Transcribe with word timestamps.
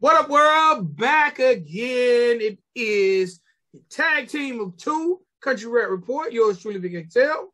What 0.00 0.14
up, 0.14 0.30
world? 0.30 0.96
Back 0.96 1.40
again. 1.40 2.38
It 2.40 2.60
is 2.72 3.40
the 3.74 3.80
tag 3.90 4.28
team 4.28 4.60
of 4.60 4.76
two, 4.76 5.18
Country 5.40 5.68
Rap 5.68 5.90
Report. 5.90 6.32
Yours 6.32 6.62
truly, 6.62 6.78
Big 6.78 6.94
Excel. 6.94 7.52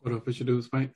What 0.00 0.12
up, 0.12 0.28
it's 0.28 0.38
your 0.38 0.48
dude, 0.48 0.64
Spank? 0.64 0.90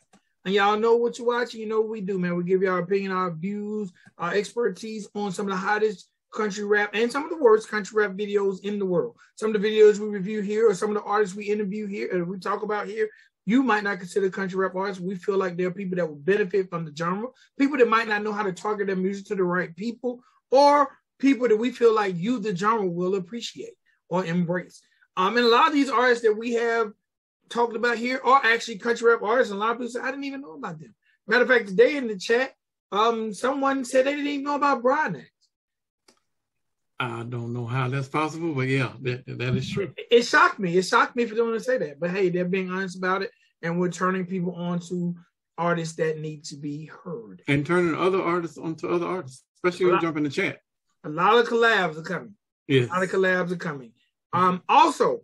And 0.44 0.52
y'all 0.52 0.78
know 0.78 0.96
what 0.96 1.16
you're 1.16 1.26
watching. 1.26 1.62
You 1.62 1.66
know 1.66 1.80
what 1.80 1.88
we 1.88 2.02
do, 2.02 2.18
man. 2.18 2.36
We 2.36 2.44
give 2.44 2.60
you 2.60 2.68
our 2.68 2.80
opinion, 2.80 3.10
our 3.10 3.30
views, 3.30 3.90
our 4.18 4.34
expertise 4.34 5.08
on 5.14 5.32
some 5.32 5.46
of 5.46 5.52
the 5.52 5.56
hottest 5.56 6.10
country 6.30 6.64
rap 6.64 6.90
and 6.92 7.10
some 7.10 7.24
of 7.24 7.30
the 7.30 7.42
worst 7.42 7.70
country 7.70 8.02
rap 8.02 8.14
videos 8.14 8.62
in 8.62 8.78
the 8.78 8.84
world. 8.84 9.16
Some 9.36 9.54
of 9.54 9.62
the 9.62 9.66
videos 9.66 9.98
we 9.98 10.08
review 10.08 10.42
here 10.42 10.68
or 10.68 10.74
some 10.74 10.90
of 10.90 10.96
the 10.96 11.08
artists 11.08 11.34
we 11.34 11.44
interview 11.44 11.86
here 11.86 12.10
and 12.12 12.28
we 12.28 12.38
talk 12.38 12.64
about 12.64 12.86
here, 12.86 13.08
you 13.46 13.62
might 13.62 13.84
not 13.84 13.98
consider 13.98 14.28
country 14.28 14.58
rap 14.58 14.74
artists. 14.74 15.02
We 15.02 15.14
feel 15.14 15.38
like 15.38 15.56
there 15.56 15.68
are 15.68 15.72
people 15.72 15.96
that 15.96 16.06
will 16.06 16.16
benefit 16.16 16.68
from 16.68 16.84
the 16.84 16.94
genre, 16.94 17.28
people 17.58 17.78
that 17.78 17.88
might 17.88 18.08
not 18.08 18.22
know 18.22 18.34
how 18.34 18.42
to 18.42 18.52
target 18.52 18.88
their 18.88 18.96
music 18.96 19.24
to 19.28 19.34
the 19.34 19.42
right 19.42 19.74
people, 19.74 20.22
or 20.52 20.96
people 21.18 21.48
that 21.48 21.56
we 21.56 21.72
feel 21.72 21.92
like 21.92 22.16
you, 22.16 22.38
the 22.38 22.54
genre, 22.54 22.86
will 22.86 23.16
appreciate 23.16 23.74
or 24.08 24.24
embrace. 24.24 24.80
Um, 25.16 25.36
and 25.36 25.46
a 25.46 25.48
lot 25.48 25.66
of 25.66 25.72
these 25.72 25.90
artists 25.90 26.22
that 26.24 26.36
we 26.36 26.52
have 26.52 26.92
talked 27.48 27.74
about 27.74 27.98
here 27.98 28.20
are 28.24 28.40
actually 28.44 28.78
country 28.78 29.10
rap 29.10 29.22
artists. 29.22 29.50
And 29.50 29.60
a 29.60 29.64
lot 29.64 29.72
of 29.72 29.78
people 29.78 29.90
say, 29.90 30.00
I 30.00 30.10
didn't 30.10 30.24
even 30.24 30.42
know 30.42 30.54
about 30.54 30.78
them. 30.78 30.94
Matter 31.26 31.42
of 31.42 31.48
fact, 31.48 31.68
today 31.68 31.96
in 31.96 32.06
the 32.06 32.16
chat, 32.16 32.52
um, 32.92 33.32
someone 33.32 33.84
said 33.84 34.06
they 34.06 34.12
didn't 34.12 34.26
even 34.26 34.44
know 34.44 34.54
about 34.54 34.82
Brian 34.82 35.16
X. 35.16 35.28
I 37.00 37.24
don't 37.24 37.52
know 37.52 37.66
how 37.66 37.88
that's 37.88 38.08
possible, 38.08 38.54
but 38.54 38.68
yeah, 38.68 38.92
that, 39.00 39.24
that 39.26 39.56
is 39.56 39.68
true. 39.68 39.92
It, 39.96 40.06
it 40.10 40.22
shocked 40.22 40.60
me. 40.60 40.76
It 40.76 40.84
shocked 40.84 41.16
me 41.16 41.26
for 41.26 41.34
them 41.34 41.52
to 41.52 41.58
say 41.58 41.78
that. 41.78 41.98
But 41.98 42.10
hey, 42.10 42.28
they're 42.28 42.44
being 42.44 42.70
honest 42.70 42.96
about 42.96 43.22
it, 43.22 43.30
and 43.60 43.80
we're 43.80 43.90
turning 43.90 44.24
people 44.24 44.54
on 44.54 44.78
to 44.88 45.16
artists 45.58 45.96
that 45.96 46.20
need 46.20 46.44
to 46.44 46.56
be 46.56 46.86
heard. 46.86 47.42
And 47.48 47.66
turning 47.66 47.94
other 47.94 48.22
artists 48.22 48.56
onto 48.56 48.88
other 48.88 49.06
artists, 49.06 49.44
especially 49.62 49.86
when 49.86 49.94
you 49.96 50.00
jump 50.00 50.16
in 50.16 50.24
the 50.24 50.30
chat. 50.30 50.60
A 51.04 51.08
lot 51.08 51.38
of 51.38 51.48
collabs 51.48 51.96
are 51.96 52.02
coming. 52.02 52.34
Yes. 52.68 52.88
A 52.88 52.92
lot 52.94 53.02
of 53.02 53.10
collabs 53.10 53.52
are 53.52 53.56
coming. 53.56 53.92
Um, 54.32 54.62
also, 54.68 55.20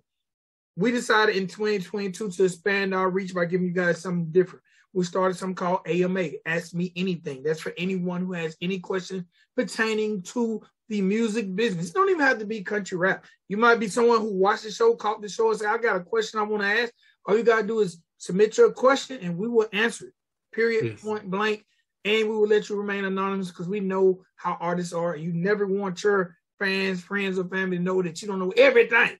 we 0.76 0.90
decided 0.90 1.36
in 1.36 1.46
2022 1.46 2.30
to 2.30 2.44
expand 2.44 2.94
our 2.94 3.10
reach 3.10 3.34
by 3.34 3.44
giving 3.46 3.66
you 3.66 3.72
guys 3.72 4.00
something 4.00 4.30
different. 4.30 4.62
We 4.92 5.04
started 5.04 5.36
something 5.36 5.54
called 5.54 5.80
AMA, 5.86 6.28
Ask 6.46 6.74
Me 6.74 6.92
Anything. 6.96 7.42
That's 7.42 7.60
for 7.60 7.72
anyone 7.76 8.24
who 8.24 8.32
has 8.32 8.56
any 8.60 8.78
question 8.78 9.26
pertaining 9.56 10.22
to 10.22 10.62
the 10.88 11.02
music 11.02 11.54
business. 11.54 11.90
It 11.90 11.94
don't 11.94 12.08
even 12.08 12.22
have 12.22 12.38
to 12.38 12.46
be 12.46 12.62
country 12.62 12.96
rap. 12.96 13.24
You 13.48 13.56
might 13.58 13.80
be 13.80 13.88
someone 13.88 14.20
who 14.20 14.32
watched 14.32 14.64
the 14.64 14.70
show, 14.70 14.94
caught 14.94 15.20
the 15.20 15.28
show, 15.28 15.50
and 15.50 15.58
say, 15.58 15.66
I 15.66 15.76
got 15.78 15.96
a 15.96 16.00
question 16.00 16.40
I 16.40 16.44
want 16.44 16.62
to 16.62 16.68
ask. 16.68 16.92
All 17.26 17.36
you 17.36 17.42
got 17.42 17.60
to 17.60 17.66
do 17.66 17.80
is 17.80 18.00
submit 18.16 18.56
your 18.56 18.72
question 18.72 19.18
and 19.20 19.36
we 19.36 19.48
will 19.48 19.68
answer 19.72 20.06
it. 20.06 20.14
Period, 20.52 20.84
Yes. 20.86 21.02
point 21.02 21.30
blank. 21.30 21.64
And 22.04 22.28
we 22.28 22.36
will 22.36 22.46
let 22.46 22.68
you 22.68 22.76
remain 22.76 23.04
anonymous 23.04 23.48
because 23.48 23.68
we 23.68 23.80
know 23.80 24.24
how 24.36 24.56
artists 24.60 24.92
are. 24.92 25.16
You 25.16 25.32
never 25.32 25.66
want 25.66 26.02
your 26.02 26.36
fans, 26.58 27.02
friends, 27.02 27.38
or 27.38 27.48
family 27.48 27.78
to 27.78 27.82
know 27.82 28.02
that 28.02 28.22
you 28.22 28.28
don't 28.28 28.38
know 28.38 28.52
everything. 28.56 29.16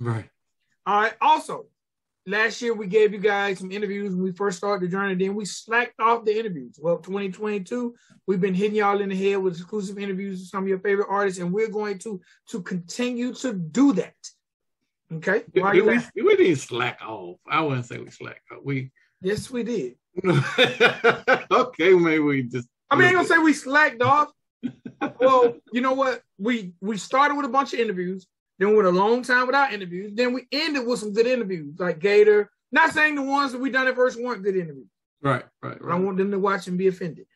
Right. 0.00 0.28
All 0.86 1.02
right. 1.02 1.14
Also, 1.20 1.66
last 2.26 2.60
year 2.62 2.74
we 2.74 2.86
gave 2.86 3.12
you 3.12 3.18
guys 3.18 3.58
some 3.58 3.70
interviews 3.70 4.14
when 4.14 4.22
we 4.22 4.32
first 4.32 4.58
started 4.58 4.86
the 4.86 4.90
journey. 4.90 5.14
Then 5.14 5.34
we 5.34 5.44
slacked 5.44 6.00
off 6.00 6.24
the 6.24 6.38
interviews. 6.38 6.78
Well, 6.80 6.98
2022, 6.98 7.94
we've 8.26 8.40
been 8.40 8.54
hitting 8.54 8.76
y'all 8.76 9.00
in 9.00 9.10
the 9.10 9.16
head 9.16 9.38
with 9.38 9.54
exclusive 9.54 9.98
interviews 9.98 10.40
with 10.40 10.48
some 10.48 10.64
of 10.64 10.68
your 10.68 10.80
favorite 10.80 11.08
artists, 11.10 11.40
and 11.40 11.52
we're 11.52 11.68
going 11.68 11.98
to 12.00 12.20
to 12.48 12.62
continue 12.62 13.34
to 13.34 13.52
do 13.52 13.92
that. 13.94 14.14
Okay. 15.12 15.44
Why 15.52 15.74
did 15.74 15.86
we, 15.86 16.22
we 16.22 16.36
didn't 16.36 16.56
slack 16.56 17.00
off. 17.06 17.36
I 17.48 17.60
wouldn't 17.60 17.86
say 17.86 17.98
we 17.98 18.10
slack 18.10 18.40
off. 18.50 18.58
We 18.64 18.90
Yes, 19.20 19.50
we 19.50 19.62
did. 19.62 19.96
okay, 21.50 21.94
maybe 21.94 22.18
we 22.20 22.42
just 22.44 22.68
I 22.90 22.96
mean, 22.96 23.08
I 23.08 23.12
gonna 23.12 23.26
say 23.26 23.38
we 23.38 23.52
slacked 23.66 24.02
off. 24.02 24.30
well, 25.20 25.54
you 25.72 25.80
know 25.80 25.92
what? 25.94 26.22
We 26.38 26.72
we 26.80 26.96
started 26.96 27.34
with 27.36 27.46
a 27.46 27.50
bunch 27.50 27.72
of 27.74 27.80
interviews, 27.80 28.26
then 28.58 28.68
we 28.70 28.76
went 28.76 28.88
a 28.88 28.92
long 28.92 29.22
time 29.22 29.46
without 29.46 29.72
interviews. 29.72 30.12
Then 30.14 30.32
we 30.32 30.46
ended 30.52 30.86
with 30.86 31.00
some 31.00 31.12
good 31.12 31.26
interviews, 31.26 31.74
like 31.78 31.98
Gator. 31.98 32.50
Not 32.72 32.92
saying 32.92 33.14
the 33.14 33.22
ones 33.22 33.52
that 33.52 33.60
we 33.60 33.70
done 33.70 33.86
at 33.86 33.94
first 33.94 34.20
weren't 34.20 34.42
good 34.42 34.56
interviews. 34.56 34.88
right, 35.22 35.44
right, 35.62 35.78
I 35.88 35.96
want 35.96 36.16
them 36.18 36.30
to 36.32 36.38
watch 36.38 36.66
and 36.66 36.76
be 36.78 36.88
offended. 36.88 37.26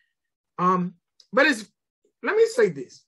Um, 0.59 0.95
but 1.33 1.47
it's 1.47 1.69
let 2.23 2.35
me 2.37 2.45
say 2.47 2.69
this. 2.71 3.05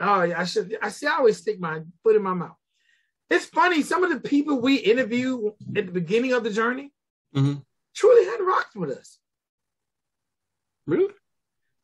Oh, 0.00 0.22
yeah, 0.22 0.40
I 0.40 0.44
should. 0.44 0.76
I 0.82 0.88
see. 0.88 1.06
I 1.06 1.16
always 1.16 1.38
stick 1.38 1.58
my 1.60 1.80
foot 2.02 2.16
in 2.16 2.22
my 2.22 2.34
mouth. 2.34 2.56
It's 3.30 3.46
funny. 3.46 3.82
Some 3.82 4.04
of 4.04 4.10
the 4.10 4.20
people 4.20 4.60
we 4.60 4.76
interview 4.76 5.52
at 5.76 5.86
the 5.86 5.92
beginning 5.92 6.32
of 6.32 6.44
the 6.44 6.50
journey 6.50 6.92
Mhm. 7.34 7.62
Truly 7.94 8.24
had 8.26 8.40
rocked 8.40 8.76
with 8.76 8.90
us. 8.90 9.18
Really? 10.86 11.12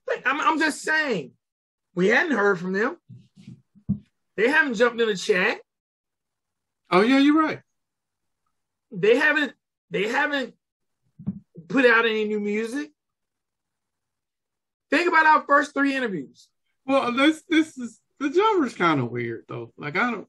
Like, 0.09 0.26
I'm, 0.26 0.41
I'm 0.41 0.59
just 0.59 0.82
saying, 0.82 1.32
we 1.94 2.09
hadn't 2.09 2.37
heard 2.37 2.59
from 2.59 2.72
them. 2.72 2.97
They 4.37 4.49
haven't 4.49 4.75
jumped 4.75 5.00
in 5.00 5.09
the 5.09 5.16
chat. 5.16 5.60
Oh 6.91 7.03
yeah, 7.03 7.19
you're 7.19 7.41
right. 7.41 7.60
They 8.91 9.16
haven't. 9.16 9.53
They 9.91 10.09
haven't 10.09 10.54
put 11.69 11.84
out 11.84 12.06
any 12.06 12.25
new 12.25 12.41
music. 12.41 12.91
Think 14.91 15.09
about 15.09 15.26
our 15.26 15.44
first 15.47 15.75
three 15.75 15.94
interviews. 15.94 16.49
Well, 16.87 17.12
this 17.12 17.43
this 17.49 17.78
is 17.78 18.00
the 18.19 18.32
genre's 18.32 18.75
kind 18.75 19.00
of 19.00 19.10
weird 19.10 19.44
though. 19.49 19.72
Like 19.76 19.97
I 19.97 20.10
don't. 20.10 20.28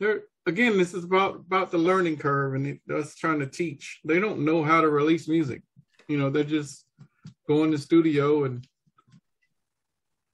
They're 0.00 0.22
again. 0.48 0.76
This 0.78 0.94
is 0.94 1.04
about 1.04 1.36
about 1.36 1.70
the 1.70 1.78
learning 1.78 2.16
curve 2.16 2.54
and 2.54 2.66
it, 2.66 2.80
us 2.92 3.14
trying 3.14 3.38
to 3.40 3.46
teach. 3.46 4.00
They 4.04 4.18
don't 4.18 4.44
know 4.44 4.62
how 4.64 4.80
to 4.80 4.88
release 4.88 5.28
music. 5.28 5.62
You 6.08 6.18
know, 6.18 6.30
they're 6.30 6.44
just 6.44 6.84
going 7.46 7.70
to 7.70 7.76
the 7.76 7.82
studio 7.82 8.44
and 8.44 8.66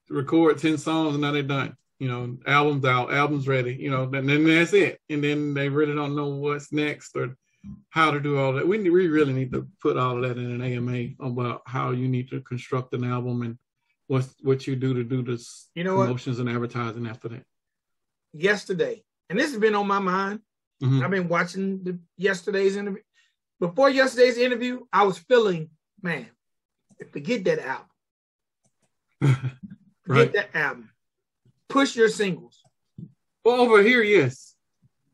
record 0.09 0.57
ten 0.57 0.77
songs 0.77 1.13
and 1.13 1.21
now 1.21 1.31
they're 1.31 1.43
done. 1.43 1.75
You 1.99 2.09
know, 2.09 2.37
albums 2.45 2.85
out, 2.85 3.13
albums 3.13 3.47
ready. 3.47 3.75
You 3.75 3.89
know, 3.91 4.03
and 4.03 4.27
then 4.27 4.43
that's 4.45 4.73
it. 4.73 4.99
And 5.09 5.23
then 5.23 5.53
they 5.53 5.69
really 5.69 5.95
don't 5.95 6.15
know 6.15 6.27
what's 6.27 6.71
next 6.73 7.15
or 7.15 7.37
how 7.89 8.11
to 8.11 8.19
do 8.19 8.37
all 8.37 8.53
that. 8.53 8.67
We 8.67 8.77
we 8.89 9.07
really 9.07 9.33
need 9.33 9.51
to 9.53 9.67
put 9.81 9.97
all 9.97 10.17
of 10.17 10.23
that 10.23 10.37
in 10.37 10.51
an 10.51 10.61
AMA 10.61 11.15
about 11.19 11.61
how 11.65 11.91
you 11.91 12.07
need 12.07 12.29
to 12.29 12.41
construct 12.41 12.93
an 12.93 13.03
album 13.03 13.41
and 13.41 13.57
what's 14.07 14.35
what 14.41 14.67
you 14.67 14.75
do 14.75 14.93
to 14.93 15.03
do 15.03 15.23
this 15.23 15.69
You 15.73 15.83
know 15.83 15.95
what? 15.95 16.05
promotions 16.05 16.39
and 16.39 16.49
advertising 16.49 17.07
after 17.07 17.29
that. 17.29 17.43
Yesterday, 18.33 19.04
and 19.29 19.39
this 19.39 19.51
has 19.51 19.59
been 19.59 19.75
on 19.75 19.87
my 19.87 19.99
mind. 19.99 20.39
Mhm. 20.83 21.03
I've 21.03 21.11
been 21.11 21.27
watching 21.29 21.83
the 21.83 21.99
yesterday's 22.17 22.75
interview. 22.75 23.01
Before 23.59 23.89
yesterday's 23.89 24.37
interview, 24.37 24.81
I 24.91 25.03
was 25.03 25.17
feeling, 25.17 25.69
man, 26.01 26.27
forget 27.11 27.43
that 27.45 27.59
album. 27.59 27.87
Forget 29.21 29.53
Right. 30.07 30.33
that 30.33 30.55
album. 30.55 30.91
Push 31.69 31.95
your 31.95 32.09
singles. 32.09 32.61
Well, 33.43 33.59
over 33.61 33.81
here, 33.81 34.03
yes. 34.03 34.55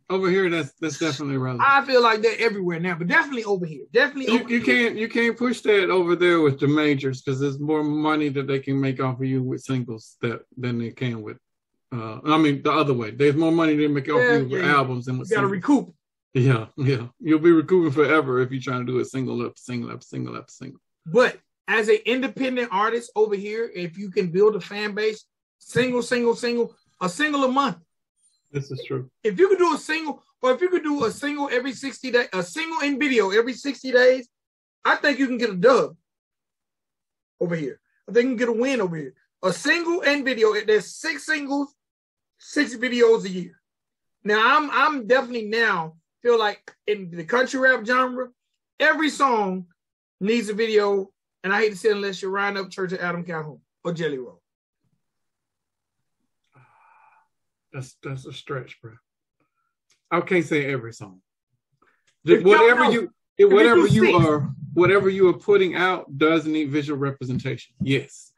Over 0.09 0.29
here, 0.29 0.49
that's 0.49 0.73
that's 0.81 0.99
definitely 0.99 1.37
relevant. 1.37 1.69
I 1.69 1.85
feel 1.85 2.01
like 2.03 2.21
they're 2.21 2.37
everywhere 2.39 2.81
now, 2.81 2.95
but 2.95 3.07
definitely 3.07 3.45
over 3.45 3.65
here. 3.65 3.85
Definitely 3.93 4.33
you, 4.33 4.39
over 4.41 4.49
you 4.49 4.59
here. 4.59 4.65
can't 4.87 4.97
you 4.97 5.07
can't 5.07 5.37
push 5.37 5.61
that 5.61 5.89
over 5.89 6.17
there 6.17 6.41
with 6.41 6.59
the 6.59 6.67
majors 6.67 7.21
because 7.21 7.39
there's 7.39 7.59
more 7.59 7.83
money 7.83 8.27
that 8.29 8.47
they 8.47 8.59
can 8.59 8.81
make 8.81 8.99
off 9.01 9.19
of 9.21 9.25
you 9.25 9.41
with 9.41 9.61
singles 9.61 10.17
that 10.21 10.41
than 10.57 10.79
they 10.79 10.91
can 10.91 11.21
with. 11.21 11.37
Uh, 11.93 12.19
I 12.25 12.37
mean 12.37 12.61
the 12.63 12.71
other 12.71 12.93
way. 12.93 13.11
There's 13.11 13.35
more 13.35 13.51
money 13.51 13.75
they 13.75 13.87
make 13.87 14.07
off 14.09 14.15
Yeah, 14.19 14.37
you 14.37 14.47
with 14.47 14.61
yeah. 14.63 14.75
albums 14.75 15.05
than 15.05 15.17
with 15.17 15.29
You 15.29 15.35
gotta 15.37 15.47
singles. 15.47 15.51
recoup. 15.85 15.95
yeah, 16.33 16.65
yeah. 16.77 17.07
You'll 17.19 17.39
be 17.39 17.51
recouping 17.51 17.91
forever 17.91 18.39
if 18.41 18.51
you're 18.51 18.61
trying 18.61 18.85
to 18.85 18.91
do 18.91 18.99
a 18.99 19.05
single 19.05 19.45
up, 19.45 19.57
single 19.57 19.91
up, 19.91 20.01
single 20.03 20.37
up, 20.37 20.49
single. 20.49 20.79
But 21.05 21.37
as 21.67 21.89
an 21.89 21.99
independent 22.05 22.69
artist 22.71 23.11
over 23.15 23.35
here, 23.35 23.69
if 23.75 23.97
you 23.97 24.09
can 24.09 24.27
build 24.31 24.55
a 24.55 24.61
fan 24.61 24.93
base, 24.95 25.25
single, 25.59 26.01
single, 26.01 26.35
single, 26.35 26.75
a 27.01 27.09
single 27.09 27.43
a 27.43 27.47
month. 27.51 27.77
This 28.51 28.71
is 28.71 28.83
true. 28.85 29.09
If 29.23 29.39
you 29.39 29.47
could 29.49 29.57
do 29.59 29.73
a 29.73 29.77
single, 29.77 30.23
or 30.41 30.51
if 30.51 30.61
you 30.61 30.69
could 30.69 30.83
do 30.83 31.05
a 31.05 31.11
single 31.11 31.49
every 31.51 31.71
60 31.73 32.11
days, 32.11 32.27
a 32.33 32.43
single 32.43 32.79
in 32.81 32.99
video 32.99 33.31
every 33.31 33.53
60 33.53 33.91
days, 33.91 34.27
I 34.83 34.95
think 34.95 35.19
you 35.19 35.27
can 35.27 35.37
get 35.37 35.49
a 35.51 35.55
dub 35.55 35.95
over 37.39 37.55
here. 37.55 37.79
I 38.09 38.13
think 38.13 38.23
you 38.23 38.29
can 38.31 38.37
get 38.37 38.49
a 38.49 38.53
win 38.53 38.81
over 38.81 38.95
here. 38.95 39.13
A 39.43 39.53
single 39.53 40.01
and 40.03 40.23
video. 40.25 40.53
There's 40.65 40.95
six 40.95 41.25
singles, 41.25 41.73
six 42.41 42.75
videos 42.75 43.23
a 43.23 43.29
year. 43.29 43.61
Now 44.23 44.57
I'm 44.57 44.69
I'm 44.71 45.07
definitely 45.07 45.45
now 45.45 45.95
feel 46.21 46.37
like 46.37 46.75
in 46.87 47.11
the 47.11 47.23
country 47.23 47.59
rap 47.59 47.85
genre, 47.85 48.29
every 48.79 49.09
song 49.09 49.67
needs 50.19 50.49
a 50.49 50.53
video. 50.53 51.11
And 51.43 51.53
I 51.53 51.61
hate 51.61 51.71
to 51.71 51.77
say 51.77 51.89
it 51.89 51.95
unless 51.95 52.21
you're 52.21 52.29
Ryan 52.31 52.55
Upchurch 52.55 52.91
of 52.91 52.99
Adam 52.99 53.23
Calhoun 53.23 53.59
or 53.83 53.93
Jelly 53.93 54.17
Roll. 54.17 54.41
That's 57.73 57.95
that's 58.03 58.25
a 58.25 58.33
stretch, 58.33 58.79
bro. 58.81 58.93
I 60.11 60.21
can't 60.21 60.45
say 60.45 60.65
every 60.65 60.93
song. 60.93 61.21
You 62.23 62.43
whatever 62.43 62.81
know, 62.81 62.89
you 62.91 63.13
you 63.37 63.49
whatever 63.49 63.87
do 63.87 63.93
you 63.93 64.15
are 64.15 64.51
whatever 64.73 65.09
you 65.09 65.29
are 65.29 65.33
putting 65.33 65.75
out 65.75 66.17
does 66.17 66.45
need 66.45 66.69
visual 66.69 66.99
representation. 66.99 67.73
Yes. 67.81 68.30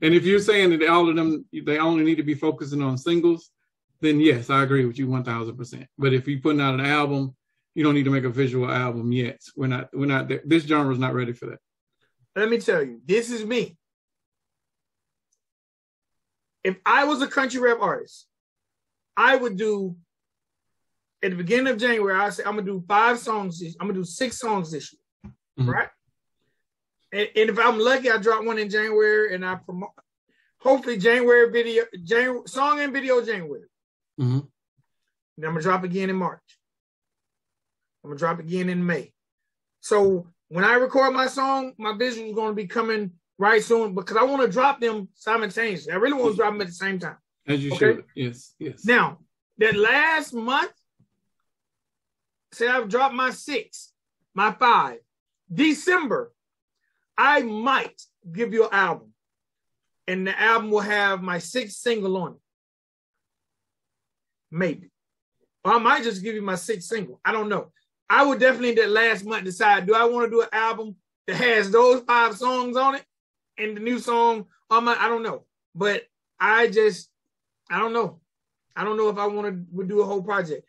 And 0.00 0.14
if 0.14 0.24
you're 0.24 0.38
saying 0.40 0.70
that 0.70 0.88
all 0.88 1.08
of 1.08 1.16
them 1.16 1.44
they 1.52 1.78
only 1.78 2.04
need 2.04 2.16
to 2.16 2.22
be 2.22 2.34
focusing 2.34 2.82
on 2.82 2.96
singles, 2.98 3.50
then 4.00 4.20
yes, 4.20 4.48
I 4.50 4.62
agree 4.62 4.84
with 4.84 4.98
you 4.98 5.08
one 5.08 5.24
thousand 5.24 5.56
percent. 5.56 5.86
But 5.98 6.12
if 6.14 6.28
you're 6.28 6.40
putting 6.40 6.60
out 6.60 6.74
an 6.74 6.86
album, 6.86 7.34
you 7.74 7.82
don't 7.84 7.94
need 7.94 8.04
to 8.04 8.10
make 8.10 8.24
a 8.24 8.30
visual 8.30 8.70
album 8.70 9.10
yet. 9.12 9.40
We're 9.56 9.66
not 9.66 9.88
we're 9.92 10.06
not 10.06 10.28
there. 10.28 10.42
This 10.44 10.64
genre 10.64 10.92
is 10.92 10.98
not 10.98 11.14
ready 11.14 11.32
for 11.32 11.46
that. 11.46 11.58
Let 12.36 12.48
me 12.48 12.58
tell 12.58 12.82
you, 12.82 13.00
this 13.04 13.30
is 13.30 13.44
me. 13.44 13.76
if 16.64 16.76
I 16.84 17.04
was 17.04 17.22
a 17.22 17.26
country 17.28 17.60
rap 17.60 17.78
artist, 17.80 18.26
I 19.16 19.36
would 19.36 19.56
do 19.56 19.96
at 21.22 21.30
the 21.30 21.36
beginning 21.36 21.72
of 21.72 21.78
January. 21.78 22.18
I 22.18 22.30
say 22.30 22.42
I'm 22.44 22.54
gonna 22.56 22.66
do 22.66 22.84
five 22.86 23.18
songs. 23.18 23.60
This, 23.60 23.74
I'm 23.80 23.86
gonna 23.88 23.98
do 23.98 24.04
six 24.04 24.38
songs 24.38 24.70
this 24.70 24.92
year, 24.92 25.32
Mhm. 25.60 25.72
right? 25.72 25.88
And, 27.12 27.28
and 27.36 27.50
if 27.50 27.58
I'm 27.58 27.78
lucky, 27.78 28.10
I 28.10 28.18
drop 28.18 28.44
one 28.44 28.58
in 28.58 28.68
January, 28.68 29.34
and 29.34 29.44
I 29.44 29.54
promote. 29.56 29.90
Hopefully, 30.60 30.98
January 30.98 31.50
video, 31.50 31.84
January 32.02 32.42
song 32.46 32.80
and 32.80 32.92
video 32.92 33.24
January. 33.24 33.68
Mhm. 34.20 34.40
And 35.36 35.46
I'm 35.46 35.52
gonna 35.52 35.62
drop 35.62 35.84
again 35.84 36.10
in 36.10 36.16
March. 36.16 36.58
I'm 38.02 38.10
gonna 38.10 38.18
drop 38.18 38.40
again 38.40 38.68
in 38.68 38.84
May. 38.84 39.12
So 39.80 40.28
when 40.48 40.64
I 40.64 40.74
record 40.74 41.12
my 41.14 41.28
song, 41.28 41.74
my 41.78 41.96
visual 41.96 42.28
is 42.28 42.34
gonna 42.34 42.54
be 42.54 42.66
coming 42.66 43.12
right 43.38 43.62
soon 43.62 43.94
because 43.94 44.16
I 44.16 44.24
want 44.24 44.42
to 44.42 44.48
drop 44.48 44.80
them 44.80 45.08
simultaneously. 45.14 45.92
I 45.92 45.96
really 45.96 46.20
want 46.20 46.32
to 46.32 46.36
drop 46.36 46.52
them 46.52 46.60
at 46.60 46.66
the 46.66 46.72
same 46.72 46.98
time. 46.98 47.18
As 47.46 47.62
you 47.64 47.70
Okay. 47.72 47.78
should. 47.78 48.04
Yes. 48.16 48.54
Yes. 48.58 48.84
Now, 48.84 49.20
that 49.58 49.76
last 49.76 50.34
month, 50.34 50.72
say 52.52 52.66
I've 52.66 52.88
dropped 52.88 53.14
my 53.14 53.30
six, 53.30 53.92
my 54.34 54.52
five. 54.52 54.98
December, 55.52 56.32
I 57.18 57.42
might 57.42 58.00
give 58.32 58.52
you 58.54 58.64
an 58.64 58.70
album. 58.72 59.12
And 60.06 60.26
the 60.26 60.40
album 60.40 60.70
will 60.70 60.80
have 60.80 61.20
my 61.20 61.38
sixth 61.38 61.76
single 61.76 62.16
on 62.16 62.32
it. 62.32 62.38
Maybe. 64.50 64.90
Or 65.64 65.74
I 65.74 65.78
might 65.78 66.04
just 66.04 66.22
give 66.22 66.34
you 66.34 66.42
my 66.42 66.54
sixth 66.54 66.88
single. 66.88 67.20
I 67.24 67.32
don't 67.32 67.48
know. 67.48 67.72
I 68.08 68.24
would 68.24 68.40
definitely 68.40 68.76
that 68.76 68.88
last 68.88 69.26
month 69.26 69.44
decide 69.44 69.86
do 69.86 69.94
I 69.94 70.04
want 70.04 70.26
to 70.26 70.30
do 70.30 70.40
an 70.40 70.48
album 70.52 70.96
that 71.26 71.36
has 71.36 71.70
those 71.70 72.02
five 72.04 72.36
songs 72.36 72.76
on 72.76 72.94
it 72.94 73.04
and 73.58 73.76
the 73.76 73.80
new 73.80 73.98
song 73.98 74.46
on 74.70 74.84
my 74.84 74.96
I 74.98 75.08
don't 75.08 75.22
know. 75.22 75.44
But 75.74 76.04
I 76.40 76.68
just 76.68 77.10
I 77.70 77.78
don't 77.78 77.92
know. 77.92 78.20
I 78.74 78.84
don't 78.84 78.96
know 78.96 79.10
if 79.10 79.18
I 79.18 79.26
want 79.26 79.48
to 79.48 79.64
would 79.72 79.88
do 79.88 80.00
a 80.00 80.06
whole 80.06 80.22
project. 80.22 80.66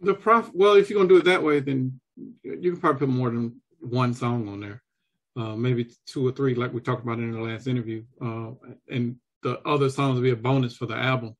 The 0.00 0.14
prof. 0.14 0.50
Well, 0.54 0.74
if 0.74 0.88
you're 0.88 0.98
gonna 0.98 1.08
do 1.08 1.18
it 1.18 1.24
that 1.24 1.42
way, 1.42 1.60
then 1.60 2.00
you 2.42 2.72
can 2.72 2.80
probably 2.80 3.06
put 3.06 3.08
more 3.14 3.30
than 3.30 3.60
one 3.80 4.14
song 4.14 4.48
on 4.48 4.60
there. 4.60 4.83
Uh, 5.36 5.56
maybe 5.56 5.90
two 6.06 6.26
or 6.26 6.32
three, 6.32 6.54
like 6.54 6.72
we 6.72 6.80
talked 6.80 7.02
about 7.02 7.18
in 7.18 7.32
the 7.32 7.40
last 7.40 7.66
interview. 7.66 8.04
Uh, 8.20 8.50
and 8.88 9.16
the 9.42 9.60
other 9.66 9.90
songs 9.90 10.14
would 10.14 10.22
be 10.22 10.30
a 10.30 10.36
bonus 10.36 10.76
for 10.76 10.86
the 10.86 10.94
album. 10.94 11.34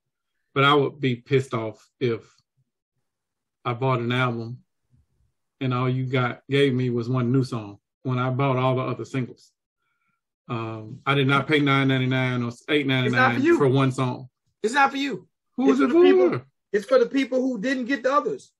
But 0.52 0.64
I 0.64 0.74
would 0.74 1.00
be 1.00 1.16
pissed 1.16 1.54
off 1.54 1.88
if 2.00 2.20
I 3.64 3.72
bought 3.72 4.00
an 4.00 4.12
album 4.12 4.58
and 5.60 5.72
all 5.72 5.88
you 5.88 6.04
got 6.06 6.42
gave 6.50 6.74
me 6.74 6.90
was 6.90 7.08
one 7.08 7.32
new 7.32 7.44
song 7.44 7.78
when 8.02 8.18
I 8.18 8.30
bought 8.30 8.56
all 8.56 8.76
the 8.76 8.82
other 8.82 9.04
singles. 9.04 9.50
Um, 10.48 11.00
I 11.06 11.14
did 11.14 11.26
not 11.26 11.48
pay 11.48 11.60
nine 11.60 11.88
ninety 11.88 12.06
nine 12.06 12.42
or 12.42 12.52
eight 12.68 12.86
ninety 12.86 13.10
nine 13.10 13.40
for 13.42 13.56
for 13.56 13.68
one 13.68 13.92
song. 13.92 14.28
It's 14.62 14.74
not 14.74 14.90
for 14.90 14.98
you. 14.98 15.26
Who 15.56 15.70
It's 15.70 15.80
it 15.80 15.88
for 15.90 15.92
the 15.92 16.02
people- 16.02 16.30
for? 16.30 16.46
It's 16.72 16.86
for 16.86 16.98
the 16.98 17.06
people 17.06 17.40
who 17.40 17.60
didn't 17.60 17.84
get 17.84 18.02
the 18.02 18.12
others. 18.12 18.50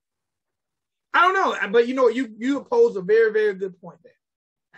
I 1.13 1.23
don't 1.23 1.35
know, 1.35 1.69
but 1.73 1.89
you 1.89 1.95
know, 1.95 2.09
you 2.09 2.35
you 2.39 2.59
oppose 2.59 2.97
a 2.97 3.03
very 3.03 3.33
very 3.33 3.55
good 3.55 3.79
point 3.81 3.99
there. 4.03 4.13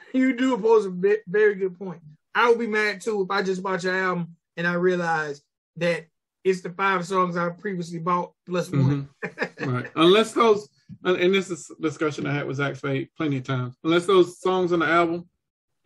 You 0.12 0.34
do 0.34 0.54
oppose 0.54 0.86
a 0.86 1.16
very 1.26 1.54
good 1.56 1.78
point. 1.78 2.00
I 2.34 2.48
would 2.48 2.58
be 2.58 2.66
mad 2.66 3.00
too 3.00 3.22
if 3.22 3.30
I 3.30 3.42
just 3.42 3.62
bought 3.62 3.82
your 3.82 3.94
album 3.94 4.36
and 4.56 4.66
I 4.66 4.74
realized 4.74 5.42
that 5.76 6.06
it's 6.44 6.60
the 6.60 6.70
five 6.70 7.04
songs 7.04 7.36
I 7.36 7.48
previously 7.48 7.98
bought 7.98 8.32
plus 8.46 8.70
one. 8.70 9.08
Mhm. 9.24 9.66
right. 9.72 9.90
Unless 9.96 10.32
those, 10.32 10.68
and 11.04 11.16
and 11.16 11.34
this 11.34 11.50
is 11.50 11.70
discussion 11.80 12.26
I 12.26 12.32
had 12.32 12.46
with 12.46 12.58
Zach 12.58 12.76
Spade 12.76 13.08
plenty 13.16 13.38
of 13.38 13.44
times. 13.44 13.74
Unless 13.82 14.06
those 14.06 14.40
songs 14.40 14.72
on 14.72 14.78
the 14.78 14.86
album 14.86 15.28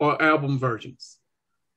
are 0.01 0.21
album 0.21 0.59
versions, 0.59 1.19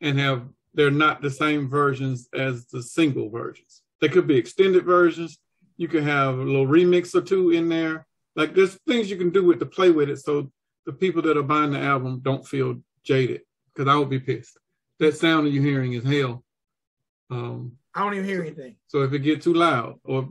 and 0.01 0.19
have 0.19 0.43
they're 0.73 0.91
not 0.91 1.21
the 1.21 1.29
same 1.29 1.69
versions 1.69 2.27
as 2.33 2.65
the 2.67 2.83
single 2.83 3.29
versions. 3.29 3.83
They 4.01 4.09
could 4.09 4.27
be 4.27 4.35
extended 4.35 4.85
versions. 4.85 5.37
You 5.77 5.87
could 5.87 6.03
have 6.03 6.37
a 6.37 6.43
little 6.43 6.67
remix 6.67 7.15
or 7.15 7.21
two 7.21 7.51
in 7.51 7.69
there. 7.69 8.05
Like 8.35 8.53
there's 8.53 8.75
things 8.87 9.09
you 9.09 9.17
can 9.17 9.29
do 9.29 9.45
with 9.45 9.59
to 9.59 9.65
play 9.65 9.91
with 9.91 10.09
it, 10.09 10.17
so 10.17 10.51
the 10.85 10.93
people 10.93 11.21
that 11.23 11.37
are 11.37 11.43
buying 11.43 11.71
the 11.71 11.79
album 11.79 12.21
don't 12.23 12.47
feel 12.47 12.81
jaded. 13.03 13.41
Because 13.73 13.91
I 13.91 13.95
would 13.97 14.09
be 14.09 14.19
pissed. 14.19 14.57
That 14.99 15.17
sound 15.17 15.47
that 15.47 15.49
you're 15.51 15.63
hearing 15.63 15.93
is 15.93 16.03
hell. 16.03 16.43
Um, 17.31 17.73
I 17.95 18.03
don't 18.03 18.13
even 18.13 18.25
hear 18.25 18.41
anything. 18.41 18.75
so 18.87 19.01
if 19.01 19.13
it 19.13 19.19
get 19.19 19.41
too 19.41 19.53
loud, 19.53 19.99
or 20.03 20.27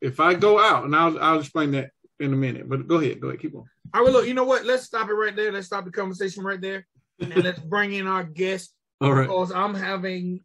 if 0.00 0.20
I 0.20 0.34
go 0.34 0.58
out, 0.58 0.84
and 0.84 0.94
I'll 0.96 1.18
I'll 1.18 1.40
explain 1.40 1.72
that 1.72 1.90
in 2.18 2.32
a 2.32 2.36
minute. 2.36 2.68
But 2.68 2.86
go 2.88 2.96
ahead, 2.96 3.20
go 3.20 3.28
ahead, 3.28 3.40
keep 3.40 3.54
on. 3.54 3.64
I 3.92 4.00
will 4.00 4.12
look. 4.12 4.26
You 4.26 4.34
know 4.34 4.44
what? 4.44 4.64
Let's 4.64 4.84
stop 4.84 5.08
it 5.08 5.14
right 5.14 5.34
there. 5.34 5.52
Let's 5.52 5.66
stop 5.66 5.84
the 5.84 5.90
conversation 5.90 6.42
right 6.42 6.60
there, 6.60 6.86
and 7.20 7.34
let's 7.44 7.58
bring 7.60 7.92
in 7.92 8.06
our 8.06 8.24
guest 8.24 8.74
All 9.00 9.12
right, 9.12 9.22
because 9.22 9.52
I'm 9.52 9.74
having 9.74 10.42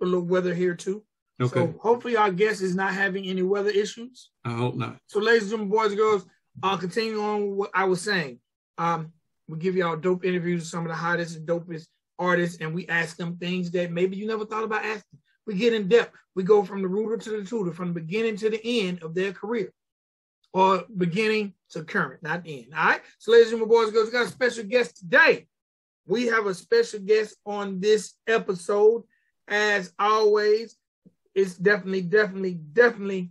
a 0.00 0.04
little 0.04 0.22
weather 0.22 0.54
here 0.54 0.74
too. 0.74 1.02
okay. 1.40 1.54
So 1.54 1.74
hopefully 1.80 2.16
our 2.16 2.30
guest 2.32 2.60
is 2.62 2.74
not 2.74 2.92
having 2.94 3.24
any 3.26 3.42
weather 3.42 3.70
issues. 3.70 4.30
I 4.44 4.52
hope 4.52 4.74
not. 4.76 4.98
So, 5.06 5.20
ladies 5.20 5.42
and 5.44 5.50
gentlemen, 5.52 5.70
boys 5.76 5.88
and 5.88 5.98
girls, 5.98 6.26
I'll 6.62 6.78
continue 6.78 7.20
on 7.22 7.56
what 7.56 7.70
I 7.74 7.84
was 7.84 8.00
saying, 8.02 8.40
um, 8.80 9.12
we 9.46 9.58
give 9.58 9.76
y'all 9.76 9.96
dope 9.96 10.24
interviews 10.24 10.62
with 10.62 10.68
some 10.68 10.86
of 10.86 10.88
the 10.88 10.94
hottest 10.94 11.36
and 11.36 11.46
dopest 11.46 11.86
artists, 12.18 12.60
and 12.60 12.74
we 12.74 12.88
ask 12.88 13.16
them 13.16 13.36
things 13.36 13.70
that 13.72 13.92
maybe 13.92 14.16
you 14.16 14.26
never 14.26 14.46
thought 14.46 14.64
about 14.64 14.84
asking. 14.84 15.18
We 15.46 15.54
get 15.54 15.74
in 15.74 15.86
depth. 15.86 16.16
We 16.34 16.44
go 16.44 16.64
from 16.64 16.80
the 16.80 16.88
rooter 16.88 17.18
to 17.18 17.30
the 17.30 17.44
tutor, 17.44 17.72
from 17.72 17.88
the 17.88 18.00
beginning 18.00 18.36
to 18.38 18.48
the 18.48 18.60
end 18.64 19.02
of 19.02 19.14
their 19.14 19.32
career, 19.32 19.70
or 20.54 20.84
beginning 20.96 21.52
to 21.72 21.84
current, 21.84 22.22
not 22.22 22.42
end. 22.46 22.68
All 22.74 22.86
right. 22.86 23.02
So, 23.18 23.32
ladies 23.32 23.52
and 23.52 23.68
boys 23.68 23.88
and 23.88 23.92
girls, 23.92 24.06
we 24.06 24.12
got 24.12 24.26
a 24.26 24.30
special 24.30 24.64
guest 24.64 24.96
today. 24.96 25.46
We 26.06 26.26
have 26.28 26.46
a 26.46 26.54
special 26.54 27.00
guest 27.00 27.36
on 27.44 27.80
this 27.80 28.14
episode. 28.26 29.02
As 29.46 29.92
always, 29.98 30.76
it's 31.34 31.56
definitely, 31.56 32.02
definitely, 32.02 32.54
definitely 32.54 33.30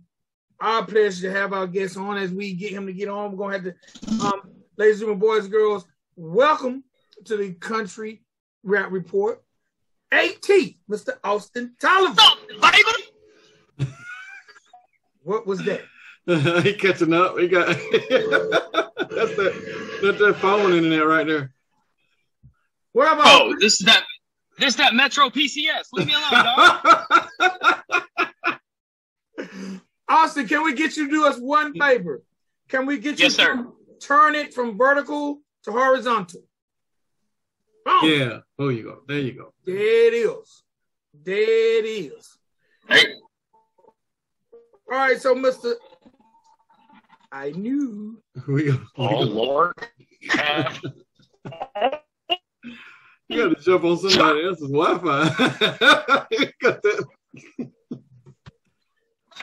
our 0.60 0.84
pleasure 0.84 1.28
to 1.28 1.36
have 1.36 1.52
our 1.52 1.66
guest 1.66 1.96
on 1.96 2.18
as 2.18 2.30
we 2.30 2.52
get 2.52 2.72
him 2.72 2.86
to 2.86 2.92
get 2.92 3.08
on. 3.08 3.32
We're 3.32 3.38
gonna 3.38 3.52
have 3.54 3.64
to, 3.64 4.26
um, 4.26 4.59
ladies 4.80 4.94
and 4.94 5.00
gentlemen, 5.00 5.18
boys 5.20 5.44
and 5.44 5.52
girls, 5.52 5.84
welcome 6.16 6.82
to 7.26 7.36
the 7.36 7.52
Country 7.52 8.22
Rap 8.62 8.90
Report. 8.90 9.42
AT, 10.10 10.42
Mr. 10.90 11.18
Austin 11.22 11.76
Tolliver. 11.78 12.16
What 15.22 15.46
was 15.46 15.62
that? 15.64 15.82
he 16.64 16.72
catching 16.72 17.12
up. 17.12 17.38
He 17.38 17.46
got 17.46 17.66
that's 17.68 17.76
that 19.36 19.98
that's 20.02 20.18
that 20.18 20.36
phone 20.40 20.72
in 20.72 20.88
there 20.88 21.06
right 21.06 21.26
there. 21.26 21.52
What 22.92 23.12
about 23.12 23.26
Oh, 23.26 23.54
this 23.60 23.80
is 23.80 23.86
that. 23.86 24.02
This 24.58 24.76
that 24.76 24.94
Metro 24.94 25.28
PCS. 25.28 25.88
Leave 25.92 26.06
me 26.06 26.14
alone, 26.14 26.44
dog. 27.38 28.60
Austin? 30.08 30.48
Can 30.48 30.64
we 30.64 30.72
get 30.72 30.96
you 30.96 31.04
to 31.04 31.10
do 31.10 31.26
us 31.26 31.38
one 31.38 31.74
favor? 31.74 32.22
Can 32.68 32.86
we 32.86 32.98
get 32.98 33.18
you 33.18 33.24
Yes, 33.26 33.34
sir. 33.34 33.56
to 33.56 33.72
turn 34.00 34.34
it 34.34 34.52
from 34.54 34.76
vertical 34.78 35.40
to 35.64 35.72
horizontal? 35.72 36.42
Boom. 37.84 38.00
yeah. 38.04 38.38
Oh, 38.58 38.68
you 38.68 38.82
go. 38.84 38.98
There 39.06 39.18
you 39.18 39.32
go. 39.32 39.52
There 39.64 39.76
it 39.76 40.14
is. 40.14 40.62
There 41.22 41.34
it 41.78 41.86
is. 41.86 42.38
Hey. 42.88 43.14
All 44.90 44.98
right, 44.98 45.20
so 45.20 45.34
Mr. 45.34 45.74
I 47.32 47.50
knew. 47.50 48.20
We 48.48 48.64
go. 48.72 48.80
Oh 48.96 49.20
Lord. 49.20 49.74
You 53.28 53.36
got 53.36 53.56
to 53.56 53.62
jump 53.62 53.84
on 53.84 53.96
somebody 53.98 54.44
else's 54.44 54.70
Wi-Fi. 54.70 55.28
Got 56.60 56.82
that- 56.82 57.04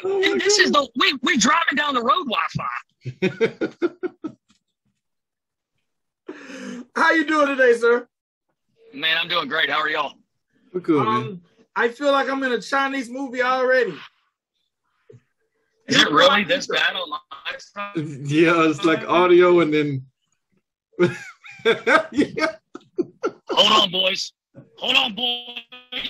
oh 0.04 0.20
my 0.20 0.28
and 0.28 0.42
this 0.42 0.60
is 0.60 0.72
the 0.72 0.88
we 0.98 1.18
we 1.24 1.38
driving 1.38 1.76
down 1.76 1.94
the 1.94 2.02
road 2.02 2.26
Wi-Fi. 2.26 2.68
God. 6.28 6.86
How 6.96 7.12
you 7.12 7.26
doing 7.26 7.48
today, 7.48 7.74
sir? 7.74 8.08
Man, 8.94 9.18
I'm 9.18 9.28
doing 9.28 9.48
great. 9.48 9.70
How 9.70 9.80
are 9.80 9.90
y'all? 9.90 10.14
We're 10.74 10.82
cool, 10.82 11.04
man. 11.04 11.08
Um, 11.08 11.42
I 11.76 11.90
feel 11.90 12.12
like 12.12 12.30
I'm 12.30 12.44
in 12.44 12.54
a 12.54 12.62
Chinese 12.62 13.10
movie 13.10 13.42
already. 13.42 13.94
Is 15.88 16.02
it 16.02 16.12
really 16.12 16.44
this 16.44 16.68
bad 16.68 16.96
on 16.96 17.10
my 17.10 17.18
side? 17.58 17.96
Yeah, 17.96 18.68
it's 18.70 18.84
like 18.84 19.08
audio 19.08 19.62
and 19.62 19.74
then. 19.74 20.06
yeah. 22.12 22.56
Hold 23.50 23.84
on, 23.84 23.92
boys. 23.92 24.34
Hold 24.78 24.96
on, 24.96 25.16
boys. 25.16 26.10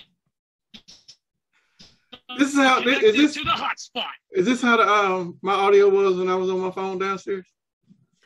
This 2.37 2.53
is 2.53 2.55
how. 2.55 2.81
Connected 2.81 3.15
Is 3.15 3.15
this 3.15 3.33
to 3.35 3.43
the 3.43 3.51
hot 3.51 3.79
spot? 3.79 4.11
is 4.31 4.45
this 4.45 4.61
how 4.61 4.77
the 4.77 4.87
um 4.87 5.37
my 5.41 5.53
audio 5.53 5.89
was 5.89 6.17
when 6.17 6.29
I 6.29 6.35
was 6.35 6.49
on 6.49 6.59
my 6.59 6.71
phone 6.71 6.97
downstairs? 6.97 7.45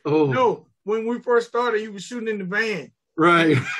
Oh, 0.06 0.28
No, 0.28 0.68
when 0.84 1.06
we 1.06 1.20
first 1.20 1.48
started, 1.48 1.82
you 1.82 1.92
was 1.92 2.04
shooting 2.04 2.28
in 2.30 2.40
the 2.40 2.46
van. 2.46 2.92
right. 3.18 3.58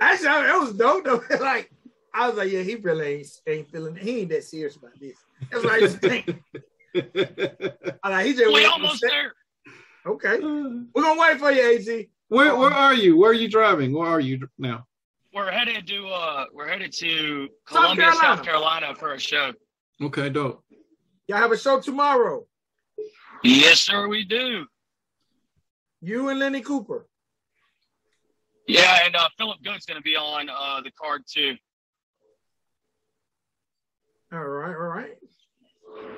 Actually, 0.00 0.28
I- 0.28 0.46
that 0.46 0.58
was 0.60 0.74
dope 0.74 1.04
though. 1.04 1.22
like, 1.40 1.70
I 2.14 2.28
was 2.28 2.36
like, 2.36 2.50
yeah, 2.50 2.62
he 2.62 2.76
really 2.76 3.06
ain't, 3.16 3.26
ain't 3.46 3.70
feeling. 3.70 3.96
He 3.96 4.20
ain't 4.20 4.30
that 4.30 4.44
serious 4.44 4.76
about 4.76 4.98
this. 5.00 5.16
That's 5.50 5.64
what 5.64 5.72
I 5.72 5.78
used 5.78 6.00
to 6.00 6.08
think. 6.08 6.42
I 8.02 8.08
like, 8.10 8.26
he 8.26 8.34
just 8.34 8.52
We 8.52 8.64
almost 8.64 9.00
the 9.00 9.08
there. 9.08 9.32
Okay, 10.06 10.38
we're 10.40 11.02
gonna 11.02 11.20
wait 11.20 11.38
for 11.38 11.50
you, 11.50 11.76
AT. 11.76 12.06
where 12.28 12.56
where 12.56 12.70
are 12.70 12.94
you? 12.94 13.18
Where 13.18 13.30
are 13.30 13.34
you 13.34 13.48
driving? 13.48 13.92
Where 13.92 14.08
are 14.08 14.20
you 14.20 14.48
now? 14.58 14.84
we're 15.34 15.50
headed 15.50 15.86
to 15.86 16.08
uh 16.08 16.46
we're 16.54 16.66
headed 16.66 16.92
to 16.92 17.48
South 17.68 17.82
Columbia, 17.82 18.04
Carolina. 18.06 18.36
South 18.36 18.44
Carolina 18.44 18.94
for 18.94 19.12
a 19.12 19.18
show. 19.20 19.52
Okay, 20.02 20.30
dope. 20.30 20.64
Y'all 21.26 21.38
have 21.38 21.52
a 21.52 21.58
show 21.58 21.78
tomorrow. 21.80 22.46
Yes, 23.44 23.80
sir, 23.80 24.08
we 24.08 24.24
do. 24.24 24.66
You 26.00 26.28
and 26.28 26.38
Lenny 26.38 26.60
Cooper. 26.60 27.06
Yeah, 28.66 28.98
and 29.04 29.16
uh, 29.16 29.28
Philip 29.36 29.58
Good's 29.64 29.86
gonna 29.86 30.00
be 30.00 30.14
on 30.16 30.48
uh 30.48 30.80
the 30.82 30.90
card 30.92 31.22
too. 31.26 31.56
All 34.32 34.44
right, 34.44 34.74
all 34.74 34.88
right. 34.88 35.16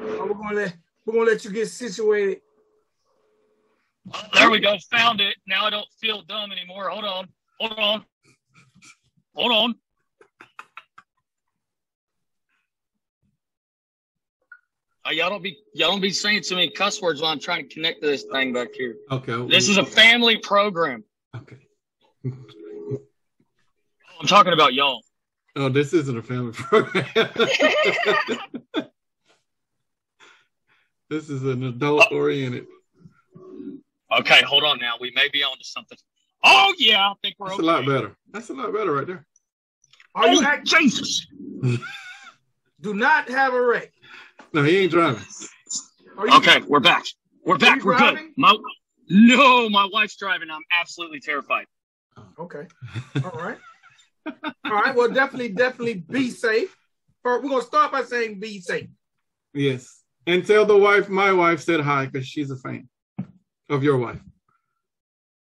Oh, 0.03 0.27
we're 0.27 0.35
gonna 0.35 0.57
let 0.57 0.77
we're 1.07 1.15
gonna 1.15 1.31
let 1.31 1.45
you 1.45 1.53
get 1.53 1.69
situated. 1.69 2.41
Oh, 4.13 4.23
there 4.35 4.51
we 4.51 4.59
go. 4.59 4.77
Found 4.91 5.21
it. 5.21 5.37
Now 5.47 5.65
I 5.65 5.71
don't 5.71 5.87
feel 6.01 6.23
dumb 6.23 6.51
anymore. 6.51 6.89
Hold 6.89 7.05
on. 7.05 7.29
Hold 7.61 7.79
on. 7.79 8.05
Hold 9.37 9.53
on. 9.53 9.75
Uh, 15.07 15.11
y'all 15.11 15.31
don't 15.31 15.43
be 15.43 15.57
y'all 15.75 15.91
don't 15.91 16.01
be 16.01 16.11
saying 16.11 16.43
too 16.43 16.55
many 16.57 16.71
cuss 16.71 17.01
words 17.01 17.23
while 17.23 17.33
I'm 17.33 17.41
trying 17.41 17.67
to 17.69 17.75
connect 17.75 18.03
to 18.03 18.09
this 18.09 18.25
thing 18.25 18.53
back 18.53 18.69
here. 18.75 18.97
Okay. 19.11 19.47
This 19.49 19.69
is 19.69 19.79
a 19.79 19.85
family 19.85 20.37
program. 20.39 21.03
okay. 21.35 21.57
I'm 22.25 22.47
talking 24.27 24.53
about 24.53 24.75
y'all. 24.75 25.03
Oh, 25.57 25.69
this 25.71 25.93
isn't 25.95 26.17
a 26.17 26.23
family 26.23 26.53
program. 26.53 27.05
this 31.09 31.29
is 31.31 31.43
an 31.45 31.65
adult 31.65 32.13
oriented. 32.13 32.67
Okay, 34.19 34.43
hold 34.43 34.65
on 34.65 34.79
now. 34.79 34.95
We 35.01 35.13
may 35.15 35.29
be 35.29 35.43
on 35.43 35.57
to 35.57 35.65
something. 35.65 35.97
Oh 36.45 36.75
yeah, 36.79 37.11
I 37.11 37.15
think 37.23 37.37
we're 37.39 37.49
That's 37.49 37.61
okay. 37.61 37.69
a 37.69 37.73
lot 37.73 37.87
better. 37.87 38.17
That's 38.33 38.51
a 38.51 38.55
lot 38.55 38.73
better 38.73 38.93
right 38.93 39.07
there. 39.07 39.27
Are 40.15 40.29
you 40.29 40.41
Oh, 40.41 40.45
act- 40.45 40.67
Jesus. 40.67 41.27
do 42.81 42.95
not 42.95 43.29
have 43.29 43.55
a 43.55 43.63
wreck. 43.63 43.93
No, 44.53 44.63
he 44.63 44.79
ain't 44.79 44.91
driving. 44.91 45.23
Are 46.19 46.27
you 46.29 46.37
Okay, 46.37 46.61
we're 46.67 46.81
back. 46.81 47.05
We're 47.45 47.59
back. 47.59 47.85
We're 47.85 47.99
good. 47.99 48.19
My, 48.37 48.57
no, 49.09 49.69
my 49.69 49.89
wife's 49.93 50.17
driving. 50.17 50.51
I'm 50.51 50.63
absolutely 50.79 51.21
terrified. 51.21 51.67
Okay. 52.39 52.67
All 53.25 53.31
right. 53.31 53.59
All 54.27 54.73
right. 54.73 54.95
Well, 54.95 55.09
definitely, 55.09 55.51
definitely 55.51 56.05
be 56.09 56.31
safe. 56.31 56.77
Or 57.25 57.41
we're 57.41 57.49
gonna 57.49 57.63
start 57.63 57.93
by 57.93 58.03
saying 58.03 58.41
be 58.41 58.61
safe. 58.61 58.89
Yes. 59.55 60.03
And 60.27 60.47
tell 60.47 60.65
the 60.67 60.77
wife 60.77 61.09
my 61.09 61.33
wife 61.33 61.63
said 61.63 61.81
hi 61.81 62.07
because 62.07 62.27
she's 62.27 62.51
a 62.51 62.57
fan 62.57 62.89
of 63.69 63.83
your 63.83 63.99
wife. 63.99 64.21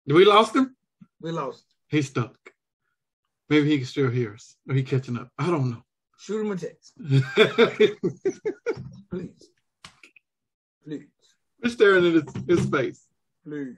We 0.05 0.25
lost 0.25 0.55
him? 0.55 0.75
We 1.21 1.31
lost. 1.31 1.63
He's 1.87 2.07
stuck. 2.07 2.35
Maybe 3.49 3.69
he 3.69 3.77
can 3.77 3.87
still 3.87 4.09
hear 4.09 4.33
us. 4.33 4.55
Or 4.67 4.75
he 4.75 4.83
catching 4.83 5.17
up. 5.17 5.29
I 5.37 5.47
don't 5.47 5.71
know. 5.71 5.83
Shoot 6.19 6.41
him 6.41 6.51
a 6.51 6.55
text, 6.57 6.93
please. 9.09 9.49
Please. 10.83 11.07
We're 11.63 11.69
staring 11.69 12.05
at 12.07 12.13
his, 12.13 12.59
his 12.59 12.69
face. 12.69 13.07
Please. 13.45 13.77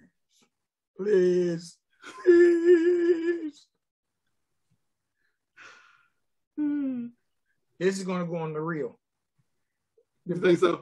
Please. 0.98 1.78
Please. 2.26 3.68
You 6.58 7.12
This 7.80 7.98
is 8.00 8.04
gonna 8.04 8.26
go 8.26 8.38
on 8.38 8.54
the 8.54 8.62
reel. 8.62 9.00
The 10.26 10.36
think 10.36 10.58
so? 10.58 10.82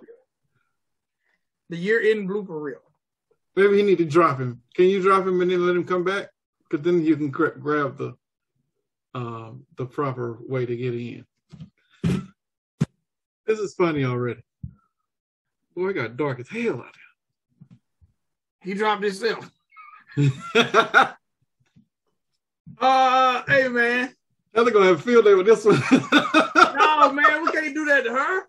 The 1.70 1.78
year 1.78 2.01
end 2.01 2.30
blooper 2.30 2.62
reel. 2.62 2.80
Maybe 3.58 3.78
he 3.78 3.84
need 3.84 3.98
to 3.98 4.06
drop 4.06 4.39
him. 4.39 4.62
Can 4.75 4.86
you 4.86 5.01
drop 5.01 5.28
him 5.28 5.42
and 5.42 5.51
then 5.51 5.66
let 5.66 5.75
him 5.75 5.84
come 5.84 6.06
back? 6.06 6.30
Because 6.70 6.86
then 6.86 7.04
you 7.04 7.18
can 7.18 7.30
grab 7.30 7.98
the 7.98 8.13
um, 9.13 9.66
the 9.78 9.86
proper 9.86 10.39
way 10.48 10.66
to 10.66 10.75
get 10.75 10.94
in. 10.94 11.25
This 13.50 13.58
is 13.58 13.74
funny 13.74 14.06
already. 14.06 14.44
Boy, 15.75 15.88
it 15.89 15.94
got 15.94 16.15
dark 16.15 16.39
as 16.39 16.48
hell 16.48 16.82
out 16.82 16.94
there. 16.94 17.77
He 18.62 18.75
dropped 18.75 19.03
himself. 19.03 19.50
Uh 22.82 23.44
hey 23.46 23.68
man. 23.68 24.15
Now 24.56 24.63
they're 24.63 24.72
gonna 24.72 24.86
have 24.86 25.00
a 25.00 25.01
field 25.01 25.25
day 25.25 25.34
with 25.34 25.48
this 25.48 25.65
one. 25.65 25.82
No 25.91 27.12
man, 27.12 27.44
we 27.44 27.51
can't 27.51 27.75
do 27.75 27.84
that 27.86 28.06
to 28.06 28.12
her. 28.12 28.48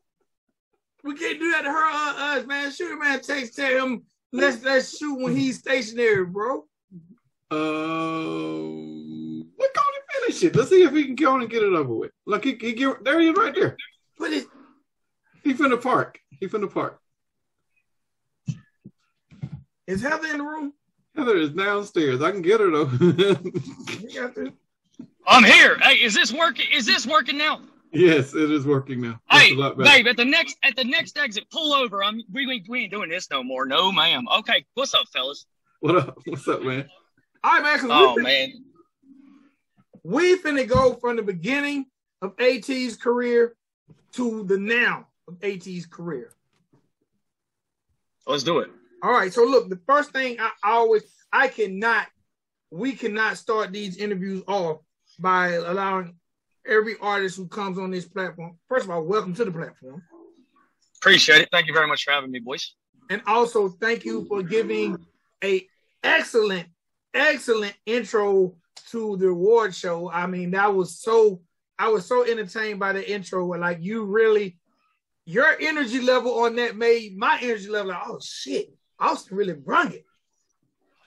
We 1.02 1.16
can't 1.16 1.40
do 1.40 1.50
that 1.50 1.62
to 1.62 1.70
her 1.70 1.84
uh, 1.84 2.38
us, 2.38 2.46
man. 2.46 2.70
Shoot 2.70 2.96
man, 2.96 3.20
text 3.22 3.56
tell 3.56 3.84
him 3.84 4.04
let's 4.32 4.62
let's 4.62 4.96
shoot 4.96 5.18
when 5.18 5.34
he's 5.34 5.58
stationary, 5.58 6.26
bro. 6.26 6.64
Um, 7.50 9.40
let 9.58 9.74
go 9.74 9.82
and 9.82 10.04
finish 10.12 10.44
it. 10.44 10.54
Let's 10.54 10.70
see 10.70 10.84
if 10.84 10.92
he 10.92 11.06
can 11.06 11.16
go 11.16 11.32
on 11.32 11.40
and 11.40 11.50
get 11.50 11.64
it 11.64 11.72
over 11.72 11.94
with. 11.94 12.12
Look, 12.24 12.44
he, 12.44 12.54
he 12.60 12.74
get, 12.74 13.02
there 13.02 13.18
he 13.18 13.30
is 13.30 13.36
right 13.36 13.54
there. 13.54 13.76
But 14.16 14.32
it 14.32 14.46
He 15.42 15.54
finna 15.54 15.80
park. 15.80 16.20
He 16.38 16.46
finna 16.46 16.72
park. 16.72 17.00
is 19.86 20.02
Heather 20.02 20.28
in 20.28 20.38
the 20.38 20.44
room? 20.44 20.72
Heather 21.16 21.36
is 21.36 21.50
downstairs. 21.50 22.22
I 22.22 22.30
can 22.30 22.42
get 22.42 22.60
her 22.60 22.70
though. 22.70 22.90
You 23.00 24.20
got 24.20 24.34
to 24.36 24.52
I'm 25.26 25.44
here. 25.44 25.78
Hey, 25.80 25.96
is 25.96 26.14
this 26.14 26.32
working? 26.32 26.66
Is 26.72 26.86
this 26.86 27.06
working 27.06 27.36
now? 27.38 27.60
yes, 27.92 28.34
it 28.34 28.50
is 28.50 28.64
working 28.66 29.00
now. 29.00 29.20
That's 29.30 29.42
Hey, 29.44 29.54
a 29.54 29.56
lot 29.58 29.76
better. 29.76 29.90
babe, 29.90 30.06
at 30.06 30.16
the 30.16 30.24
next 30.24 30.56
at 30.62 30.76
the 30.76 30.84
next 30.84 31.18
exit, 31.18 31.44
pull 31.50 31.72
over. 31.74 32.02
I'm 32.02 32.22
we, 32.32 32.46
we, 32.46 32.64
we 32.68 32.82
ain't 32.82 32.92
doing 32.92 33.10
this 33.10 33.28
no 33.30 33.42
more. 33.42 33.66
No, 33.66 33.90
ma'am. 33.92 34.26
Okay, 34.38 34.64
what's 34.74 34.94
up, 34.94 35.06
fellas? 35.12 35.46
What 35.80 35.96
up? 35.96 36.18
What's 36.26 36.46
up, 36.46 36.62
man? 36.62 36.88
all 37.42 37.60
right, 37.60 37.82
man. 37.82 37.90
Oh 37.90 38.14
we, 38.16 38.22
man. 38.22 38.64
we 40.04 40.38
finna 40.38 40.68
go 40.68 40.94
from 40.94 41.16
the 41.16 41.22
beginning 41.22 41.86
of 42.22 42.34
AT's 42.38 42.96
career 42.96 43.56
to 44.12 44.44
the 44.44 44.58
now 44.58 45.06
of 45.30 45.44
AT's 45.44 45.86
career. 45.86 46.32
Let's 48.26 48.42
do 48.42 48.58
it. 48.58 48.70
All 49.02 49.12
right. 49.12 49.32
So 49.32 49.44
look, 49.44 49.68
the 49.68 49.80
first 49.86 50.12
thing 50.12 50.36
I 50.38 50.50
always 50.62 51.02
I 51.32 51.48
cannot 51.48 52.06
we 52.70 52.92
cannot 52.92 53.36
start 53.36 53.72
these 53.72 53.96
interviews 53.96 54.42
off 54.46 54.78
by 55.18 55.52
allowing 55.54 56.14
every 56.66 56.94
artist 57.00 57.36
who 57.36 57.48
comes 57.48 57.78
on 57.78 57.90
this 57.90 58.06
platform. 58.06 58.58
First 58.68 58.84
of 58.84 58.90
all, 58.90 59.02
welcome 59.02 59.34
to 59.34 59.44
the 59.44 59.50
platform. 59.50 60.02
Appreciate 60.98 61.40
it. 61.40 61.48
Thank 61.50 61.66
you 61.66 61.72
very 61.72 61.88
much 61.88 62.04
for 62.04 62.12
having 62.12 62.30
me, 62.30 62.38
boys. 62.38 62.74
And 63.08 63.22
also 63.26 63.68
thank 63.68 64.04
you 64.04 64.24
for 64.26 64.42
giving 64.42 64.98
a 65.42 65.66
excellent, 66.04 66.68
excellent 67.14 67.74
intro 67.86 68.54
to 68.90 69.16
the 69.16 69.28
award 69.28 69.74
show. 69.74 70.10
I 70.10 70.26
mean, 70.26 70.52
that 70.52 70.72
was 70.72 71.00
so 71.00 71.40
I 71.78 71.88
was 71.88 72.06
so 72.06 72.24
entertained 72.24 72.78
by 72.78 72.92
the 72.92 73.10
intro. 73.10 73.46
Like 73.46 73.78
you 73.80 74.04
really 74.04 74.58
your 75.30 75.56
energy 75.60 76.00
level 76.00 76.40
on 76.40 76.56
that 76.56 76.76
made 76.76 77.16
my 77.16 77.38
energy 77.40 77.68
level 77.68 77.92
like, 77.92 78.02
oh 78.04 78.18
shit, 78.20 78.74
Austin 78.98 79.36
really 79.36 79.52
brung 79.52 79.92
it. 79.92 80.04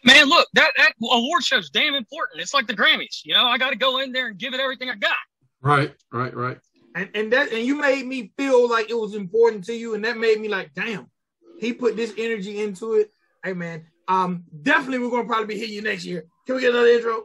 Man, 0.05 0.27
look, 0.27 0.47
that 0.53 0.71
that 0.77 0.93
award 1.01 1.43
show's 1.43 1.69
damn 1.69 1.93
important. 1.93 2.41
It's 2.41 2.53
like 2.53 2.67
the 2.67 2.73
Grammys. 2.73 3.21
You 3.25 3.33
know, 3.33 3.45
I 3.45 3.57
got 3.57 3.71
to 3.71 3.75
go 3.75 3.99
in 3.99 4.13
there 4.13 4.27
and 4.27 4.37
give 4.37 4.53
it 4.53 4.61
everything 4.61 4.89
I 4.89 4.95
got. 4.95 5.15
Right, 5.61 5.93
right, 6.11 6.33
right. 6.33 6.57
And 6.95 7.09
and 7.13 7.33
that 7.33 7.51
and 7.51 7.65
you 7.65 7.75
made 7.75 8.05
me 8.05 8.31
feel 8.37 8.69
like 8.69 8.89
it 8.89 8.97
was 8.97 9.13
important 9.13 9.65
to 9.65 9.73
you, 9.73 9.93
and 9.93 10.05
that 10.05 10.17
made 10.17 10.39
me 10.39 10.47
like, 10.47 10.73
damn, 10.73 11.09
he 11.59 11.73
put 11.73 11.97
this 11.97 12.13
energy 12.17 12.61
into 12.61 12.93
it. 12.93 13.11
Hey 13.43 13.53
man, 13.53 13.85
um, 14.07 14.45
definitely 14.61 14.99
we're 14.99 15.11
gonna 15.11 15.27
probably 15.27 15.53
be 15.53 15.59
hitting 15.59 15.75
you 15.75 15.81
next 15.81 16.05
year. 16.05 16.25
Can 16.45 16.55
we 16.55 16.61
get 16.61 16.71
another 16.71 16.87
intro? 16.87 17.23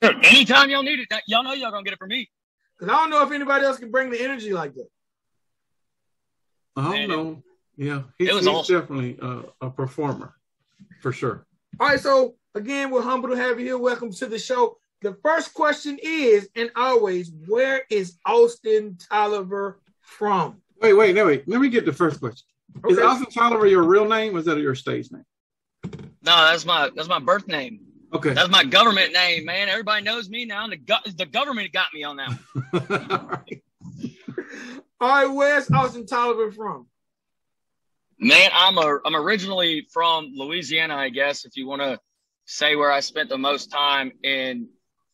Anytime 0.00 0.70
y'all 0.70 0.84
need 0.84 1.00
it, 1.00 1.08
y'all 1.26 1.42
know 1.42 1.54
y'all 1.54 1.72
gonna 1.72 1.82
get 1.82 1.94
it 1.94 1.98
from 1.98 2.10
me. 2.10 2.30
Because 2.78 2.94
I 2.94 3.00
don't 3.00 3.10
know 3.10 3.24
if 3.24 3.32
anybody 3.32 3.64
else 3.64 3.76
can 3.76 3.90
bring 3.90 4.08
the 4.08 4.22
energy 4.22 4.52
like 4.52 4.72
that. 4.74 4.86
I 6.78 6.82
don't 6.84 6.92
Man, 6.92 7.08
know. 7.08 7.42
Yeah, 7.76 8.02
he's, 8.18 8.28
it 8.28 8.34
was 8.34 8.46
he's 8.46 8.54
awesome. 8.54 8.80
definitely 8.80 9.18
a, 9.20 9.66
a 9.66 9.70
performer 9.70 10.34
for 11.00 11.12
sure. 11.12 11.44
All 11.80 11.88
right, 11.88 11.98
so 11.98 12.36
again, 12.54 12.90
we're 12.90 13.02
humble 13.02 13.28
to 13.30 13.36
have 13.36 13.58
you 13.58 13.66
here. 13.66 13.78
Welcome 13.78 14.12
to 14.12 14.26
the 14.26 14.38
show. 14.38 14.78
The 15.02 15.16
first 15.22 15.54
question 15.54 15.98
is, 16.02 16.48
and 16.54 16.70
always, 16.76 17.32
where 17.46 17.82
is 17.90 18.18
Austin 18.24 18.96
Tolliver 19.10 19.80
from? 20.00 20.60
Wait, 20.80 20.92
wait, 20.94 21.14
no, 21.14 21.26
wait. 21.26 21.48
Let 21.48 21.60
me 21.60 21.68
get 21.68 21.84
the 21.84 21.92
first 21.92 22.20
question. 22.20 22.46
Is 22.88 22.98
Austin 22.98 23.30
Tolliver 23.30 23.66
your 23.66 23.82
real 23.82 24.08
name 24.08 24.36
or 24.36 24.38
is 24.38 24.44
that 24.44 24.58
your 24.58 24.74
stage 24.74 25.10
name? 25.10 25.24
No, 26.22 26.36
that's 26.36 26.64
my 26.64 26.90
that's 26.94 27.08
my 27.08 27.18
birth 27.18 27.48
name. 27.48 27.80
Okay. 28.12 28.34
That's 28.34 28.50
my 28.50 28.64
government 28.64 29.12
name, 29.12 29.44
man. 29.44 29.68
Everybody 29.68 30.04
knows 30.04 30.30
me 30.30 30.44
now. 30.44 30.66
The 30.68 30.76
go- 30.76 30.96
the 31.16 31.26
government 31.26 31.72
got 31.72 31.88
me 31.92 32.04
on 32.04 32.16
that. 32.16 33.42
All 35.00 35.08
right, 35.08 35.26
where's 35.26 35.70
Austin 35.70 36.06
Tolliver 36.06 36.50
from? 36.50 36.86
Man, 38.18 38.50
I'm 38.52 38.78
a 38.78 38.98
I'm 39.04 39.14
originally 39.14 39.86
from 39.92 40.32
Louisiana, 40.34 40.96
I 40.96 41.08
guess. 41.08 41.44
If 41.44 41.56
you 41.56 41.68
want 41.68 41.82
to 41.82 42.00
say 42.46 42.74
where 42.74 42.90
I 42.90 42.98
spent 42.98 43.28
the 43.28 43.38
most 43.38 43.70
time 43.70 44.10
in, 44.24 44.68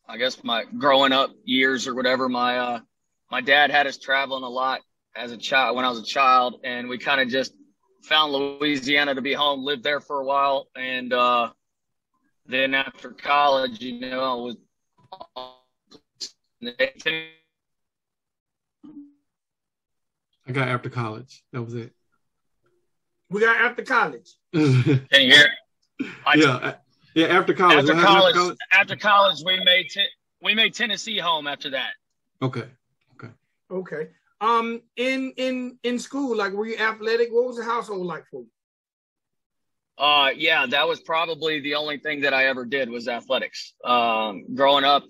I 0.09 0.17
guess 0.17 0.43
my 0.43 0.65
growing 0.79 1.13
up 1.13 1.33
years 1.45 1.87
or 1.87 1.95
whatever. 1.95 2.31
My 2.31 2.59
uh 2.59 2.81
my 3.31 3.43
dad 3.43 3.71
had 3.71 3.87
us 3.87 3.99
traveling 3.99 4.43
a 4.43 4.49
lot 4.49 4.81
as 5.15 5.33
a 5.33 5.37
child 5.37 5.77
when 5.77 5.85
I 5.85 5.91
was 5.91 5.99
a 5.99 6.05
child, 6.05 6.61
and 6.65 6.89
we 6.89 6.97
kind 6.97 7.21
of 7.21 7.29
just 7.29 7.53
found 8.05 8.33
Louisiana 8.33 9.15
to 9.15 9.21
be 9.21 9.35
home. 9.35 9.63
Lived 9.65 9.83
there 9.85 10.01
for 10.01 10.21
a 10.21 10.25
while, 10.25 10.69
and 10.75 11.13
uh 11.13 11.51
then 12.47 12.73
after 12.73 13.11
college, 13.11 13.83
you 13.83 14.01
know, 14.01 14.21
I 14.21 14.35
was 14.35 14.57
I 20.47 20.53
got 20.53 20.69
after 20.69 20.91
college. 20.91 21.43
That 21.53 21.63
was 21.63 21.75
it. 21.75 21.93
We 23.31 23.41
got 23.41 23.61
after 23.61 23.83
college. 23.83 24.31
Can 24.55 25.07
you 25.13 25.33
hear? 25.35 25.49
I- 26.27 26.35
yeah, 26.37 26.75
yeah. 27.15 27.27
After 27.27 27.55
college. 27.55 27.79
after 27.79 27.95
What 27.95 28.03
happened 28.05 28.35
college, 28.35 28.59
after 28.73 28.97
college, 28.97 29.43
we 29.45 29.63
made 29.65 29.89
te- 29.89 30.09
we 30.43 30.55
made 30.55 30.75
Tennessee 30.75 31.19
home. 31.19 31.47
After 31.47 31.71
that, 31.71 31.93
Okay. 32.43 32.69
Okay. 33.15 33.33
Okay. 33.71 34.09
Um, 34.41 34.83
in 34.97 35.33
in 35.37 35.79
in 35.85 35.99
school, 35.99 36.37
like, 36.37 36.53
were 36.53 36.67
you 36.67 36.77
athletic? 36.77 37.29
What 37.33 37.47
was 37.47 37.57
the 37.57 37.65
household 37.65 38.07
like 38.07 38.25
for 38.31 38.41
you? 38.43 38.49
uh, 39.97 40.31
yeah, 40.37 40.67
that 40.67 40.87
was 40.89 41.01
probably 41.01 41.61
the 41.61 41.77
only 41.77 41.99
thing 41.99 42.21
that 42.23 42.35
I 42.35 42.47
ever 42.47 42.65
did 42.65 42.91
was 42.91 43.07
athletics. 43.09 43.75
Um, 43.85 44.45
growing 44.55 44.85
up, 44.85 45.05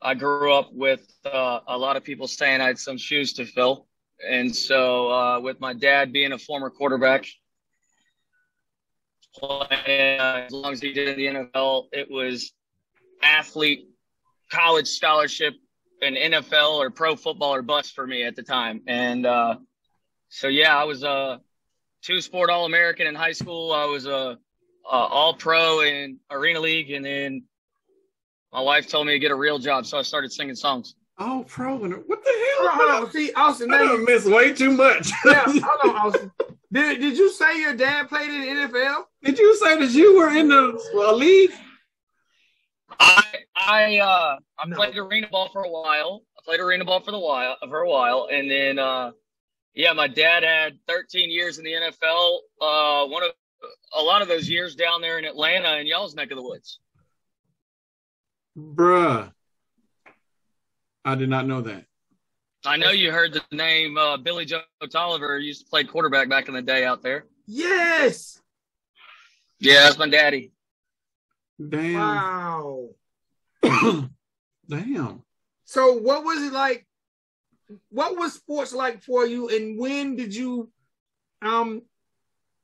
I 0.00 0.14
grew 0.14 0.54
up 0.54 0.72
with 0.72 1.06
uh, 1.24 1.60
a 1.66 1.76
lot 1.76 1.96
of 1.96 2.04
people 2.04 2.28
saying 2.28 2.60
I 2.60 2.66
had 2.68 2.78
some 2.78 2.96
shoes 2.96 3.32
to 3.34 3.44
fill, 3.44 3.88
and 4.28 4.54
so 4.54 5.10
uh, 5.10 5.40
with 5.40 5.60
my 5.60 5.72
dad 5.72 6.12
being 6.12 6.32
a 6.32 6.38
former 6.38 6.70
quarterback, 6.70 7.26
uh, 9.42 9.66
as 9.70 10.52
long 10.52 10.72
as 10.72 10.80
he 10.80 10.92
did 10.92 11.08
in 11.08 11.16
the 11.16 11.40
NFL, 11.44 11.86
it 11.92 12.10
was 12.10 12.52
athlete, 13.22 13.88
college 14.50 14.88
scholarship, 14.88 15.54
and 16.02 16.16
NFL 16.16 16.78
or 16.78 16.90
pro 16.90 17.16
football 17.16 17.54
or 17.54 17.62
bust 17.62 17.94
for 17.94 18.06
me 18.06 18.24
at 18.24 18.36
the 18.36 18.42
time. 18.42 18.82
And 18.86 19.26
uh, 19.26 19.56
so, 20.28 20.48
yeah, 20.48 20.76
I 20.76 20.84
was 20.84 21.02
a 21.02 21.40
two 22.02 22.20
sport 22.20 22.50
All 22.50 22.64
American 22.64 23.06
in 23.06 23.14
high 23.14 23.32
school. 23.32 23.72
I 23.72 23.84
was 23.84 24.06
a, 24.06 24.38
a 24.90 24.96
All 24.96 25.34
Pro 25.34 25.80
in 25.82 26.18
Arena 26.30 26.60
League, 26.60 26.90
and 26.90 27.04
then 27.04 27.44
my 28.52 28.60
wife 28.60 28.88
told 28.88 29.06
me 29.06 29.12
to 29.12 29.18
get 29.18 29.30
a 29.30 29.36
real 29.36 29.58
job, 29.58 29.86
so 29.86 29.98
I 29.98 30.02
started 30.02 30.32
singing 30.32 30.56
songs. 30.56 30.94
Oh, 31.22 31.44
pro. 31.46 31.76
What 31.76 31.88
the 31.90 31.96
Hold 32.06 32.70
on, 32.70 32.76
hold 32.78 32.90
hell? 32.90 33.04
on. 33.04 33.12
See, 33.12 33.32
Austin, 33.34 33.72
I 33.72 33.78
now 33.78 33.84
done 33.90 34.00
you, 34.00 34.06
missed 34.06 34.26
way 34.26 34.52
too 34.54 34.72
much. 34.72 35.10
yeah, 35.26 35.44
hold 35.44 35.80
on, 35.84 35.96
Austin. 35.96 36.32
Did, 36.72 37.00
did 37.00 37.18
you 37.18 37.30
say 37.30 37.60
your 37.60 37.74
dad 37.74 38.08
played 38.08 38.30
in 38.30 38.40
the 38.40 38.46
NFL? 38.78 39.04
Did 39.22 39.38
you 39.38 39.54
say 39.56 39.78
that 39.78 39.90
you 39.90 40.16
were 40.16 40.30
in 40.30 40.48
the 40.48 40.80
well, 40.94 41.16
league? 41.16 41.50
I 42.98 43.24
I 43.56 43.98
uh 43.98 44.36
I 44.58 44.66
No. 44.66 44.76
played 44.76 44.96
arena 44.96 45.28
ball 45.30 45.50
for 45.52 45.62
a 45.62 45.70
while. 45.70 46.22
I 46.38 46.40
played 46.44 46.60
arena 46.60 46.84
ball 46.84 47.00
for 47.00 47.10
the 47.10 47.18
while 47.18 47.56
for 47.68 47.80
a 47.80 47.88
while, 47.88 48.28
and 48.32 48.50
then 48.50 48.78
uh 48.78 49.12
yeah, 49.74 49.92
my 49.92 50.08
dad 50.08 50.42
had 50.42 50.78
13 50.88 51.30
years 51.30 51.58
in 51.58 51.64
the 51.64 51.72
NFL. 51.72 52.38
Uh, 52.60 53.06
one 53.06 53.22
of 53.22 53.30
a 53.96 54.02
lot 54.02 54.20
of 54.20 54.26
those 54.28 54.48
years 54.48 54.74
down 54.74 55.00
there 55.00 55.18
in 55.18 55.24
Atlanta 55.24 55.76
in 55.76 55.86
y'all's 55.86 56.14
neck 56.14 56.30
of 56.32 56.36
the 56.36 56.42
woods. 56.42 56.80
Bruh. 58.58 59.32
I 61.10 61.16
did 61.16 61.28
not 61.28 61.46
know 61.46 61.60
that. 61.62 61.84
I 62.64 62.76
know 62.76 62.90
you 62.90 63.10
heard 63.10 63.32
the 63.32 63.42
name 63.50 63.98
uh, 63.98 64.16
Billy 64.16 64.44
Joe 64.44 64.60
Tolliver 64.90 65.38
used 65.38 65.64
to 65.64 65.70
play 65.70 65.82
quarterback 65.82 66.28
back 66.28 66.46
in 66.46 66.54
the 66.54 66.62
day 66.62 66.84
out 66.84 67.02
there. 67.02 67.24
Yes. 67.46 68.40
Yeah, 69.58 69.82
that's 69.82 69.98
my 69.98 70.08
daddy. 70.08 70.52
Damn. 71.68 71.94
Wow. 71.94 72.88
Damn. 74.68 75.22
So, 75.64 75.94
what 75.94 76.24
was 76.24 76.42
it 76.42 76.52
like? 76.52 76.86
What 77.90 78.16
was 78.16 78.34
sports 78.34 78.72
like 78.72 79.02
for 79.02 79.26
you, 79.26 79.48
and 79.48 79.78
when 79.78 80.16
did 80.16 80.34
you, 80.34 80.70
um, 81.42 81.82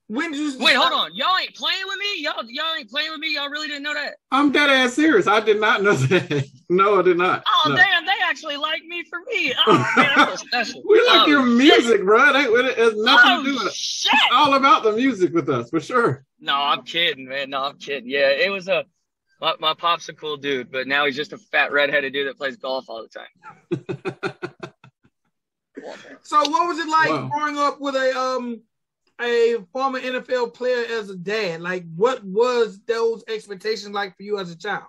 when 0.08 0.30
did 0.30 0.38
you? 0.40 0.58
Wait, 0.64 0.74
hold 0.76 0.92
on. 0.92 1.14
Y'all 1.14 1.36
ain't 1.40 1.54
playing 1.54 1.82
with 1.86 1.98
me? 1.98 2.22
Y'all 2.22 2.44
y'all 2.48 2.74
ain't 2.78 2.88
playing 2.88 3.10
with 3.10 3.18
me? 3.20 3.34
Y'all 3.34 3.48
really 3.48 3.66
didn't 3.66 3.82
know 3.82 3.94
that? 3.94 4.14
I'm 4.30 4.52
dead 4.52 4.70
ass 4.70 4.94
serious. 4.94 5.26
I 5.26 5.40
did 5.40 5.60
not 5.60 5.82
know 5.82 5.92
that. 5.94 6.48
no, 6.68 6.98
I 6.98 7.02
did 7.02 7.16
not. 7.18 7.42
Oh 7.46 7.68
No. 7.70 7.76
damn, 7.76 8.06
they 8.06 8.12
actually 8.24 8.56
like 8.56 8.82
me 8.84 9.04
for 9.10 9.18
me. 9.32 9.52
Oh 9.66 9.72
man, 9.96 10.10
that's 10.16 10.40
so 10.40 10.46
special. 10.46 10.82
We 10.88 10.98
like 11.06 11.22
Oh, 11.22 11.26
your 11.26 11.42
music, 11.44 12.04
bro. 12.04 12.30
It, 12.30 12.36
ain't- 12.36 12.54
it 12.68 12.78
has 12.78 12.94
nothing 12.96 13.44
to 13.44 13.50
do 13.50 13.56
Oh 13.58 13.64
with 13.64 13.72
it. 13.72 13.74
shit. 13.74 14.12
It's 14.14 14.22
all 14.32 14.54
about 14.54 14.82
the 14.84 14.92
music 14.92 15.32
with 15.34 15.48
us, 15.48 15.70
for 15.70 15.80
sure. 15.80 16.24
No, 16.38 16.54
I'm 16.54 16.82
kidding, 16.82 17.26
man. 17.28 17.50
No, 17.50 17.64
I'm 17.64 17.78
kidding. 17.78 18.08
Yeah, 18.08 18.28
it 18.30 18.50
was 18.50 18.68
a 18.68 18.84
my, 19.40 19.54
my 19.60 19.74
pop's 19.74 20.08
a 20.08 20.14
cool 20.14 20.36
dude, 20.38 20.70
but 20.72 20.86
now 20.86 21.04
he's 21.04 21.16
just 21.16 21.32
a 21.34 21.38
fat 21.38 21.70
redheaded 21.72 22.12
dude 22.14 22.26
that 22.28 22.38
plays 22.38 22.56
golf 22.56 22.86
all 22.88 23.02
the 23.02 23.08
time. 23.08 24.32
So, 26.22 26.38
what 26.50 26.66
was 26.68 26.78
it 26.78 26.88
like 26.88 27.10
Wow. 27.10 27.28
growing 27.32 27.58
up 27.58 27.80
with 27.80 27.94
a 27.94 28.18
um 28.18 28.60
a 29.20 29.56
former 29.72 30.00
NFL 30.00 30.54
player 30.54 30.84
as 30.98 31.10
a 31.10 31.16
dad? 31.16 31.60
Like, 31.60 31.84
what 31.94 32.22
was 32.24 32.80
those 32.86 33.24
expectations 33.28 33.94
like 33.94 34.16
for 34.16 34.22
you 34.22 34.38
as 34.38 34.50
a 34.50 34.56
child? 34.56 34.84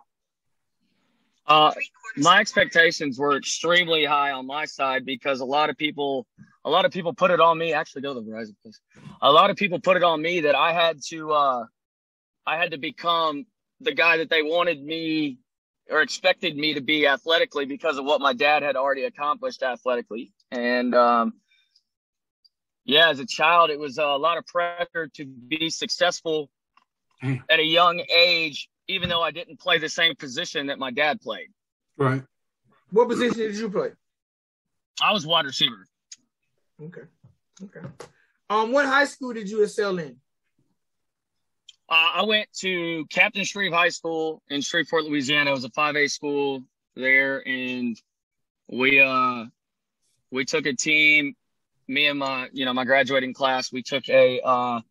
Uh, 1.45 1.71
my 2.17 2.39
expectations 2.39 3.17
were 3.17 3.37
extremely 3.37 4.03
high 4.03 4.31
on 4.31 4.45
my 4.45 4.65
side 4.65 5.05
because 5.05 5.39
a 5.39 5.45
lot 5.45 5.69
of 5.69 5.77
people, 5.77 6.27
a 6.65 6.69
lot 6.69 6.83
of 6.83 6.91
people 6.91 7.13
put 7.13 7.31
it 7.31 7.39
on 7.39 7.57
me. 7.57 7.73
Actually, 7.73 8.01
go 8.01 8.13
to 8.13 8.19
the 8.19 8.29
Verizon, 8.29 8.55
please. 8.61 8.81
A 9.21 9.31
lot 9.31 9.49
of 9.49 9.55
people 9.55 9.79
put 9.79 9.95
it 9.95 10.03
on 10.03 10.21
me 10.21 10.41
that 10.41 10.55
I 10.55 10.73
had 10.73 10.99
to, 11.07 11.31
uh, 11.31 11.65
I 12.45 12.57
had 12.57 12.71
to 12.71 12.77
become 12.77 13.45
the 13.79 13.93
guy 13.93 14.17
that 14.17 14.29
they 14.29 14.41
wanted 14.41 14.83
me 14.83 15.37
or 15.89 16.01
expected 16.01 16.57
me 16.57 16.73
to 16.73 16.81
be 16.81 17.07
athletically 17.07 17.65
because 17.65 17.97
of 17.97 18.03
what 18.03 18.19
my 18.19 18.33
dad 18.33 18.61
had 18.61 18.75
already 18.75 19.03
accomplished 19.03 19.63
athletically. 19.63 20.33
And 20.51 20.93
um, 20.93 21.33
yeah, 22.87 23.09
as 23.09 23.19
a 23.19 23.25
child, 23.25 23.69
it 23.69 23.77
was 23.77 23.97
a 23.97 24.05
lot 24.05 24.37
of 24.37 24.47
pressure 24.47 25.07
to 25.15 25.25
be 25.25 25.69
successful 25.69 26.49
Damn. 27.21 27.43
at 27.49 27.59
a 27.59 27.63
young 27.63 28.01
age, 28.15 28.69
even 28.87 29.09
though 29.09 29.21
I 29.21 29.31
didn't 29.31 29.59
play 29.59 29.77
the 29.77 29.89
same 29.89 30.15
position 30.15 30.67
that 30.67 30.79
my 30.79 30.89
dad 30.89 31.19
played. 31.19 31.49
Right. 31.97 32.23
What 32.91 33.09
position 33.09 33.37
did 33.37 33.57
you 33.57 33.69
play? 33.69 33.91
I 35.01 35.11
was 35.11 35.27
wide 35.27 35.45
receiver. 35.45 35.85
Okay, 36.81 37.01
okay. 37.61 37.85
Um, 38.49 38.71
what 38.71 38.85
high 38.85 39.05
school 39.05 39.33
did 39.33 39.49
you 39.49 39.63
excel 39.63 39.99
in? 39.99 40.15
Uh, 41.89 42.11
I 42.15 42.23
went 42.23 42.47
to 42.59 43.05
Captain 43.09 43.43
Shreve 43.43 43.73
High 43.73 43.89
School 43.89 44.41
in 44.49 44.61
Shreveport, 44.61 45.03
Louisiana. 45.03 45.51
It 45.51 45.53
was 45.53 45.65
a 45.65 45.69
5A 45.69 46.09
school 46.09 46.63
there, 46.95 47.45
and 47.45 47.99
we 48.69 49.01
uh 49.01 49.45
we 50.31 50.45
took 50.45 50.65
a 50.65 50.73
team. 50.73 51.35
Me 51.87 52.07
and 52.07 52.19
my 52.19 52.49
you 52.51 52.65
know 52.65 52.73
my 52.73 52.85
graduating 52.85 53.33
class. 53.33 53.71
We 53.71 53.81
took 53.81 54.07
a 54.09 54.41
uh, 54.41 54.81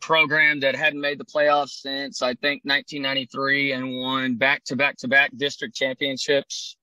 program 0.00 0.60
that 0.60 0.74
hadn't 0.74 1.00
made 1.00 1.18
the 1.18 1.24
playoffs 1.24 1.80
since 1.80 2.22
I 2.22 2.34
think 2.34 2.62
1993, 2.64 3.72
and 3.72 3.94
won 3.96 4.36
back 4.36 4.64
to 4.64 4.76
back 4.76 4.96
to 4.98 5.08
back 5.08 5.30
district 5.36 5.74
championships. 5.74 6.76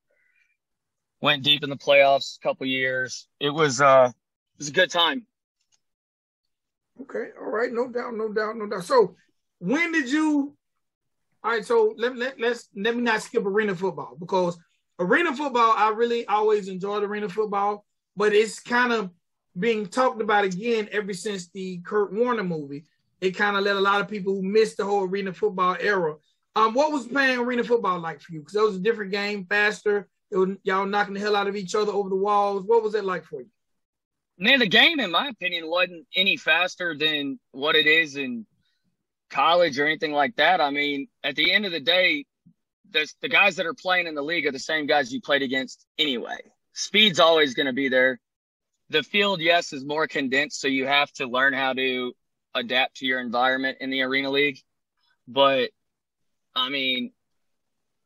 Went 1.22 1.44
deep 1.44 1.64
in 1.64 1.70
the 1.70 1.78
playoffs 1.78 2.38
a 2.38 2.48
couple 2.48 2.66
years. 2.66 3.28
It 3.40 3.52
was 3.52 3.82
uh 3.82 4.10
it 4.10 4.60
was 4.60 4.70
a 4.70 4.74
good 4.74 4.90
time. 4.90 5.26
Okay, 7.02 7.30
all 7.40 7.48
right, 7.48 7.72
no 7.72 7.90
doubt, 7.90 8.16
no 8.16 8.32
doubt, 8.32 8.58
no 8.58 8.68
doubt. 8.68 8.84
So, 8.84 9.16
when 9.60 9.92
did 9.92 10.10
you? 10.10 10.56
All 11.44 11.52
right, 11.52 11.66
so 11.66 11.94
let 11.98 12.16
let 12.16 12.40
let's 12.40 12.70
let 12.76 12.96
me 12.96 13.02
not 13.02 13.22
skip 13.22 13.46
arena 13.46 13.76
football 13.76 14.16
because 14.20 14.58
arena 15.00 15.36
football 15.36 15.74
I 15.76 15.90
really 15.90 16.26
always 16.28 16.68
enjoyed 16.68 17.04
arena 17.04 17.30
football, 17.30 17.86
but 18.16 18.34
it's 18.34 18.60
kind 18.60 18.94
of 18.94 19.10
being 19.58 19.86
talked 19.86 20.22
about 20.22 20.46
again 20.46 20.88
ever 20.92 21.14
since 21.14 21.50
the 21.50 21.80
Kurt 21.80 22.14
Warner 22.14 22.44
movie. 22.44 22.86
It 23.20 23.32
kind 23.32 23.56
of 23.56 23.64
let 23.64 23.76
a 23.76 23.82
lot 23.82 24.02
of 24.02 24.08
people 24.08 24.34
who 24.34 24.42
missed 24.42 24.78
the 24.78 24.86
whole 24.86 25.04
arena 25.04 25.34
football 25.34 25.78
era. 25.80 26.16
Um, 26.56 26.74
what 26.74 26.92
was 26.92 27.08
playing 27.08 27.40
arena 27.40 27.64
football 27.64 28.00
like 28.00 28.20
for 28.20 28.34
you? 28.34 28.40
Because 28.40 28.56
it 28.56 28.64
was 28.64 28.76
a 28.78 28.80
different 28.80 29.12
game, 29.12 29.46
faster. 29.46 30.08
It 30.32 30.38
was 30.38 30.50
y'all 30.64 30.86
knocking 30.86 31.14
the 31.14 31.20
hell 31.20 31.36
out 31.36 31.48
of 31.48 31.56
each 31.56 31.76
other 31.76 31.92
over 31.92 32.10
the 32.10 32.16
walls. 32.16 32.64
What 32.66 32.84
was 32.84 32.94
that 32.94 33.06
like 33.06 33.26
for 33.26 33.42
you? 33.42 33.50
Man, 34.38 34.60
the 34.60 34.68
game, 34.68 35.00
in 35.00 35.12
my 35.12 35.28
opinion, 35.28 35.70
wasn't 35.70 36.08
any 36.16 36.36
faster 36.36 36.98
than 36.98 37.40
what 37.52 37.76
it 37.76 37.86
is 37.86 38.16
in 38.16 38.46
college 39.30 39.78
or 39.78 39.86
anything 39.86 40.14
like 40.14 40.36
that. 40.38 40.60
I 40.60 40.72
mean, 40.72 41.08
at 41.24 41.36
the 41.36 41.54
end 41.54 41.66
of 41.66 41.72
the 41.72 41.80
day, 41.80 42.26
the, 42.90 43.08
the 43.22 43.30
guys 43.30 43.56
that 43.58 43.66
are 43.66 43.74
playing 43.74 44.08
in 44.08 44.16
the 44.16 44.22
league 44.22 44.46
are 44.48 44.52
the 44.52 44.60
same 44.60 44.88
guys 44.88 45.14
you 45.14 45.22
played 45.22 45.42
against 45.42 45.86
anyway. 45.98 46.40
Speed's 46.74 47.20
always 47.20 47.54
going 47.54 47.68
to 47.68 47.74
be 47.74 47.90
there. 47.90 48.20
The 48.92 49.04
field, 49.04 49.42
yes, 49.42 49.74
is 49.74 49.86
more 49.86 50.08
condensed, 50.08 50.60
so 50.60 50.68
you 50.68 50.86
have 50.86 51.12
to 51.14 51.26
learn 51.26 51.54
how 51.54 51.74
to 51.74 52.14
adapt 52.54 52.98
to 52.98 53.06
your 53.06 53.20
environment 53.20 53.78
in 53.80 53.90
the 53.90 54.02
arena 54.02 54.30
league. 54.30 54.60
But 55.28 55.70
I 56.56 56.70
mean, 56.70 57.12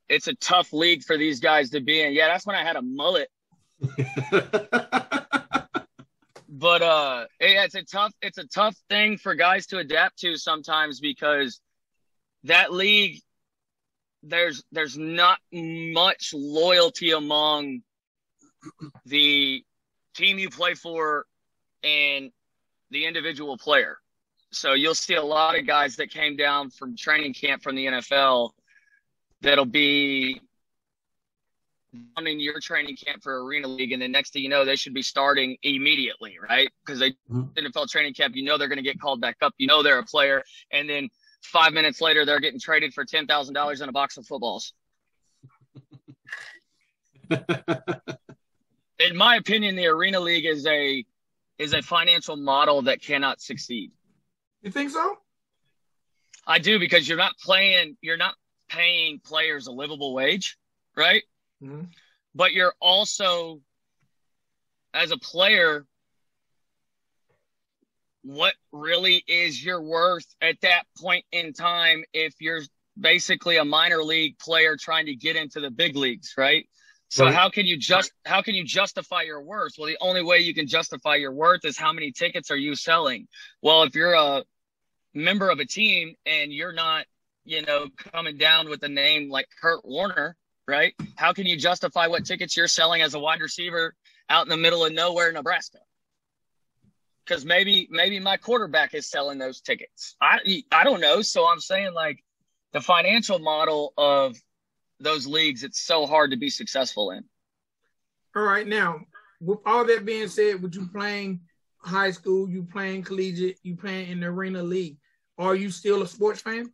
it's 0.08 0.28
a 0.28 0.36
tough 0.36 0.72
league 0.72 1.04
for 1.04 1.18
these 1.18 1.40
guys 1.40 1.72
to 1.72 1.82
be 1.82 2.02
in. 2.02 2.14
Yeah, 2.14 2.28
that's 2.28 2.46
when 2.46 2.56
I 2.56 2.64
had 2.64 2.76
a 2.76 2.82
mullet 2.82 3.30
but 6.48 6.82
uh 6.82 7.26
yeah, 7.42 7.64
it's 7.66 7.76
a 7.76 7.84
tough 7.84 8.14
it's 8.22 8.38
a 8.38 8.48
tough 8.48 8.76
thing 8.90 9.18
for 9.18 9.36
guys 9.36 9.68
to 9.68 9.78
adapt 9.80 10.20
to 10.20 10.38
sometimes 10.38 11.00
because 11.00 11.60
that 12.44 12.72
league 12.72 13.22
there's 14.24 14.64
there's 14.72 14.98
not 14.98 15.40
much 15.52 16.32
loyalty 16.34 17.12
among 17.12 17.82
the 19.06 19.64
team 20.16 20.40
you 20.40 20.50
play 20.50 20.74
for 20.74 21.26
and 21.84 22.32
the 22.92 23.06
individual 23.06 23.58
player. 23.58 23.98
So 24.52 24.74
you'll 24.74 24.96
see 24.96 25.16
a 25.16 25.24
lot 25.24 25.58
of 25.58 25.68
guys 25.68 25.96
that 25.98 26.10
came 26.10 26.36
down 26.38 26.70
from 26.70 26.96
training 26.96 27.34
camp 27.34 27.62
from 27.62 27.76
the 27.76 27.86
NFL 27.88 28.52
that'll 29.42 29.66
be 29.66 30.42
in 32.26 32.40
your 32.40 32.60
training 32.60 32.96
camp 32.96 33.24
for 33.24 33.44
Arena 33.46 33.68
League, 33.68 33.92
and 33.92 34.02
then 34.02 34.12
next 34.12 34.34
thing 34.34 34.44
you 34.44 34.50
know, 34.50 34.66
they 34.66 34.76
should 34.76 34.94
be 34.94 35.02
starting 35.02 35.58
immediately, 35.64 36.38
right? 36.40 36.70
Because 36.86 37.00
they 37.00 37.12
Mhm. 37.30 37.54
NFL 37.56 37.88
training 37.88 38.14
camp, 38.14 38.36
you 38.36 38.44
know 38.44 38.58
they're 38.58 38.68
going 38.68 38.78
to 38.78 38.84
get 38.84 39.00
called 39.00 39.22
back 39.22 39.38
up. 39.42 39.54
You 39.58 39.68
know 39.68 39.82
they're 39.84 40.00
a 40.00 40.06
player, 40.06 40.44
and 40.72 40.90
then 40.90 41.10
five 41.42 41.74
minutes 41.74 42.02
later, 42.02 42.26
they're 42.26 42.40
getting 42.40 42.60
traded 42.60 42.94
for 42.94 43.06
ten 43.06 43.28
thousand 43.28 43.54
dollars 43.54 43.82
in 43.82 43.90
a 43.90 43.92
box 43.92 44.18
of 44.18 44.26
footballs. 44.26 44.74
In 49.00 49.16
my 49.16 49.36
opinion, 49.36 49.76
the 49.76 49.88
Arena 49.88 50.20
League 50.20 50.46
is 50.46 50.66
a 50.66 51.06
is 51.58 51.74
a 51.74 51.82
financial 51.82 52.36
model 52.36 52.82
that 52.84 53.02
cannot 53.02 53.42
succeed. 53.42 53.92
You 54.62 54.72
think 54.72 54.92
so? 54.92 55.18
I 56.46 56.60
do 56.60 56.80
because 56.80 57.08
you're 57.08 57.18
not 57.18 57.38
playing, 57.38 57.98
you're 58.02 58.18
not 58.18 58.36
paying 58.68 59.20
players 59.20 59.68
a 59.68 59.72
livable 59.72 60.14
wage, 60.14 60.58
right? 60.96 61.24
Mhm. 61.64 61.88
But 62.34 62.52
you're 62.52 62.76
also, 62.82 63.62
as 64.94 65.12
a 65.12 65.18
player, 65.18 65.88
what 68.22 68.56
really 68.72 69.24
is 69.28 69.64
your 69.64 69.82
worth 69.82 70.28
at 70.42 70.60
that 70.62 70.84
point 70.98 71.26
in 71.32 71.54
time 71.54 72.04
if 72.12 72.34
you're 72.42 72.64
basically 73.00 73.58
a 73.58 73.66
minor 73.66 74.04
league 74.04 74.38
player 74.40 74.76
trying 74.76 75.06
to 75.06 75.16
get 75.16 75.36
into 75.36 75.60
the 75.60 75.70
big 75.70 75.96
leagues, 75.96 76.34
right? 76.38 76.68
So 77.10 77.32
how 77.32 77.50
can 77.50 77.66
you 77.66 77.78
just 77.78 78.12
how 78.26 78.42
can 78.42 78.56
you 78.56 78.64
justify 78.64 79.22
your 79.22 79.42
worth? 79.42 79.74
Well, 79.78 79.88
the 79.88 79.98
only 80.02 80.24
way 80.24 80.40
you 80.40 80.54
can 80.54 80.68
justify 80.68 81.16
your 81.16 81.32
worth 81.32 81.64
is 81.64 81.78
how 81.78 81.94
many 81.94 82.12
tickets 82.12 82.52
are 82.52 82.58
you 82.58 82.76
selling. 82.76 83.28
Well, 83.62 83.84
if 83.84 83.96
you're 83.96 84.14
a 84.14 84.44
member 85.14 85.50
of 85.50 85.60
a 85.60 85.66
team 85.66 86.16
and 86.26 86.52
you're 86.52 86.74
not, 86.74 87.06
you 87.46 87.62
know, 87.62 87.88
coming 88.12 88.38
down 88.38 88.70
with 88.70 88.84
a 88.84 88.90
name 88.90 89.30
like 89.30 89.48
Kurt 89.62 89.86
Warner, 89.86 90.36
right? 90.68 90.94
How 91.16 91.32
can 91.32 91.46
you 91.46 91.58
justify 91.58 92.08
what 92.08 92.26
tickets 92.26 92.58
you're 92.58 92.68
selling 92.68 93.02
as 93.02 93.14
a 93.14 93.20
wide 93.20 93.40
receiver 93.40 93.96
out 94.30 94.46
in 94.46 94.50
the 94.50 94.58
middle 94.58 94.84
of 94.84 94.92
nowhere, 94.92 95.32
Nebraska? 95.32 95.80
Because 97.26 97.46
maybe 97.46 97.88
maybe 97.90 98.20
my 98.20 98.38
quarterback 98.38 98.94
is 98.94 99.10
selling 99.10 99.40
those 99.40 99.62
tickets. 99.62 100.16
I 100.22 100.64
I 100.72 100.84
don't 100.84 101.02
know. 101.02 101.22
So 101.22 101.48
I'm 101.48 101.60
saying 101.60 101.94
like 101.94 102.24
the 102.74 102.82
financial 102.82 103.40
model 103.40 103.94
of 103.98 104.36
those 105.00 105.28
leagues, 105.28 105.64
it's 105.64 105.82
so 105.82 106.06
hard 106.06 106.32
to 106.32 106.38
be 106.38 106.50
successful 106.50 107.12
in. 107.12 107.24
All 108.36 108.44
right. 108.44 108.68
Now, 108.68 109.02
with 109.42 109.60
all 109.66 109.86
that 109.86 110.06
being 110.06 110.28
said, 110.28 110.62
with 110.62 110.76
you 110.76 110.88
playing 110.88 111.42
high 111.78 112.12
school, 112.12 112.50
you 112.50 112.64
playing 112.64 113.04
collegiate, 113.04 113.60
you 113.64 113.76
playing 113.76 114.10
in 114.12 114.20
the 114.20 114.28
arena 114.28 114.64
league, 114.64 114.98
are 115.38 115.56
you 115.56 115.70
still 115.70 116.02
a 116.02 116.08
sports 116.08 116.42
fan? 116.42 116.72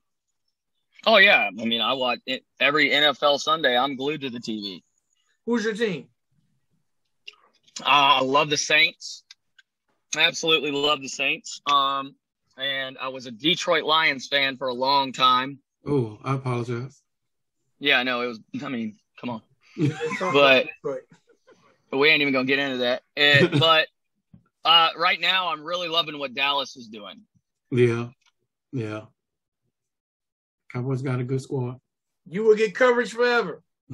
Oh 1.05 1.17
yeah, 1.17 1.49
I 1.59 1.65
mean 1.65 1.81
I 1.81 1.93
watch 1.93 2.19
it 2.27 2.43
every 2.59 2.89
NFL 2.89 3.39
Sunday. 3.39 3.75
I'm 3.75 3.95
glued 3.95 4.21
to 4.21 4.29
the 4.29 4.39
TV. 4.39 4.83
Who's 5.45 5.63
your 5.63 5.73
team? 5.73 6.07
Uh, 7.81 8.19
I 8.19 8.21
love 8.21 8.49
the 8.49 8.57
Saints. 8.57 9.23
Absolutely 10.15 10.71
love 10.71 11.01
the 11.01 11.07
Saints. 11.09 11.61
Um, 11.65 12.15
and 12.57 12.97
I 13.01 13.07
was 13.07 13.25
a 13.25 13.31
Detroit 13.31 13.83
Lions 13.83 14.27
fan 14.27 14.57
for 14.57 14.67
a 14.67 14.73
long 14.73 15.11
time. 15.11 15.57
oh, 15.87 16.19
I 16.23 16.35
apologize. 16.35 17.01
Yeah, 17.81 17.97
I 17.97 18.03
know 18.03 18.21
it 18.21 18.27
was. 18.27 18.39
I 18.63 18.69
mean, 18.69 18.95
come 19.19 19.31
on, 19.31 19.41
But- 20.19 20.67
but 20.83 21.97
we 21.97 22.07
ain't 22.09 22.21
even 22.21 22.31
gonna 22.31 22.45
get 22.45 22.59
into 22.59 22.77
that. 22.77 23.01
And, 23.17 23.51
but 23.59 23.87
uh, 24.63 24.89
right 24.95 25.19
now, 25.19 25.49
I'm 25.49 25.63
really 25.63 25.89
loving 25.89 26.17
what 26.19 26.33
Dallas 26.33 26.77
is 26.77 26.87
doing. 26.87 27.21
Yeah, 27.71 28.09
yeah. 28.71 29.01
Cowboys 30.71 31.01
got 31.01 31.19
a 31.19 31.23
good 31.23 31.41
squad. 31.41 31.79
you 32.29 32.43
will 32.43 32.55
get 32.55 32.73
coverage 32.75 33.11
forever. 33.11 33.61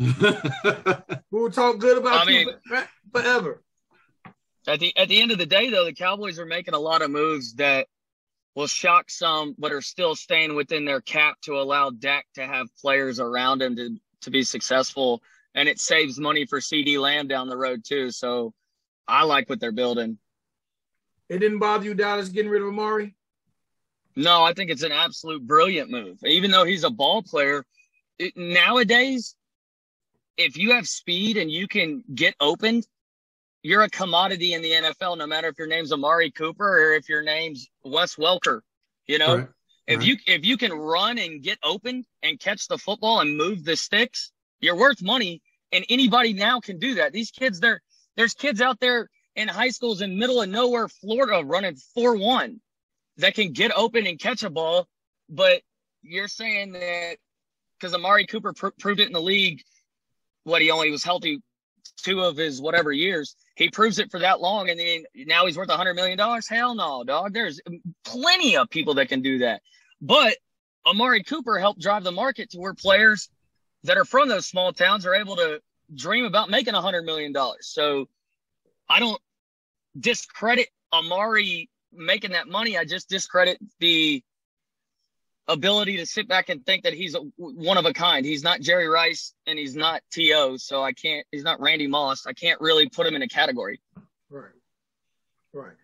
We 1.30 1.42
will 1.42 1.52
talk 1.52 1.80
good 1.80 1.98
about 1.98 2.28
I 2.28 2.32
you 2.32 2.46
mean- 2.46 2.56
for- 2.68 2.88
forever. 3.14 3.64
At 4.68 4.80
the 4.82 4.96
at 4.98 5.08
the 5.08 5.22
end 5.22 5.32
of 5.32 5.38
the 5.38 5.46
day, 5.46 5.70
though, 5.70 5.86
the 5.86 5.94
Cowboys 5.94 6.38
are 6.40 6.46
making 6.46 6.74
a 6.74 6.80
lot 6.80 7.02
of 7.02 7.10
moves 7.10 7.54
that 7.56 7.88
will 8.58 8.66
shock 8.66 9.08
some, 9.12 9.56
but 9.60 9.72
are 9.72 9.84
still 9.84 10.16
staying 10.16 10.56
within 10.56 10.84
their 10.84 11.00
cap 11.00 11.38
to 11.44 11.60
allow 11.60 11.92
Dak 11.92 12.26
to 12.34 12.44
have 12.44 12.68
players 12.82 13.20
around 13.20 13.62
him 13.62 13.76
to 13.76 13.96
to 14.22 14.32
be 14.32 14.42
successful, 14.42 15.22
and 15.54 15.70
it 15.70 15.80
saves 15.80 16.20
money 16.20 16.44
for 16.48 16.60
CeeDee 16.60 17.00
Lamb 17.00 17.28
down 17.28 17.50
the 17.50 17.56
road 17.56 17.84
too. 17.86 18.10
So, 18.10 18.52
I 19.08 19.26
like 19.26 19.48
what 19.48 19.60
they're 19.60 19.72
building. 19.72 20.18
It 21.30 21.38
didn't 21.38 21.60
bother 21.60 21.86
you, 21.86 21.94
Dallas, 21.94 22.30
getting 22.30 22.50
rid 22.50 22.64
of 22.64 22.70
Amari? 22.70 23.14
No, 24.16 24.44
I 24.44 24.54
think 24.54 24.72
it's 24.72 24.82
an 24.82 24.92
absolute 24.92 25.46
brilliant 25.46 25.92
move. 25.92 26.18
Even 26.26 26.50
though 26.50 26.66
he's 26.66 26.84
a 26.84 26.90
ball 26.90 27.22
player, 27.22 27.64
it, 28.18 28.36
nowadays, 28.36 29.36
if 30.36 30.58
you 30.58 30.72
have 30.72 30.88
speed 30.88 31.38
and 31.38 31.52
you 31.52 31.68
can 31.68 32.04
get 32.16 32.34
opened, 32.40 32.88
you're 33.68 33.84
a 33.84 33.90
commodity 33.90 34.54
in 34.54 34.62
the 34.62 34.72
NFL. 34.72 35.18
No 35.18 35.28
matter 35.28 35.50
if 35.50 35.60
your 35.60 35.68
name's 35.68 35.92
Amari 35.92 36.32
Cooper 36.32 36.66
or 36.66 36.94
if 36.94 37.10
your 37.10 37.22
name's 37.22 37.68
Wes 37.84 38.16
Welker, 38.16 38.62
you 39.08 39.18
know. 39.20 39.38
Right, 39.40 39.48
If 39.88 39.98
right. 40.00 40.08
you 40.08 40.18
if 40.26 40.46
you 40.46 40.58
can 40.58 40.72
run 40.72 41.18
and 41.18 41.44
get 41.44 41.60
open 41.64 42.06
and 42.24 42.40
catch 42.40 42.68
the 42.70 42.78
football 42.78 43.20
and 43.20 43.36
move 43.36 43.66
the 43.66 43.76
sticks, 43.76 44.32
you're 44.62 44.78
worth 44.78 45.02
money. 45.02 45.42
And 45.74 45.84
anybody 45.90 46.32
now 46.32 46.62
can 46.62 46.80
do 46.80 46.96
that. 46.96 47.12
These 47.12 47.32
kids, 47.32 47.60
there 47.60 47.82
there's 48.16 48.34
kids 48.34 48.62
out 48.62 48.80
there 48.80 49.10
in 49.36 49.50
high 49.50 49.70
schools 49.70 50.02
in 50.02 50.18
middle 50.18 50.42
of 50.42 50.48
nowhere, 50.48 50.88
Florida, 50.88 51.44
running 51.46 51.76
four 51.94 52.16
one 52.16 52.62
that 53.18 53.36
can 53.36 53.52
get 53.52 53.72
open 53.76 54.08
and 54.08 54.18
catch 54.18 54.44
a 54.44 54.50
ball. 54.50 54.88
But 55.30 55.62
you're 56.04 56.30
saying 56.30 56.72
that 56.72 57.18
because 57.78 57.94
Amari 57.94 58.28
Cooper 58.28 58.54
pr- 58.54 58.70
proved 58.80 59.02
it 59.02 59.08
in 59.08 59.14
the 59.14 59.22
league, 59.22 59.62
what 60.46 60.62
he 60.62 60.72
only 60.72 60.90
was 60.90 61.04
healthy 61.04 61.42
two 61.98 62.22
of 62.22 62.38
his 62.38 62.62
whatever 62.62 62.92
years. 62.92 63.36
He 63.56 63.70
proves 63.70 64.00
it 64.00 64.12
for 64.12 64.20
that 64.20 64.40
long, 64.40 64.70
and 64.70 64.80
then 64.80 65.04
now 65.16 65.46
he's 65.46 65.58
worth 65.58 65.70
a 65.70 65.78
hundred 65.78 65.96
million 65.96 66.18
dollars. 66.18 66.48
Hell 66.48 66.76
no, 66.76 67.04
dog. 67.04 67.34
There's 67.34 67.60
plenty 68.06 68.58
of 68.58 68.70
people 68.70 68.96
that 68.96 69.10
can 69.10 69.22
do 69.22 69.40
that. 69.40 69.62
But 70.02 70.38
Amari 70.86 71.24
Cooper 71.24 71.60
helped 71.60 71.82
drive 71.82 72.04
the 72.04 72.12
market 72.12 72.52
to 72.52 72.60
where 72.60 72.74
players 72.74 73.30
that 73.84 73.98
are 73.98 74.06
from 74.06 74.30
those 74.30 74.48
small 74.48 74.74
towns 74.74 75.06
are 75.06 75.16
able 75.16 75.36
to 75.36 75.60
dream 75.94 76.26
about 76.26 76.50
making 76.50 76.74
a 76.74 76.82
hundred 76.82 77.04
million 77.04 77.32
dollars. 77.34 77.68
So 77.68 78.08
I 78.90 79.00
don't 79.00 79.22
discredit 80.00 80.68
Amari 80.94 81.70
making 81.92 82.32
that 82.32 82.48
money. 82.48 82.78
I 82.78 82.86
just 82.86 83.10
discredit 83.10 83.58
the 83.80 84.24
ability 85.48 85.98
to 85.98 86.06
sit 86.06 86.28
back 86.28 86.50
and 86.50 86.66
think 86.66 86.84
that 86.84 86.94
he's 86.94 87.16
a, 87.16 87.20
one 87.38 87.78
of 87.78 87.86
a 87.86 87.94
kind. 87.94 88.26
He's 88.26 88.44
not 88.44 88.62
Jerry 88.62 88.88
Rice 88.88 89.34
and 89.46 89.58
he's 89.58 89.76
not 89.76 90.02
T.O. 90.12 90.58
So 90.58 90.84
I 90.84 90.94
can't, 90.94 91.26
he's 91.32 91.44
not 91.44 91.60
Randy 91.60 91.88
Moss. 91.88 92.28
I 92.28 92.34
can't 92.34 92.60
really 92.60 92.90
put 92.90 93.08
him 93.08 93.16
in 93.16 93.22
a 93.22 93.28
category. 93.28 93.80
Right. 94.30 94.52
Right. 95.54 95.76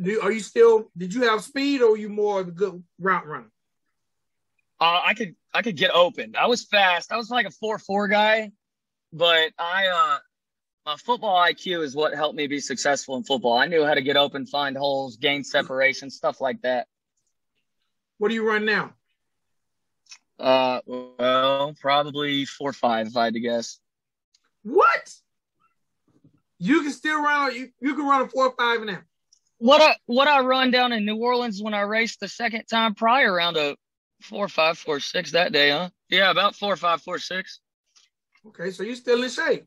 Do, 0.00 0.20
are 0.22 0.32
you 0.32 0.40
still, 0.40 0.90
did 0.96 1.12
you 1.12 1.22
have 1.28 1.42
speed 1.42 1.82
or 1.82 1.90
were 1.90 1.96
you 1.96 2.08
more 2.08 2.40
of 2.40 2.48
a 2.48 2.52
good 2.52 2.82
route 2.98 3.26
runner? 3.26 3.50
Uh, 4.80 5.00
I 5.04 5.14
could 5.14 5.36
I 5.54 5.62
could 5.62 5.76
get 5.76 5.92
open. 5.92 6.34
I 6.36 6.48
was 6.48 6.64
fast. 6.64 7.12
I 7.12 7.16
was 7.16 7.30
like 7.30 7.46
a 7.46 7.52
four 7.52 7.78
four 7.78 8.08
guy, 8.08 8.50
but 9.12 9.52
I 9.56 9.86
uh 9.86 10.18
my 10.84 10.96
football 10.96 11.36
IQ 11.40 11.84
is 11.84 11.94
what 11.94 12.14
helped 12.14 12.34
me 12.34 12.48
be 12.48 12.58
successful 12.58 13.16
in 13.16 13.22
football. 13.22 13.56
I 13.56 13.66
knew 13.66 13.84
how 13.84 13.94
to 13.94 14.02
get 14.02 14.16
open, 14.16 14.44
find 14.44 14.76
holes, 14.76 15.16
gain 15.18 15.44
separation, 15.44 16.10
stuff 16.10 16.40
like 16.40 16.62
that. 16.62 16.88
What 18.18 18.30
do 18.30 18.34
you 18.34 18.44
run 18.44 18.64
now? 18.64 18.92
Uh, 20.42 20.80
well, 20.86 21.72
probably 21.80 22.44
four 22.44 22.70
or 22.70 22.72
five 22.72 23.06
if 23.06 23.16
I 23.16 23.26
had 23.26 23.34
to 23.34 23.40
guess. 23.40 23.78
What? 24.64 25.14
You 26.58 26.82
can 26.82 26.90
still 26.90 27.22
run, 27.22 27.54
you, 27.54 27.68
you 27.80 27.94
can 27.94 28.04
run 28.04 28.22
a 28.22 28.28
four 28.28 28.52
five 28.58 28.82
now. 28.82 28.98
What 29.58 29.80
I 29.80 29.94
what 30.06 30.26
I 30.26 30.40
run 30.40 30.72
down 30.72 30.90
in 30.92 31.04
New 31.04 31.16
Orleans 31.16 31.62
when 31.62 31.74
I 31.74 31.82
raced 31.82 32.18
the 32.18 32.26
second 32.26 32.64
time 32.64 32.96
prior 32.96 33.32
around 33.32 33.56
a 33.56 33.76
four 34.20 34.48
five 34.48 34.78
four 34.78 34.98
six 34.98 35.30
that 35.30 35.52
day, 35.52 35.70
huh? 35.70 35.90
Yeah, 36.08 36.32
about 36.32 36.56
four 36.56 36.74
five 36.74 37.00
four 37.02 37.20
six. 37.20 37.60
Okay, 38.48 38.72
so 38.72 38.82
you're 38.82 38.96
still 38.96 39.22
in 39.22 39.30
shape. 39.30 39.64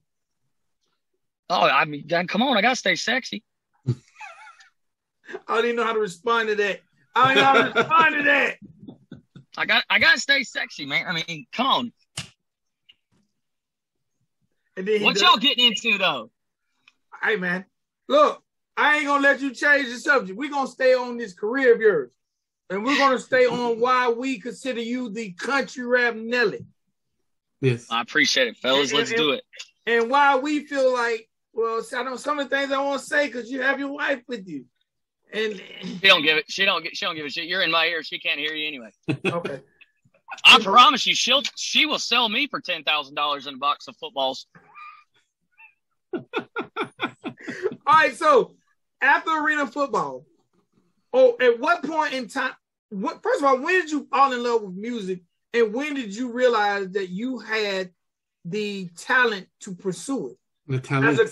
Oh, 1.49 1.61
I 1.61 1.85
mean, 1.85 2.05
come 2.27 2.41
on, 2.41 2.57
I 2.57 2.61
gotta 2.61 2.75
stay 2.75 2.95
sexy. 2.95 3.45
I 3.87 3.95
don't 5.47 5.63
even 5.63 5.77
know 5.77 5.85
how 5.85 5.93
to 5.93 5.99
respond 5.99 6.49
to 6.49 6.55
that. 6.55 6.81
I 7.15 7.33
don't 7.33 7.35
know 7.35 7.43
how 7.45 7.53
to 7.53 7.73
respond 7.79 8.15
to 8.15 8.23
that. 8.23 8.57
I 9.57 9.65
got 9.65 9.83
I 9.89 9.99
gotta 9.99 10.19
stay 10.19 10.43
sexy, 10.43 10.85
man. 10.85 11.05
I 11.07 11.13
mean, 11.27 11.45
come 11.51 11.67
on. 11.67 11.93
And 14.77 14.87
then 14.87 15.03
What 15.03 15.13
does- 15.13 15.21
y'all 15.23 15.37
getting 15.37 15.65
into 15.65 15.97
though? 15.97 16.31
Hey 17.23 17.37
man, 17.37 17.65
look, 18.07 18.43
I 18.77 18.97
ain't 18.97 19.05
gonna 19.05 19.23
let 19.23 19.39
you 19.41 19.53
change 19.53 19.87
the 19.87 19.97
subject. 19.97 20.37
We're 20.37 20.49
gonna 20.49 20.67
stay 20.67 20.93
on 20.93 21.17
this 21.17 21.33
career 21.33 21.73
of 21.73 21.81
yours. 21.81 22.11
And 22.69 22.83
we're 22.83 22.97
gonna 22.97 23.19
stay 23.19 23.45
on 23.45 23.79
why 23.79 24.09
we 24.09 24.39
consider 24.39 24.81
you 24.81 25.09
the 25.09 25.31
country 25.33 25.85
rap 25.85 26.15
Nelly. 26.15 26.65
yes. 27.61 27.85
I 27.89 28.01
appreciate 28.01 28.47
it, 28.47 28.57
fellas. 28.57 28.91
Let's 28.91 29.13
do 29.13 29.31
it. 29.31 29.43
And 29.85 30.09
why 30.09 30.35
we 30.37 30.65
feel 30.65 30.91
like, 30.91 31.29
well, 31.53 31.81
I 31.95 32.03
know 32.03 32.15
some 32.17 32.39
of 32.39 32.49
the 32.49 32.55
things 32.55 32.71
I 32.71 32.81
want 32.81 33.01
to 33.01 33.05
say 33.05 33.27
because 33.27 33.51
you 33.51 33.61
have 33.61 33.79
your 33.79 33.93
wife 33.93 34.23
with 34.27 34.47
you. 34.47 34.65
And 35.35 35.61
She 35.83 36.07
don't 36.07 36.23
give 36.23 36.37
it. 36.37 36.45
She 36.47 36.63
don't. 36.63 36.87
She 36.95 37.05
don't 37.05 37.15
give 37.15 37.25
a 37.25 37.29
shit. 37.29 37.45
You're 37.45 37.61
in 37.61 37.71
my 37.71 37.87
ear. 37.87 38.03
She 38.03 38.19
can't 38.19 38.39
hear 38.39 38.53
you 38.53 38.67
anyway. 38.67 38.91
okay. 39.25 39.59
I 40.45 40.59
promise 40.59 41.05
you, 41.05 41.13
she'll. 41.13 41.43
She 41.55 41.85
will 41.85 41.99
sell 41.99 42.29
me 42.29 42.47
for 42.47 42.61
ten 42.61 42.83
thousand 42.83 43.15
dollars 43.15 43.45
in 43.45 43.55
a 43.55 43.57
box 43.57 43.87
of 43.87 43.95
footballs. 43.97 44.47
All 46.13 46.23
right, 47.85 48.15
so 48.15 48.55
after 49.01 49.31
arena 49.43 49.67
football, 49.67 50.25
oh, 51.11 51.35
at 51.41 51.59
what 51.59 51.83
point 51.83 52.13
in 52.13 52.29
time? 52.29 52.53
What 52.89 53.21
first 53.21 53.41
of 53.41 53.45
all, 53.45 53.59
when 53.59 53.81
did 53.81 53.91
you 53.91 54.07
fall 54.09 54.31
in 54.31 54.41
love 54.41 54.61
with 54.63 54.75
music, 54.75 55.21
and 55.53 55.73
when 55.73 55.95
did 55.95 56.15
you 56.15 56.31
realize 56.31 56.91
that 56.91 57.09
you 57.09 57.39
had 57.39 57.91
the 58.45 58.89
talent 58.97 59.47
to 59.61 59.75
pursue 59.75 60.29
it? 60.29 60.37
The 60.67 60.79
talent. 60.79 61.19
A, 61.19 61.29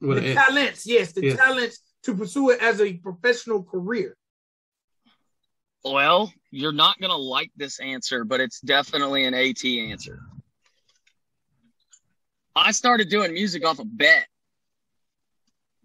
the 0.00 0.34
talents, 0.34 0.86
yes, 0.86 1.12
the 1.12 1.26
yes. 1.26 1.36
talents 1.36 1.80
to 2.06 2.16
pursue 2.16 2.50
it 2.50 2.62
as 2.62 2.80
a 2.80 2.94
professional 2.94 3.62
career. 3.62 4.16
Well, 5.84 6.32
you're 6.50 6.72
not 6.72 6.98
gonna 7.00 7.16
like 7.16 7.50
this 7.56 7.78
answer, 7.80 8.24
but 8.24 8.40
it's 8.40 8.60
definitely 8.60 9.24
an 9.24 9.34
AT 9.34 9.64
answer. 9.64 10.20
I 12.56 12.72
started 12.72 13.08
doing 13.08 13.34
music 13.34 13.66
off 13.66 13.78
a 13.78 13.84
bet. 13.84 14.26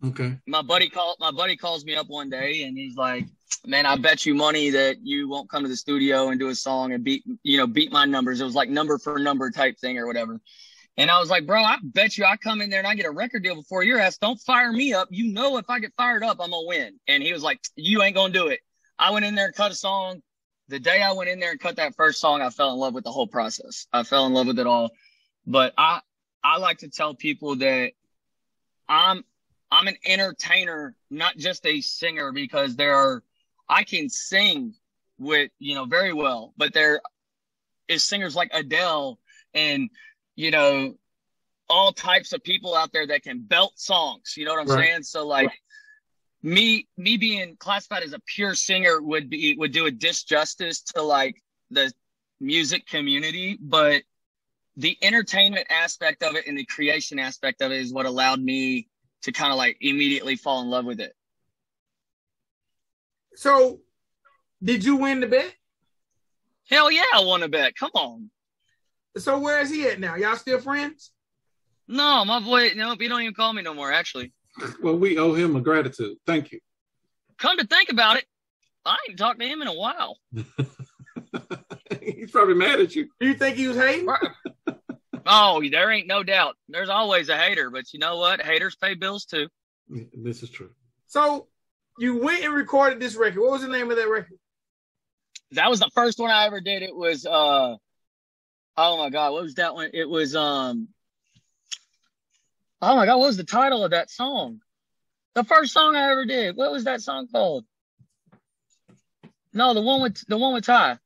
Okay. 0.03 0.37
My 0.47 0.61
buddy 0.61 0.89
called 0.89 1.17
my 1.19 1.31
buddy 1.31 1.55
calls 1.55 1.85
me 1.85 1.95
up 1.95 2.07
one 2.07 2.29
day 2.29 2.63
and 2.63 2.77
he's 2.77 2.95
like, 2.95 3.27
Man, 3.65 3.85
I 3.85 3.95
bet 3.97 4.25
you 4.25 4.33
money 4.33 4.71
that 4.71 4.97
you 5.03 5.27
won't 5.27 5.49
come 5.49 5.61
to 5.63 5.69
the 5.69 5.75
studio 5.75 6.29
and 6.29 6.39
do 6.39 6.49
a 6.49 6.55
song 6.55 6.93
and 6.93 7.03
beat 7.03 7.23
you 7.43 7.57
know, 7.57 7.67
beat 7.67 7.91
my 7.91 8.05
numbers. 8.05 8.41
It 8.41 8.45
was 8.45 8.55
like 8.55 8.69
number 8.69 8.97
for 8.97 9.19
number 9.19 9.51
type 9.51 9.77
thing 9.77 9.97
or 9.99 10.07
whatever. 10.07 10.39
And 10.97 11.09
I 11.09 11.19
was 11.19 11.29
like, 11.29 11.47
bro, 11.47 11.63
I 11.63 11.77
bet 11.83 12.17
you 12.17 12.25
I 12.25 12.35
come 12.37 12.61
in 12.61 12.69
there 12.69 12.79
and 12.79 12.87
I 12.87 12.95
get 12.95 13.05
a 13.05 13.11
record 13.11 13.43
deal 13.43 13.55
before 13.55 13.83
your 13.83 13.99
ass. 13.99 14.17
Don't 14.17 14.39
fire 14.39 14.71
me 14.71 14.93
up. 14.93 15.07
You 15.09 15.31
know 15.31 15.57
if 15.57 15.69
I 15.69 15.79
get 15.79 15.93
fired 15.95 16.23
up, 16.23 16.37
I'm 16.39 16.51
gonna 16.51 16.67
win. 16.67 16.99
And 17.07 17.23
he 17.23 17.33
was 17.33 17.43
like, 17.43 17.59
You 17.75 18.01
ain't 18.03 18.15
gonna 18.15 18.33
do 18.33 18.47
it. 18.47 18.59
I 18.99 19.11
went 19.11 19.25
in 19.25 19.35
there 19.35 19.47
and 19.47 19.55
cut 19.55 19.71
a 19.71 19.75
song. 19.75 20.21
The 20.67 20.79
day 20.79 21.01
I 21.01 21.11
went 21.13 21.29
in 21.29 21.39
there 21.39 21.51
and 21.51 21.59
cut 21.59 21.77
that 21.77 21.95
first 21.95 22.19
song, 22.19 22.41
I 22.41 22.49
fell 22.49 22.71
in 22.73 22.79
love 22.79 22.93
with 22.93 23.03
the 23.03 23.11
whole 23.11 23.27
process. 23.27 23.87
I 23.91 24.03
fell 24.03 24.25
in 24.25 24.33
love 24.33 24.47
with 24.47 24.59
it 24.59 24.67
all. 24.67 24.91
But 25.45 25.73
I 25.77 26.01
I 26.43 26.57
like 26.57 26.79
to 26.79 26.89
tell 26.89 27.15
people 27.15 27.55
that 27.57 27.91
I'm 28.87 29.23
I'm 29.71 29.87
an 29.87 29.97
entertainer, 30.05 30.95
not 31.09 31.37
just 31.37 31.65
a 31.65 31.81
singer, 31.81 32.31
because 32.31 32.75
there 32.75 32.95
are 32.95 33.23
I 33.69 33.83
can 33.83 34.09
sing 34.09 34.75
with 35.17 35.51
you 35.59 35.75
know 35.75 35.85
very 35.85 36.13
well, 36.13 36.53
but 36.57 36.73
there 36.73 37.01
is 37.87 38.03
singers 38.03 38.35
like 38.35 38.49
Adele 38.53 39.19
and 39.53 39.89
you 40.35 40.51
know 40.51 40.95
all 41.69 41.93
types 41.93 42.33
of 42.33 42.43
people 42.43 42.75
out 42.75 42.91
there 42.91 43.07
that 43.07 43.23
can 43.23 43.41
belt 43.41 43.73
songs. 43.75 44.33
You 44.35 44.45
know 44.45 44.51
what 44.51 44.61
I'm 44.61 44.75
right. 44.75 44.87
saying? 44.87 45.03
So 45.03 45.25
like 45.25 45.47
right. 45.47 45.57
me 46.43 46.87
me 46.97 47.17
being 47.17 47.55
classified 47.57 48.03
as 48.03 48.13
a 48.13 48.19
pure 48.27 48.55
singer 48.55 49.01
would 49.01 49.29
be 49.29 49.55
would 49.57 49.71
do 49.71 49.85
a 49.85 49.91
disjustice 49.91 50.83
to 50.93 51.01
like 51.01 51.41
the 51.69 51.91
music 52.39 52.85
community, 52.87 53.57
but 53.61 54.03
the 54.77 54.97
entertainment 55.01 55.67
aspect 55.69 56.23
of 56.23 56.35
it 56.35 56.47
and 56.47 56.57
the 56.57 56.65
creation 56.65 57.19
aspect 57.19 57.61
of 57.61 57.71
it 57.71 57.79
is 57.79 57.93
what 57.93 58.05
allowed 58.05 58.41
me 58.41 58.87
to 59.23 59.31
kind 59.31 59.51
of 59.51 59.57
like 59.57 59.77
immediately 59.81 60.35
fall 60.35 60.61
in 60.61 60.69
love 60.69 60.85
with 60.85 60.99
it. 60.99 61.13
So, 63.35 63.79
did 64.63 64.83
you 64.83 64.97
win 64.97 65.19
the 65.19 65.27
bet? 65.27 65.53
Hell 66.69 66.91
yeah, 66.91 67.03
I 67.13 67.23
won 67.23 67.43
a 67.43 67.47
bet. 67.47 67.75
Come 67.75 67.91
on. 67.93 68.29
So 69.17 69.39
where 69.39 69.59
is 69.59 69.69
he 69.69 69.87
at 69.87 69.99
now? 69.99 70.15
Y'all 70.15 70.35
still 70.35 70.59
friends? 70.59 71.11
No, 71.87 72.23
my 72.25 72.39
boy. 72.39 72.71
No, 72.75 72.95
he 72.97 73.07
don't 73.07 73.21
even 73.21 73.33
call 73.33 73.53
me 73.53 73.61
no 73.61 73.73
more. 73.73 73.91
Actually. 73.91 74.31
Well, 74.81 74.97
we 74.97 75.17
owe 75.17 75.33
him 75.33 75.55
a 75.55 75.61
gratitude. 75.61 76.17
Thank 76.25 76.51
you. 76.51 76.59
Come 77.37 77.57
to 77.57 77.65
think 77.65 77.89
about 77.89 78.17
it, 78.17 78.25
I 78.85 78.97
ain't 79.07 79.17
talked 79.17 79.39
to 79.39 79.47
him 79.47 79.61
in 79.61 79.67
a 79.67 79.73
while. 79.73 80.17
He's 82.01 82.31
probably 82.31 82.55
mad 82.55 82.79
at 82.79 82.95
you. 82.95 83.09
Do 83.19 83.27
you 83.27 83.33
think 83.33 83.57
he 83.57 83.67
was 83.67 83.77
hating? 83.77 84.07
Oh, 85.25 85.61
there 85.69 85.91
ain't 85.91 86.07
no 86.07 86.23
doubt. 86.23 86.55
There's 86.67 86.89
always 86.89 87.29
a 87.29 87.37
hater, 87.37 87.69
but 87.69 87.93
you 87.93 87.99
know 87.99 88.17
what? 88.17 88.41
Haters 88.41 88.75
pay 88.75 88.95
bills 88.95 89.25
too. 89.25 89.47
This 90.13 90.41
is 90.43 90.49
true. 90.49 90.71
So 91.07 91.47
you 91.99 92.17
went 92.17 92.43
and 92.43 92.53
recorded 92.53 92.99
this 92.99 93.15
record. 93.15 93.41
What 93.41 93.51
was 93.51 93.61
the 93.61 93.67
name 93.67 93.91
of 93.91 93.97
that 93.97 94.09
record? 94.09 94.39
That 95.51 95.69
was 95.69 95.79
the 95.79 95.89
first 95.93 96.17
one 96.17 96.31
I 96.31 96.45
ever 96.45 96.61
did. 96.61 96.81
It 96.81 96.95
was 96.95 97.25
uh 97.25 97.75
oh 98.77 98.97
my 98.97 99.09
god, 99.09 99.33
what 99.33 99.43
was 99.43 99.55
that 99.55 99.73
one? 99.73 99.89
It 99.93 100.09
was 100.09 100.35
um 100.35 100.89
oh 102.81 102.95
my 102.95 103.05
god, 103.05 103.17
what 103.17 103.27
was 103.27 103.37
the 103.37 103.43
title 103.43 103.83
of 103.83 103.91
that 103.91 104.09
song? 104.09 104.61
The 105.33 105.43
first 105.43 105.73
song 105.73 105.95
I 105.95 106.11
ever 106.11 106.25
did. 106.25 106.57
What 106.57 106.71
was 106.71 106.83
that 106.83 107.01
song 107.01 107.27
called? 107.31 107.65
No, 109.53 109.73
the 109.73 109.81
one 109.81 110.01
with 110.01 110.25
the 110.27 110.37
one 110.37 110.53
with 110.53 110.65
Ty. 110.65 110.97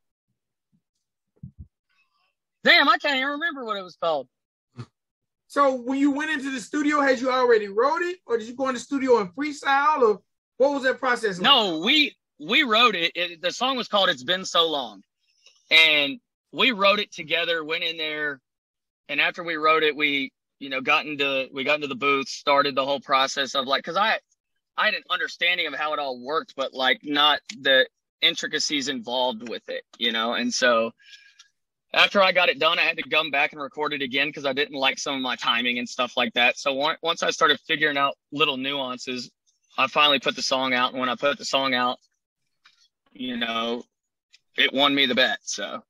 Damn, 2.63 2.89
I 2.89 2.97
can't 2.97 3.17
even 3.17 3.29
remember 3.29 3.63
what 3.63 3.77
it 3.77 3.83
was 3.83 3.95
called. 3.95 4.27
So 5.47 5.75
when 5.75 5.99
you 5.99 6.11
went 6.11 6.31
into 6.31 6.51
the 6.51 6.59
studio, 6.59 6.99
had 6.99 7.19
you 7.19 7.31
already 7.31 7.67
wrote 7.67 8.01
it, 8.01 8.17
or 8.25 8.37
did 8.37 8.47
you 8.47 8.55
go 8.55 8.67
in 8.67 8.73
the 8.73 8.79
studio 8.79 9.19
and 9.19 9.33
freestyle, 9.35 10.01
or 10.01 10.21
what 10.57 10.73
was 10.73 10.83
that 10.83 10.99
process? 10.99 11.37
Like? 11.37 11.43
No, 11.43 11.79
we 11.79 12.15
we 12.39 12.63
wrote 12.63 12.95
it. 12.95 13.11
it. 13.15 13.41
The 13.41 13.51
song 13.51 13.77
was 13.77 13.87
called 13.87 14.09
"It's 14.09 14.23
Been 14.23 14.45
So 14.45 14.67
Long," 14.67 15.03
and 15.69 16.19
we 16.55 16.71
wrote 16.71 16.99
it 16.99 17.11
together. 17.11 17.63
Went 17.63 17.83
in 17.83 17.97
there, 17.97 18.41
and 19.09 19.19
after 19.19 19.43
we 19.43 19.55
wrote 19.55 19.83
it, 19.83 19.95
we 19.95 20.31
you 20.59 20.69
know 20.69 20.81
got 20.81 21.05
into 21.05 21.47
we 21.53 21.63
got 21.63 21.75
into 21.75 21.87
the 21.87 21.95
booth, 21.95 22.27
started 22.27 22.75
the 22.75 22.85
whole 22.85 22.99
process 22.99 23.55
of 23.55 23.65
like 23.65 23.83
because 23.83 23.97
I 23.97 24.19
I 24.77 24.85
had 24.85 24.93
an 24.93 25.03
understanding 25.09 25.67
of 25.67 25.73
how 25.73 25.93
it 25.93 25.99
all 25.99 26.19
worked, 26.19 26.53
but 26.55 26.73
like 26.73 27.01
not 27.03 27.39
the 27.61 27.87
intricacies 28.21 28.87
involved 28.87 29.47
with 29.47 29.67
it, 29.69 29.83
you 29.97 30.11
know, 30.11 30.33
and 30.33 30.53
so 30.53 30.91
after 31.95 32.21
I 32.21 32.33
got 32.33 32.49
it 32.49 32.59
done, 32.59 32.77
I 32.77 32.81
had 32.81 32.97
to 32.97 33.09
come 33.09 33.31
back 33.31 33.53
and 33.53 33.61
record 33.61 33.93
it 33.93 34.01
again 34.01 34.27
because 34.27 34.45
I 34.45 34.51
didn't 34.51 34.77
like 34.77 34.99
some 34.99 35.15
of 35.15 35.21
my 35.21 35.37
timing 35.37 35.79
and 35.79 35.87
stuff 35.87 36.17
like 36.17 36.33
that. 36.33 36.57
So 36.57 36.73
once 37.01 37.23
I 37.23 37.31
started 37.31 37.59
figuring 37.61 37.97
out 37.97 38.15
little 38.33 38.57
nuances, 38.57 39.31
I 39.77 39.87
finally 39.87 40.19
put 40.19 40.35
the 40.35 40.41
song 40.41 40.73
out. 40.73 40.91
And 40.91 40.99
when 40.99 41.09
I 41.09 41.15
put 41.15 41.37
the 41.37 41.45
song 41.45 41.73
out, 41.73 41.97
you 43.13 43.37
know, 43.37 43.83
it 44.57 44.73
won 44.73 44.93
me 44.93 45.05
the 45.05 45.15
bet. 45.15 45.39
So, 45.43 45.83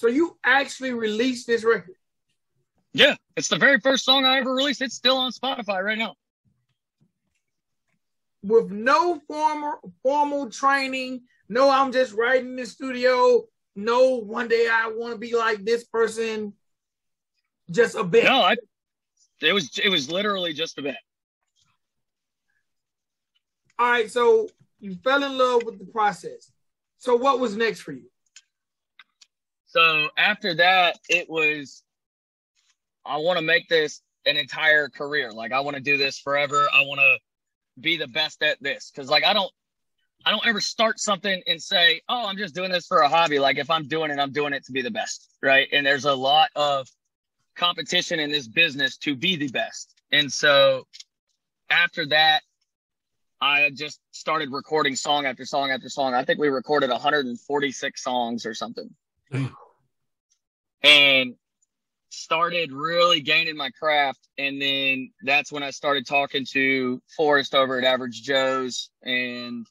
so 0.00 0.08
you 0.08 0.38
actually 0.44 0.92
released 0.92 1.46
this 1.46 1.64
record? 1.64 1.96
Yeah, 2.92 3.16
it's 3.36 3.48
the 3.48 3.58
very 3.58 3.78
first 3.80 4.04
song 4.04 4.24
I 4.24 4.38
ever 4.38 4.52
released. 4.54 4.82
It's 4.82 4.96
still 4.96 5.16
on 5.16 5.30
Spotify 5.30 5.82
right 5.82 5.98
now. 5.98 6.14
With 8.42 8.70
no 8.70 9.20
formal 9.28 9.92
formal 10.02 10.50
training, 10.50 11.22
no, 11.48 11.70
I'm 11.70 11.92
just 11.92 12.14
writing 12.14 12.50
in 12.50 12.56
the 12.56 12.66
studio 12.66 13.44
no, 13.76 14.16
one 14.16 14.48
day 14.48 14.68
I 14.70 14.88
want 14.88 15.12
to 15.12 15.18
be 15.18 15.34
like 15.34 15.64
this 15.64 15.84
person. 15.84 16.52
Just 17.70 17.94
a 17.94 18.04
bit. 18.04 18.24
No, 18.24 18.40
I, 18.40 18.56
it 19.40 19.52
was 19.52 19.78
it 19.78 19.88
was 19.88 20.10
literally 20.10 20.52
just 20.52 20.78
a 20.78 20.82
bit. 20.82 20.96
All 23.78 23.90
right, 23.90 24.10
so 24.10 24.48
you 24.80 24.96
fell 25.02 25.22
in 25.22 25.38
love 25.38 25.62
with 25.64 25.78
the 25.78 25.86
process. 25.86 26.50
So 26.98 27.16
what 27.16 27.40
was 27.40 27.56
next 27.56 27.80
for 27.80 27.92
you? 27.92 28.10
So 29.70 30.08
after 30.16 30.54
that, 30.54 30.98
it 31.08 31.30
was 31.30 31.82
I 33.06 33.18
want 33.18 33.38
to 33.38 33.44
make 33.44 33.68
this 33.68 34.02
an 34.26 34.36
entire 34.36 34.88
career. 34.88 35.32
Like 35.32 35.52
I 35.52 35.60
want 35.60 35.76
to 35.76 35.82
do 35.82 35.96
this 35.96 36.18
forever. 36.18 36.68
I 36.74 36.82
want 36.82 37.00
to 37.00 37.18
be 37.80 37.96
the 37.96 38.08
best 38.08 38.42
at 38.42 38.60
this 38.60 38.90
because 38.90 39.08
like 39.08 39.24
I 39.24 39.32
don't 39.32 39.50
I 40.26 40.32
don't 40.32 40.46
ever 40.46 40.60
start 40.60 40.98
something 40.98 41.40
and 41.46 41.62
say, 41.62 42.02
"Oh, 42.08 42.26
I'm 42.26 42.36
just 42.36 42.54
doing 42.54 42.70
this 42.70 42.86
for 42.86 42.98
a 42.98 43.08
hobby." 43.08 43.38
Like 43.38 43.58
if 43.58 43.70
I'm 43.70 43.86
doing 43.86 44.10
it, 44.10 44.18
I'm 44.18 44.32
doing 44.32 44.52
it 44.52 44.64
to 44.66 44.72
be 44.72 44.82
the 44.82 44.90
best, 44.90 45.30
right? 45.40 45.68
And 45.72 45.86
there's 45.86 46.04
a 46.04 46.14
lot 46.14 46.50
of 46.56 46.88
competition 47.54 48.18
in 48.18 48.30
this 48.30 48.48
business 48.48 48.96
to 48.98 49.14
be 49.14 49.36
the 49.36 49.48
best. 49.48 49.94
And 50.10 50.32
so 50.32 50.86
after 51.70 52.06
that, 52.06 52.42
I 53.40 53.70
just 53.70 54.00
started 54.10 54.50
recording 54.52 54.96
song 54.96 55.26
after 55.26 55.46
song 55.46 55.70
after 55.70 55.88
song. 55.88 56.12
I 56.12 56.24
think 56.24 56.40
we 56.40 56.48
recorded 56.48 56.90
146 56.90 58.02
songs 58.02 58.44
or 58.44 58.52
something. 58.52 58.90
and 60.82 61.34
started 62.10 62.72
really 62.72 63.20
gaining 63.20 63.56
my 63.56 63.70
craft. 63.70 64.20
And 64.38 64.60
then 64.60 65.10
that's 65.22 65.52
when 65.52 65.62
I 65.62 65.70
started 65.70 66.06
talking 66.06 66.44
to 66.52 67.00
Forrest 67.16 67.54
over 67.54 67.78
at 67.78 67.84
Average 67.84 68.22
Joe's 68.22 68.90
and 69.02 69.66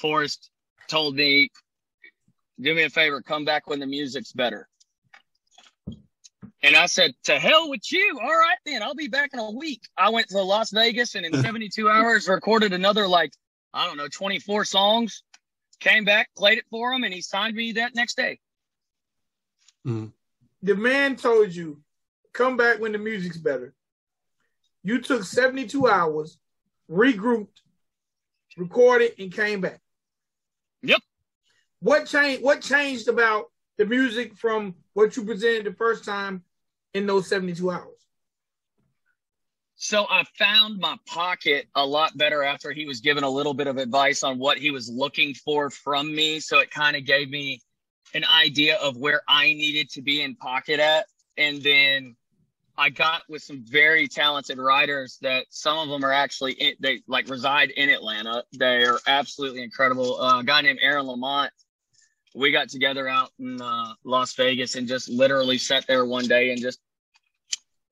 Forrest 0.00 0.50
told 0.88 1.14
me, 1.14 1.50
do 2.60 2.74
me 2.74 2.82
a 2.82 2.90
favor, 2.90 3.22
come 3.22 3.44
back 3.44 3.68
when 3.68 3.80
the 3.80 3.86
music's 3.86 4.32
better. 4.32 4.68
And 6.62 6.76
I 6.76 6.86
said, 6.86 7.14
to 7.24 7.38
hell 7.38 7.70
with 7.70 7.90
you. 7.90 8.18
All 8.22 8.28
right, 8.28 8.58
then 8.66 8.82
I'll 8.82 8.94
be 8.94 9.08
back 9.08 9.30
in 9.32 9.38
a 9.38 9.50
week. 9.50 9.82
I 9.96 10.10
went 10.10 10.28
to 10.28 10.42
Las 10.42 10.70
Vegas 10.70 11.14
and 11.14 11.24
in 11.24 11.32
72 11.42 11.88
hours 11.88 12.28
recorded 12.28 12.72
another, 12.72 13.08
like, 13.08 13.32
I 13.72 13.86
don't 13.86 13.96
know, 13.96 14.08
24 14.08 14.64
songs, 14.66 15.22
came 15.80 16.04
back, 16.04 16.30
played 16.36 16.58
it 16.58 16.64
for 16.70 16.92
him, 16.92 17.04
and 17.04 17.12
he 17.12 17.20
signed 17.20 17.56
me 17.56 17.72
that 17.72 17.94
next 17.94 18.16
day. 18.16 18.38
Mm-hmm. 19.86 20.06
The 20.62 20.74
man 20.76 21.16
told 21.16 21.54
you, 21.54 21.80
come 22.32 22.56
back 22.56 22.80
when 22.80 22.92
the 22.92 22.98
music's 22.98 23.38
better. 23.38 23.74
You 24.82 25.00
took 25.00 25.24
72 25.24 25.88
hours, 25.88 26.38
regrouped, 26.90 27.60
recorded, 28.56 29.14
and 29.18 29.32
came 29.32 29.60
back. 29.60 29.80
Yep. 30.82 31.00
What 31.80 32.06
changed? 32.06 32.42
What 32.42 32.60
changed 32.60 33.08
about 33.08 33.46
the 33.78 33.86
music 33.86 34.36
from 34.36 34.74
what 34.92 35.16
you 35.16 35.24
presented 35.24 35.64
the 35.64 35.76
first 35.76 36.04
time 36.04 36.42
in 36.92 37.06
those 37.06 37.26
seventy-two 37.26 37.70
hours? 37.70 37.89
So 39.82 40.04
I 40.10 40.24
found 40.38 40.78
my 40.78 40.98
pocket 41.06 41.66
a 41.74 41.86
lot 41.86 42.14
better 42.14 42.42
after 42.42 42.70
he 42.70 42.84
was 42.84 43.00
given 43.00 43.24
a 43.24 43.30
little 43.30 43.54
bit 43.54 43.66
of 43.66 43.78
advice 43.78 44.22
on 44.22 44.38
what 44.38 44.58
he 44.58 44.70
was 44.70 44.90
looking 44.90 45.32
for 45.32 45.70
from 45.70 46.14
me. 46.14 46.38
So 46.38 46.58
it 46.58 46.70
kind 46.70 46.96
of 46.98 47.06
gave 47.06 47.30
me 47.30 47.62
an 48.12 48.26
idea 48.26 48.76
of 48.76 48.98
where 48.98 49.22
I 49.26 49.46
needed 49.54 49.88
to 49.92 50.02
be 50.02 50.20
in 50.20 50.36
pocket 50.36 50.80
at. 50.80 51.06
And 51.38 51.62
then 51.62 52.14
I 52.76 52.90
got 52.90 53.22
with 53.30 53.42
some 53.42 53.64
very 53.64 54.06
talented 54.06 54.58
writers 54.58 55.16
that 55.22 55.46
some 55.48 55.78
of 55.78 55.88
them 55.88 56.04
are 56.04 56.12
actually 56.12 56.52
in, 56.52 56.74
they 56.78 57.00
like 57.08 57.30
reside 57.30 57.70
in 57.70 57.88
Atlanta. 57.88 58.44
They 58.58 58.84
are 58.84 59.00
absolutely 59.06 59.62
incredible. 59.62 60.20
Uh, 60.20 60.40
a 60.40 60.44
guy 60.44 60.60
named 60.60 60.80
Aaron 60.82 61.06
Lamont. 61.06 61.52
We 62.34 62.52
got 62.52 62.68
together 62.68 63.08
out 63.08 63.30
in 63.38 63.62
uh, 63.62 63.94
Las 64.04 64.34
Vegas 64.34 64.74
and 64.74 64.86
just 64.86 65.08
literally 65.08 65.56
sat 65.56 65.86
there 65.86 66.04
one 66.04 66.26
day 66.26 66.50
and 66.50 66.60
just 66.60 66.80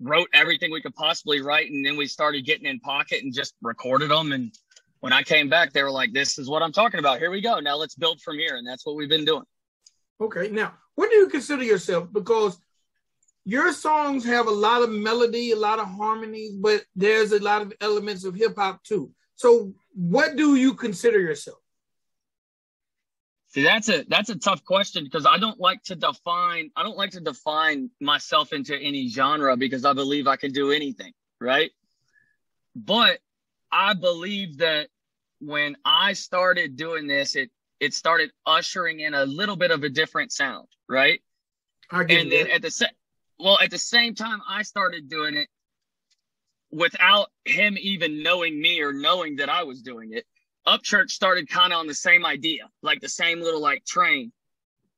wrote 0.00 0.28
everything 0.32 0.70
we 0.70 0.80
could 0.80 0.94
possibly 0.94 1.40
write, 1.40 1.70
and 1.70 1.84
then 1.84 1.96
we 1.96 2.06
started 2.06 2.44
getting 2.44 2.66
in 2.66 2.80
pocket 2.80 3.22
and 3.22 3.34
just 3.34 3.54
recorded 3.62 4.11
them. 4.11 4.32
And 4.32 4.52
when 5.00 5.12
I 5.12 5.22
came 5.22 5.48
back, 5.48 5.72
they 5.72 5.82
were 5.82 5.90
like, 5.90 6.12
"This 6.12 6.38
is 6.38 6.48
what 6.48 6.62
I'm 6.62 6.72
talking 6.72 7.00
about. 7.00 7.18
Here 7.18 7.30
we 7.30 7.40
go. 7.40 7.61
Now 7.61 7.76
let's 7.76 7.94
build 7.94 8.20
from 8.20 8.38
here." 8.38 8.56
And 8.56 8.66
that's 8.66 8.87
what 8.87 8.96
we've 8.96 9.08
been 9.08 9.24
doing. 9.24 9.44
Okay, 10.20 10.48
now 10.48 10.74
what 10.94 11.11
do 11.11 11.16
you 11.16 11.28
consider 11.28 11.62
yourself? 11.62 12.12
Because 12.12 12.58
your 13.44 13.72
songs 13.72 14.24
have 14.24 14.46
a 14.46 14.50
lot 14.50 14.82
of 14.82 14.90
melody, 14.90 15.52
a 15.52 15.56
lot 15.56 15.78
of 15.78 15.87
harmonies, 15.87 16.54
but 16.56 16.84
there's 16.94 17.32
a 17.32 17.38
lot 17.38 17.62
of 17.62 17.72
elements 17.80 18.24
of 18.24 18.34
hip 18.34 18.56
hop 18.56 18.82
too. 18.82 19.11
So, 19.37 19.72
what 19.94 20.37
do 20.37 20.56
you 20.56 20.74
consider 20.74 21.20
yourself? 21.20 21.58
See, 23.50 23.62
that's 23.62 23.88
a 23.88 24.04
that's 24.08 24.28
a 24.28 24.38
tough 24.38 24.62
question 24.64 25.04
because 25.04 25.24
I 25.24 25.38
don't 25.38 25.58
like 25.58 25.82
to 25.84 25.96
define 25.96 26.70
I 26.76 26.82
don't 26.82 26.98
like 26.98 27.12
to 27.12 27.20
define 27.20 27.90
myself 28.00 28.52
into 28.52 28.76
any 28.76 29.08
genre 29.08 29.56
because 29.56 29.84
I 29.87 29.94
believe 29.94 30.26
I 30.26 30.37
can 30.37 30.52
do 30.52 30.70
anything, 30.70 31.12
right? 31.40 31.70
But 32.76 33.20
I 33.72 33.94
believe 33.94 34.58
that 34.58 34.88
when 35.40 35.76
I 35.84 36.12
started 36.12 36.76
doing 36.76 37.06
this, 37.06 37.37
it 37.37 37.50
it 37.80 37.94
started 37.94 38.30
ushering 38.44 39.00
in 39.00 39.14
a 39.14 39.24
little 39.24 39.56
bit 39.56 39.70
of 39.70 39.82
a 39.82 39.88
different 39.88 40.30
sound, 40.30 40.68
right? 40.87 41.20
and 42.22 42.30
then 42.30 42.48
that. 42.48 42.56
at 42.56 42.62
the 42.62 42.70
same 42.70 42.90
well, 43.38 43.58
at 43.62 43.70
the 43.70 43.78
same 43.78 44.14
time 44.14 44.42
I 44.46 44.62
started 44.62 45.08
doing 45.08 45.34
it 45.34 45.48
without 46.70 47.28
him 47.46 47.78
even 47.80 48.22
knowing 48.22 48.61
me 48.61 48.82
or 48.82 48.92
knowing 48.92 49.37
that 49.37 49.48
I 49.48 49.62
was 49.62 49.80
doing 49.80 50.12
it 50.12 50.26
Upchurch 50.68 51.11
started 51.11 51.48
kind 51.48 51.72
of 51.72 51.78
on 51.78 51.87
the 51.87 51.94
same 51.94 52.26
idea, 52.26 52.68
like 52.83 53.00
the 53.00 53.09
same 53.09 53.40
little 53.40 53.61
like 53.61 53.85
train. 53.87 54.33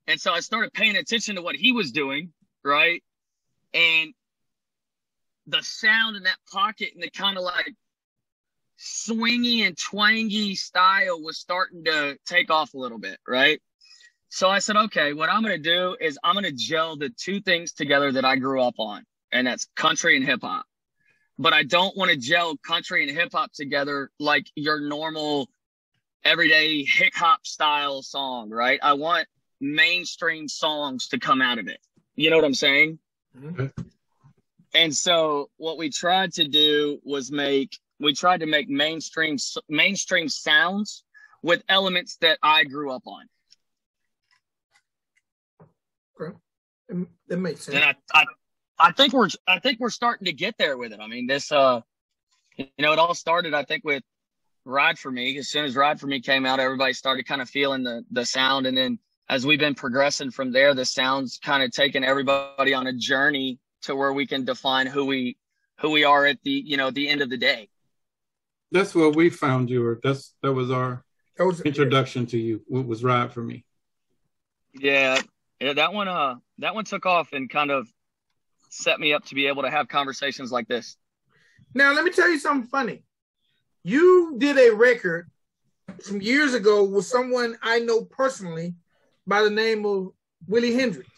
And 0.09 0.20
so 0.20 0.33
I 0.33 0.40
started 0.40 0.72
paying 0.72 0.96
attention 0.96 1.37
to 1.37 1.42
what 1.42 1.54
he 1.54 1.70
was 1.70 1.92
doing, 1.92 2.33
right? 2.64 3.04
And 3.72 4.12
the 5.46 5.62
sound 5.62 6.16
in 6.16 6.24
that 6.24 6.38
pocket 6.52 6.90
and 6.94 7.02
the 7.02 7.11
kind 7.11 7.38
of 7.38 7.44
like 7.44 7.72
swingy 8.80 9.64
and 9.64 9.78
twangy 9.78 10.56
style 10.56 11.22
was 11.22 11.38
starting 11.38 11.85
to 11.85 12.18
take 12.26 12.50
off 12.50 12.74
a 12.74 12.78
little 12.78 12.98
bit, 12.98 13.18
right? 13.28 13.62
So 14.28 14.48
I 14.48 14.59
said, 14.59 14.76
okay, 14.76 15.12
what 15.12 15.28
I'm 15.28 15.42
going 15.42 15.61
to 15.61 15.70
do 15.70 15.96
is 16.00 16.18
I'm 16.24 16.35
going 16.35 16.44
to 16.46 16.52
gel 16.52 16.96
the 16.96 17.11
two 17.11 17.40
things 17.40 17.72
together 17.72 18.11
that 18.12 18.24
I 18.24 18.37
grew 18.37 18.61
up 18.61 18.74
on, 18.78 19.04
and 19.30 19.46
that's 19.46 19.68
country 19.76 20.16
and 20.16 20.24
hip 20.24 20.40
hop. 20.42 20.64
But 21.38 21.52
I 21.52 21.62
don't 21.62 21.96
want 21.96 22.11
to 22.11 22.16
gel 22.16 22.56
country 22.56 23.09
and 23.09 23.16
hip 23.16 23.30
hop 23.33 23.52
together 23.52 24.11
like 24.18 24.46
your 24.56 24.80
normal 24.80 25.48
everyday 26.24 26.85
hip 26.85 27.14
hop 27.14 27.46
style 27.46 28.02
song, 28.02 28.50
right? 28.50 28.78
I 28.83 28.94
want 28.94 29.26
mainstream 29.61 30.48
songs 30.48 31.09
to 31.09 31.18
come 31.18 31.42
out 31.42 31.59
of 31.59 31.68
it. 31.68 31.80
You 32.16 32.30
know 32.30 32.37
what 32.37 32.44
I'm 32.44 32.54
saying? 32.54 32.98
Mm-hmm. 33.38 33.66
And 34.74 34.94
so 34.94 35.50
what 35.56 35.78
we 35.78 35.90
tried 35.90 36.33
to 36.35 36.46
do 36.46 37.00
was 37.04 37.30
make 37.33 37.78
we 37.98 38.14
tried 38.14 38.40
to 38.40 38.46
make 38.46 38.68
mainstream 38.68 39.37
mainstream 39.68 40.28
sounds 40.28 41.04
with 41.42 41.62
elements 41.68 42.16
that 42.20 42.38
I 42.42 42.64
grew 42.64 42.92
up 42.92 43.02
on. 43.06 43.28
Okay. 46.20 46.37
That 47.28 47.37
makes 47.38 47.64
sense. 47.64 47.76
And 47.76 47.85
I, 47.85 47.94
I, 48.12 48.24
I 48.78 48.92
think 48.92 49.12
we're 49.12 49.28
I 49.46 49.59
think 49.59 49.80
we're 49.80 49.90
starting 49.90 50.26
to 50.26 50.33
get 50.33 50.56
there 50.59 50.76
with 50.76 50.92
it. 50.92 51.00
I 51.00 51.06
mean, 51.06 51.26
this 51.26 51.50
uh 51.52 51.80
you 52.56 52.66
know, 52.78 52.92
it 52.92 52.98
all 52.98 53.14
started 53.14 53.54
I 53.54 53.64
think 53.64 53.85
with 53.85 54.02
Ride 54.64 54.98
for 54.98 55.10
Me. 55.10 55.38
As 55.38 55.48
soon 55.48 55.64
as 55.64 55.76
Ride 55.76 56.00
for 56.00 56.06
Me 56.06 56.20
came 56.20 56.46
out, 56.46 56.60
everybody 56.60 56.92
started 56.92 57.26
kind 57.26 57.40
of 57.40 57.48
feeling 57.48 57.82
the 57.82 58.04
the 58.10 58.24
sound, 58.24 58.66
and 58.66 58.76
then 58.76 58.98
as 59.28 59.46
we've 59.46 59.58
been 59.58 59.74
progressing 59.74 60.30
from 60.30 60.52
there, 60.52 60.74
the 60.74 60.84
sound's 60.84 61.38
kind 61.38 61.62
of 61.62 61.70
taken 61.70 62.02
everybody 62.02 62.74
on 62.74 62.88
a 62.88 62.92
journey 62.92 63.58
to 63.82 63.94
where 63.94 64.12
we 64.12 64.26
can 64.26 64.44
define 64.44 64.86
who 64.86 65.04
we 65.06 65.36
who 65.78 65.90
we 65.90 66.04
are 66.04 66.26
at 66.26 66.42
the 66.42 66.50
you 66.50 66.76
know 66.76 66.90
the 66.90 67.08
end 67.08 67.22
of 67.22 67.30
the 67.30 67.36
day. 67.36 67.68
That's 68.72 68.94
what 68.94 69.16
we 69.16 69.30
found 69.30 69.70
you. 69.70 69.84
Or 69.86 70.00
that's 70.02 70.34
that 70.42 70.52
was 70.52 70.70
our 70.70 71.04
that 71.36 71.46
was, 71.46 71.60
introduction 71.62 72.26
to 72.26 72.38
you. 72.38 72.62
What 72.66 72.86
was 72.86 73.02
Ride 73.02 73.32
for 73.32 73.42
Me? 73.42 73.64
Yeah, 74.74 75.20
yeah, 75.60 75.72
that 75.72 75.92
one 75.92 76.08
uh 76.08 76.36
that 76.58 76.74
one 76.74 76.84
took 76.84 77.06
off 77.06 77.32
and 77.32 77.48
kind 77.48 77.70
of 77.70 77.88
set 78.68 79.00
me 79.00 79.12
up 79.14 79.24
to 79.24 79.34
be 79.34 79.46
able 79.46 79.62
to 79.62 79.70
have 79.70 79.88
conversations 79.88 80.52
like 80.52 80.68
this. 80.68 80.96
Now 81.74 81.92
let 81.94 82.04
me 82.04 82.10
tell 82.10 82.28
you 82.28 82.38
something 82.38 82.68
funny 82.68 83.02
you 83.82 84.34
did 84.38 84.58
a 84.58 84.74
record 84.74 85.30
some 86.00 86.20
years 86.20 86.54
ago 86.54 86.84
with 86.84 87.04
someone 87.04 87.56
I 87.62 87.80
know 87.80 88.04
personally 88.04 88.74
by 89.26 89.42
the 89.42 89.50
name 89.50 89.84
of 89.86 90.08
Willie 90.46 90.74
Hendrix. 90.74 91.08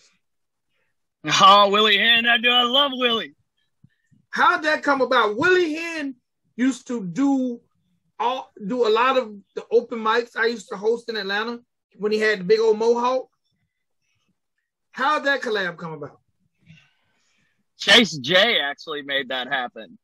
Oh, 1.40 1.70
Willie 1.70 1.98
Hen, 1.98 2.26
I 2.26 2.36
do. 2.38 2.50
I 2.50 2.64
love 2.64 2.90
Willie. 2.94 3.36
How'd 4.30 4.64
that 4.64 4.82
come 4.82 5.02
about? 5.02 5.36
Willie 5.36 5.72
Hen 5.72 6.16
used 6.56 6.88
to 6.88 7.04
do 7.04 7.60
all 8.18 8.50
do 8.66 8.86
a 8.86 8.90
lot 8.90 9.16
of 9.16 9.32
the 9.54 9.64
open 9.70 10.00
mics 10.00 10.36
I 10.36 10.46
used 10.46 10.68
to 10.70 10.76
host 10.76 11.08
in 11.08 11.16
Atlanta 11.16 11.60
when 11.96 12.10
he 12.10 12.18
had 12.18 12.40
the 12.40 12.44
big 12.44 12.58
old 12.58 12.76
mohawk. 12.76 13.28
How'd 14.90 15.24
that 15.24 15.42
collab 15.42 15.76
come 15.76 15.92
about? 15.92 16.18
Chase 17.78 18.16
J 18.16 18.60
actually 18.60 19.02
made 19.02 19.28
that 19.28 19.48
happen 19.48 19.98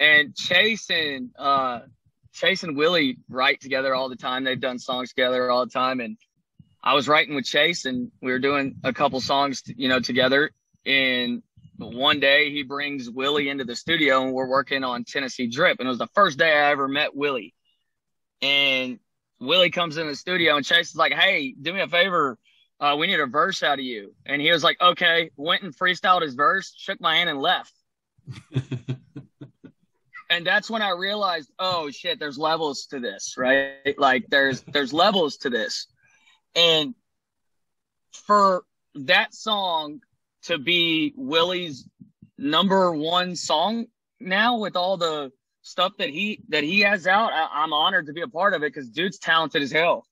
and 0.00 0.34
Chase 0.34 0.90
and 0.90 1.30
uh, 1.38 1.80
Chase 2.32 2.62
and 2.62 2.76
Willie 2.76 3.18
write 3.28 3.60
together 3.60 3.94
all 3.94 4.08
the 4.08 4.16
time. 4.16 4.44
They've 4.44 4.60
done 4.60 4.78
songs 4.78 5.10
together 5.10 5.50
all 5.50 5.64
the 5.64 5.72
time, 5.72 6.00
and 6.00 6.16
I 6.82 6.94
was 6.94 7.08
writing 7.08 7.34
with 7.34 7.44
Chase, 7.44 7.84
and 7.84 8.10
we 8.22 8.30
were 8.32 8.38
doing 8.38 8.76
a 8.84 8.92
couple 8.92 9.20
songs, 9.20 9.62
you 9.66 9.88
know, 9.88 10.00
together. 10.00 10.50
And 10.86 11.42
one 11.76 12.20
day 12.20 12.50
he 12.50 12.62
brings 12.62 13.10
Willie 13.10 13.48
into 13.48 13.64
the 13.64 13.76
studio, 13.76 14.22
and 14.22 14.32
we're 14.32 14.48
working 14.48 14.84
on 14.84 15.04
Tennessee 15.04 15.48
Drip, 15.48 15.78
and 15.80 15.86
it 15.86 15.90
was 15.90 15.98
the 15.98 16.06
first 16.08 16.38
day 16.38 16.52
I 16.52 16.70
ever 16.70 16.88
met 16.88 17.14
Willie. 17.14 17.54
And 18.40 19.00
Willie 19.40 19.70
comes 19.70 19.96
in 19.96 20.06
the 20.06 20.14
studio, 20.14 20.56
and 20.56 20.64
Chase 20.64 20.90
is 20.90 20.96
like, 20.96 21.12
"Hey, 21.12 21.54
do 21.60 21.72
me 21.72 21.80
a 21.80 21.88
favor." 21.88 22.38
Uh, 22.80 22.96
we 22.96 23.08
need 23.08 23.18
a 23.18 23.26
verse 23.26 23.62
out 23.62 23.78
of 23.78 23.84
you. 23.84 24.14
And 24.24 24.40
he 24.40 24.52
was 24.52 24.62
like, 24.62 24.80
okay, 24.80 25.30
went 25.36 25.62
and 25.62 25.76
freestyled 25.76 26.22
his 26.22 26.34
verse, 26.34 26.72
shook 26.76 27.00
my 27.00 27.16
hand 27.16 27.28
and 27.28 27.40
left. 27.40 27.72
and 30.30 30.46
that's 30.46 30.68
when 30.68 30.82
I 30.82 30.90
realized, 30.90 31.50
oh 31.58 31.90
shit, 31.90 32.18
there's 32.18 32.38
levels 32.38 32.86
to 32.86 33.00
this, 33.00 33.34
right? 33.36 33.98
Like 33.98 34.26
there's 34.28 34.62
there's 34.62 34.92
levels 34.92 35.38
to 35.38 35.50
this. 35.50 35.86
And 36.54 36.94
for 38.12 38.64
that 38.94 39.34
song 39.34 40.00
to 40.42 40.58
be 40.58 41.14
Willie's 41.16 41.88
number 42.36 42.92
one 42.92 43.36
song 43.36 43.86
now 44.20 44.58
with 44.58 44.76
all 44.76 44.96
the 44.96 45.32
stuff 45.62 45.92
that 45.98 46.10
he 46.10 46.42
that 46.48 46.64
he 46.64 46.80
has 46.80 47.06
out, 47.06 47.32
I, 47.32 47.64
am 47.64 47.72
honored 47.72 48.06
to 48.06 48.12
be 48.12 48.22
a 48.22 48.28
part 48.28 48.54
of 48.54 48.62
it 48.62 48.72
because 48.72 48.90
dude's 48.90 49.18
talented 49.18 49.62
as 49.62 49.72
hell. 49.72 50.06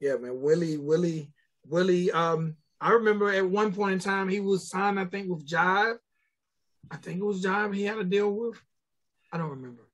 Yeah, 0.00 0.16
man, 0.16 0.40
Willie, 0.40 0.78
Willie, 0.78 1.30
Willie. 1.66 2.10
Um, 2.10 2.56
I 2.80 2.92
remember 2.92 3.30
at 3.30 3.48
one 3.48 3.72
point 3.72 3.92
in 3.92 3.98
time 3.98 4.28
he 4.28 4.40
was 4.40 4.68
signed, 4.68 4.98
I 4.98 5.04
think, 5.04 5.28
with 5.28 5.46
Jive. 5.46 5.96
I 6.90 6.96
think 6.96 7.20
it 7.20 7.24
was 7.24 7.44
Jive 7.44 7.74
he 7.74 7.84
had 7.84 7.98
a 7.98 8.04
deal 8.04 8.32
with. 8.32 8.60
I 9.32 9.38
don't 9.38 9.50
remember, 9.50 9.88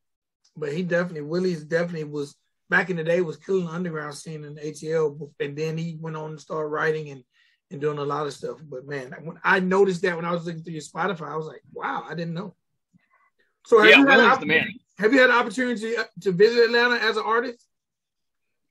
but 0.57 0.73
he 0.73 0.83
definitely 0.83 1.23
Willie's 1.23 1.65
definitely 1.65 2.05
was 2.05 2.35
back 2.69 2.91
in 2.91 2.97
the 2.97 3.05
day 3.05 3.21
was 3.21 3.37
killing 3.37 3.67
the 3.67 3.71
underground 3.71 4.15
scene 4.15 4.45
in 4.45 4.57
ATL, 4.57 5.31
and 5.41 5.57
then 5.57 5.79
he 5.79 5.97
went 6.01 6.17
on 6.17 6.33
to 6.33 6.39
start 6.39 6.71
writing 6.71 7.11
and 7.11 7.23
and 7.71 7.81
doing 7.81 7.99
a 7.99 8.05
lot 8.05 8.27
of 8.27 8.33
stuff. 8.33 8.59
But 8.63 8.87
man, 8.87 9.15
when 9.23 9.39
I 9.43 9.61
noticed 9.61 10.03
that 10.03 10.17
when 10.17 10.25
I 10.25 10.33
was 10.33 10.47
looking 10.47 10.63
through 10.63 10.75
your 10.75 10.83
Spotify, 10.83 11.33
I 11.33 11.37
was 11.37 11.47
like, 11.47 11.63
wow, 11.73 12.05
I 12.09 12.15
didn't 12.15 12.35
know. 12.35 12.55
So 13.67 13.81
have, 13.81 13.91
yeah, 13.91 13.99
you, 13.99 14.07
had 14.07 14.41
the 14.41 14.47
man. 14.47 14.73
have 14.99 15.13
you 15.13 15.21
had 15.21 15.31
an 15.31 15.37
opportunity 15.37 15.95
to 16.21 16.33
visit 16.33 16.67
Atlanta 16.67 16.97
as 16.97 17.17
an 17.17 17.25
artist? 17.27 17.67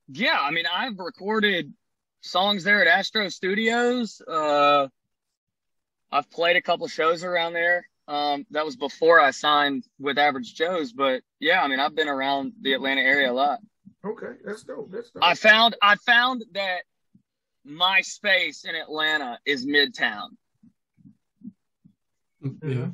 Yeah, 0.07 0.37
I 0.39 0.51
mean, 0.51 0.65
I've 0.73 0.97
recorded 0.99 1.73
songs 2.21 2.63
there 2.63 2.81
at 2.81 2.87
Astro 2.87 3.27
Studios. 3.27 4.21
Uh, 4.21 4.87
I've 6.11 6.29
played 6.31 6.55
a 6.55 6.61
couple 6.61 6.87
shows 6.87 7.23
around 7.23 7.53
there. 7.53 7.89
Um, 8.07 8.45
that 8.51 8.65
was 8.65 8.75
before 8.75 9.19
I 9.19 9.31
signed 9.31 9.85
with 9.99 10.19
Average 10.19 10.53
Joe's, 10.53 10.93
but 10.93 11.23
yeah, 11.39 11.61
I 11.63 11.67
mean, 11.67 11.79
I've 11.79 11.95
been 11.95 12.07
around 12.07 12.53
the 12.61 12.73
Atlanta 12.73 13.01
area 13.01 13.31
a 13.31 13.33
lot. 13.33 13.59
Okay, 14.05 14.33
that's 14.43 14.63
dope. 14.63 14.91
That's 14.91 15.09
dope. 15.09 15.23
I 15.23 15.33
found 15.33 15.75
I 15.81 15.95
found 15.95 16.45
that 16.53 16.83
my 17.63 18.01
space 18.01 18.63
in 18.63 18.75
Atlanta 18.75 19.39
is 19.45 19.65
Midtown. 19.65 20.29
Yeah. 22.63 22.87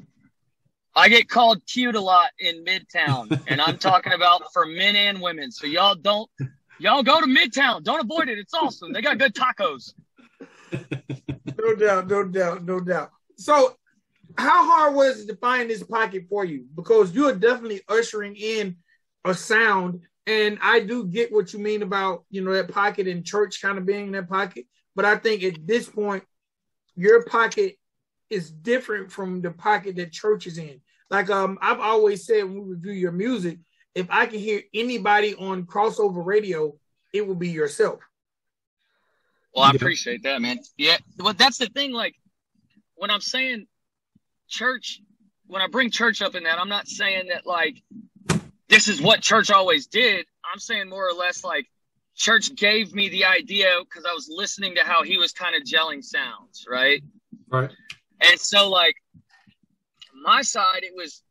I 0.96 1.10
get 1.10 1.30
called 1.30 1.62
cute 1.68 1.96
a 1.96 2.02
lot 2.02 2.32
in 2.40 2.66
Midtown, 2.66 3.42
and 3.48 3.62
I'm 3.62 3.78
talking 3.78 4.14
about 4.14 4.52
for 4.54 4.66
men 4.66 4.96
and 4.96 5.22
women. 5.22 5.52
So 5.52 5.66
y'all 5.66 5.96
don't, 5.96 6.30
y'all 6.80 7.04
go 7.04 7.22
to 7.22 7.28
Midtown. 7.28 7.84
Don't 7.84 8.02
avoid 8.02 8.28
it. 8.28 8.38
It's 8.38 8.54
awesome. 8.54 8.92
They 8.92 9.02
got 9.02 9.18
good 9.18 9.34
tacos. 9.34 9.94
no 11.58 11.76
doubt, 11.76 12.08
no 12.08 12.24
doubt, 12.24 12.66
no 12.66 12.80
doubt. 12.80 13.12
So, 13.38 13.78
how 14.38 14.70
hard 14.70 14.96
was 14.96 15.22
it 15.22 15.28
to 15.28 15.36
find 15.36 15.70
this 15.70 15.84
pocket 15.84 16.26
for 16.30 16.46
you? 16.46 16.66
Because 16.76 17.14
you 17.14 17.28
are 17.28 17.36
definitely 17.36 17.82
ushering 17.88 18.36
in 18.36 18.78
a 19.26 19.34
sound, 19.34 20.02
and 20.28 20.58
I 20.62 20.82
do 20.82 21.06
get 21.06 21.32
what 21.32 21.54
you 21.54 21.60
mean 21.60 21.82
about 21.82 22.26
you 22.30 22.42
know 22.42 22.54
that 22.54 22.72
pocket 22.72 23.08
in 23.08 23.24
church 23.24 23.62
kind 23.62 23.78
of 23.78 23.86
being 23.86 24.08
in 24.08 24.12
that 24.14 24.30
pocket. 24.30 24.66
But 24.96 25.06
I 25.06 25.18
think 25.18 25.44
at 25.44 25.66
this 25.66 25.90
point, 25.90 26.24
your 26.96 27.24
pocket 27.26 27.78
is 28.30 28.52
different 28.52 29.12
from 29.12 29.42
the 29.42 29.52
pocket 29.52 29.96
that 29.98 30.12
church 30.12 30.48
is 30.48 30.58
in. 30.58 30.82
Like 31.10 31.30
um, 31.30 31.58
I've 31.62 31.80
always 31.80 32.26
said 32.26 32.44
when 32.44 32.64
we 32.64 32.76
review 32.76 32.94
your 32.94 33.12
music, 33.12 33.60
if 33.96 34.08
I 34.10 34.26
can 34.26 34.40
hear 34.40 34.62
anybody 34.74 35.36
on 35.36 35.66
crossover 35.66 36.26
radio, 36.26 36.74
it 37.14 37.28
will 37.28 37.36
be 37.36 37.50
yourself. 37.50 38.00
Well, 39.54 39.66
I 39.66 39.72
appreciate 39.72 40.24
that, 40.24 40.42
man. 40.42 40.60
Yeah, 40.78 40.98
well, 41.18 41.34
that's 41.34 41.58
the 41.58 41.66
thing. 41.68 41.92
Like 41.92 42.16
when 42.96 43.10
I'm 43.10 43.20
saying 43.20 43.68
church, 44.52 45.02
when 45.48 45.62
I 45.62 45.68
bring 45.68 45.90
church 45.90 46.22
up 46.22 46.36
in 46.36 46.44
that, 46.44 46.60
I'm 46.60 46.70
not 46.70 46.88
saying 46.88 47.30
that 47.30 47.48
like 47.48 47.82
this 48.70 48.88
is 48.88 49.02
what 49.02 49.22
church 49.22 49.50
always 49.50 49.88
did. 49.88 50.26
I'm 50.52 50.60
saying 50.60 50.90
more 50.90 51.08
or 51.08 51.14
less 51.14 51.44
like 51.44 51.68
church 52.16 52.56
gave 52.56 52.94
me 52.94 53.10
the 53.10 53.26
idea 53.26 53.80
because 53.84 54.06
I 54.06 54.14
was 54.14 54.30
listening 54.34 54.76
to 54.76 54.84
how 54.84 55.04
he 55.04 55.18
was 55.18 55.32
kind 55.32 55.56
of 55.56 55.64
gelling 55.64 56.04
sounds, 56.04 56.66
right? 56.70 57.02
Right. 57.50 57.72
And 58.22 58.40
so, 58.40 58.70
like, 58.70 58.96
my 60.22 60.42
side, 60.42 60.84
it 60.84 60.94
was 60.96 61.24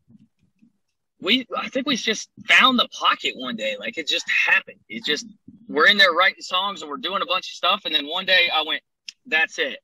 we. 1.21 1.47
I 1.57 1.69
think 1.69 1.87
we 1.87 1.97
just 1.97 2.29
found 2.49 2.79
the 2.79 2.89
pocket 2.89 3.35
one 3.37 3.57
day. 3.57 3.77
Like 3.79 3.99
it 3.99 4.09
just 4.09 4.27
happened. 4.47 4.81
It 4.89 5.05
just 5.05 5.27
we're 5.69 5.87
in 5.87 5.97
there 5.97 6.13
writing 6.13 6.43
songs 6.43 6.83
and 6.83 6.91
we're 6.91 6.97
doing 6.97 7.23
a 7.23 7.27
bunch 7.27 7.51
of 7.51 7.55
stuff. 7.55 7.83
And 7.85 7.95
then 7.95 8.07
one 8.07 8.27
day 8.27 8.49
I 8.53 8.63
went, 8.67 8.83
"That's 9.27 9.59
it." 9.59 9.79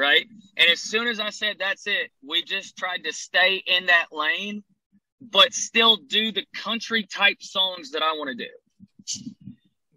Right. 0.00 0.26
And 0.56 0.70
as 0.70 0.80
soon 0.80 1.08
as 1.08 1.20
I 1.20 1.28
said 1.28 1.56
that's 1.58 1.86
it, 1.86 2.10
we 2.26 2.42
just 2.42 2.74
tried 2.74 3.04
to 3.04 3.12
stay 3.12 3.62
in 3.66 3.84
that 3.86 4.06
lane, 4.10 4.64
but 5.20 5.52
still 5.52 5.96
do 5.96 6.32
the 6.32 6.46
country 6.54 7.02
type 7.04 7.42
songs 7.42 7.90
that 7.90 8.02
I 8.02 8.12
want 8.12 8.30
to 8.30 8.46
do. 8.46 9.30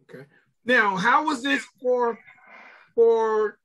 Okay. 0.04 0.26
Now, 0.66 0.98
how 0.98 1.24
was 1.24 1.42
this 1.42 1.66
for 1.82 2.20
for 2.96 3.58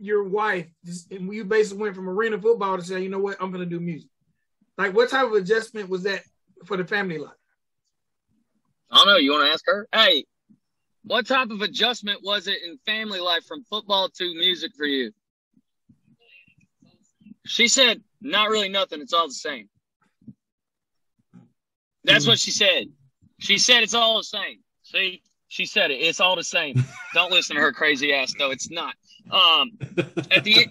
your 0.00 0.24
wife, 0.24 0.66
and 1.12 1.32
you 1.32 1.44
basically 1.44 1.82
went 1.82 1.94
from 1.94 2.08
arena 2.08 2.40
football 2.40 2.76
to 2.76 2.82
say, 2.82 3.00
you 3.00 3.08
know 3.08 3.20
what, 3.20 3.36
I'm 3.40 3.52
going 3.52 3.62
to 3.62 3.70
do 3.70 3.78
music? 3.78 4.10
Like, 4.76 4.96
what 4.96 5.10
type 5.10 5.26
of 5.26 5.34
adjustment 5.34 5.88
was 5.88 6.02
that 6.02 6.22
for 6.64 6.76
the 6.76 6.84
family 6.84 7.18
life? 7.18 7.38
I 8.90 8.96
don't 8.96 9.06
know. 9.06 9.16
You 9.16 9.30
want 9.30 9.46
to 9.46 9.52
ask 9.52 9.64
her? 9.66 9.86
Hey, 9.92 10.24
what 11.04 11.24
type 11.28 11.50
of 11.50 11.60
adjustment 11.60 12.18
was 12.24 12.48
it 12.48 12.58
in 12.64 12.78
family 12.84 13.20
life 13.20 13.44
from 13.46 13.62
football 13.62 14.08
to 14.08 14.34
music 14.34 14.72
for 14.76 14.84
you? 14.84 15.12
She 17.48 17.66
said, 17.66 18.02
not 18.20 18.50
really 18.50 18.68
nothing. 18.68 19.00
It's 19.00 19.12
all 19.12 19.26
the 19.26 19.34
same. 19.34 19.68
That's 22.04 22.26
what 22.26 22.38
she 22.38 22.50
said. 22.50 22.86
She 23.38 23.58
said 23.58 23.82
it's 23.82 23.94
all 23.94 24.18
the 24.18 24.24
same. 24.24 24.58
See, 24.82 25.22
she 25.48 25.66
said 25.66 25.90
it. 25.90 25.94
It's 25.94 26.20
all 26.20 26.36
the 26.36 26.44
same. 26.44 26.82
Don't 27.14 27.30
listen 27.30 27.56
to 27.56 27.62
her 27.62 27.72
crazy 27.72 28.12
ass, 28.12 28.34
though. 28.38 28.50
It's 28.50 28.70
not. 28.70 28.94
Um, 29.30 29.72
at 30.30 30.44
the 30.44 30.68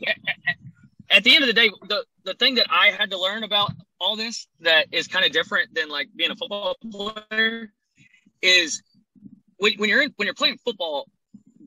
at 1.10 1.24
the 1.24 1.36
end 1.36 1.44
of 1.44 1.48
the 1.48 1.54
day, 1.54 1.70
the 1.88 2.06
the 2.24 2.34
thing 2.36 2.56
that 2.56 2.68
I 2.70 2.92
had 2.92 3.10
to 3.12 3.20
learn 3.20 3.44
about 3.44 3.72
all 4.00 4.16
this 4.16 4.48
that 4.62 4.88
is 4.92 5.08
kind 5.08 5.26
of 5.26 5.32
different 5.32 5.74
than 5.74 5.90
like 5.90 6.08
being 6.16 6.32
a 6.32 6.36
football 6.36 6.76
player 7.30 7.72
is 8.42 8.84
when, 9.58 9.74
when 9.78 9.90
you're 9.90 10.02
in 10.02 10.14
when 10.18 10.26
you're 10.26 10.36
playing 10.36 10.58
football, 10.64 11.08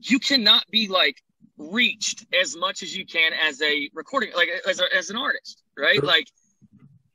you 0.01 0.19
cannot 0.19 0.65
be 0.71 0.87
like 0.87 1.21
reached 1.69 2.25
as 2.33 2.55
much 2.55 2.83
as 2.83 2.95
you 2.95 3.05
can 3.05 3.33
as 3.33 3.61
a 3.61 3.89
recording 3.93 4.31
like 4.35 4.49
as 4.67 4.79
a, 4.79 4.95
as 4.95 5.09
an 5.09 5.17
artist, 5.17 5.63
right? 5.77 6.03
Like 6.03 6.27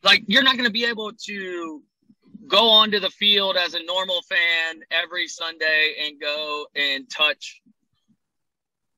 like 0.03 0.23
you're 0.27 0.43
not 0.43 0.55
going 0.55 0.67
to 0.67 0.73
be 0.73 0.85
able 0.85 1.13
to 1.27 1.83
go 2.47 2.71
onto 2.71 3.01
the 3.01 3.11
field 3.11 3.57
as 3.57 3.75
a 3.75 3.83
normal 3.85 4.23
fan 4.23 4.81
every 4.91 5.27
Sunday 5.27 5.95
and 6.05 6.21
go 6.21 6.67
and 6.77 7.11
touch 7.11 7.61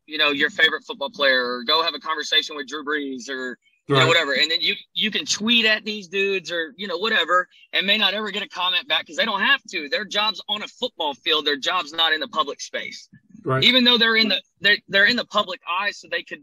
you 0.07 0.19
know 0.19 0.31
your 0.31 0.51
favorite 0.51 0.85
football 0.85 1.11
player 1.11 1.45
or 1.45 1.65
go 1.65 1.83
have 1.83 1.95
a 1.95 2.01
conversation 2.01 2.57
with 2.57 2.67
Drew 2.67 2.85
Brees 2.85 3.29
or 3.29 3.59
you 3.87 3.95
know 3.95 4.07
whatever. 4.07 4.33
And 4.33 4.51
then 4.51 4.61
you 4.61 4.75
you 4.93 5.11
can 5.11 5.25
tweet 5.25 5.65
at 5.65 5.85
these 5.85 6.09
dudes 6.09 6.53
or 6.53 6.75
you 6.77 6.89
know 6.89 6.99
whatever 6.99 7.49
and 7.73 7.87
may 7.87 7.97
not 7.97 8.13
ever 8.15 8.31
get 8.31 8.43
a 8.43 8.49
comment 8.49 8.87
back 8.87 9.01
because 9.01 9.17
they 9.17 9.25
don't 9.25 9.41
have 9.41 9.63
to. 9.71 9.89
Their 9.89 10.05
jobs 10.05 10.43
on 10.49 10.63
a 10.63 10.69
football 10.69 11.15
field. 11.15 11.47
Their 11.47 11.57
jobs 11.57 11.93
not 11.93 12.13
in 12.13 12.21
the 12.21 12.29
public 12.29 12.61
space 12.61 13.09
right. 13.45 13.65
even 13.65 13.85
though 13.85 13.99
they're 13.99 14.17
in 14.17 14.29
the 14.29 14.41
they're, 14.61 14.79
they're 14.89 15.07
in 15.07 15.17
the 15.17 15.27
public 15.27 15.61
eye 15.69 15.91
so 15.91 16.09
they 16.11 16.23
could 16.23 16.43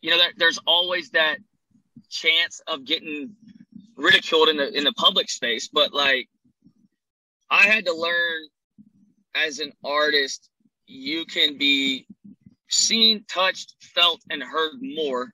you 0.00 0.10
know 0.10 0.18
there's 0.36 0.58
always 0.66 1.10
that 1.10 1.38
chance 2.08 2.60
of 2.66 2.84
getting 2.84 3.34
ridiculed 3.96 4.48
in 4.48 4.56
the 4.56 4.76
in 4.76 4.84
the 4.84 4.92
public 4.92 5.28
space 5.28 5.68
but 5.68 5.92
like 5.92 6.28
i 7.50 7.66
had 7.66 7.84
to 7.84 7.92
learn 7.92 8.42
as 9.34 9.58
an 9.58 9.72
artist 9.84 10.48
you 10.86 11.26
can 11.26 11.58
be 11.58 12.06
seen, 12.68 13.24
touched, 13.28 13.74
felt, 13.80 14.22
and 14.30 14.42
heard 14.42 14.74
more 14.80 15.30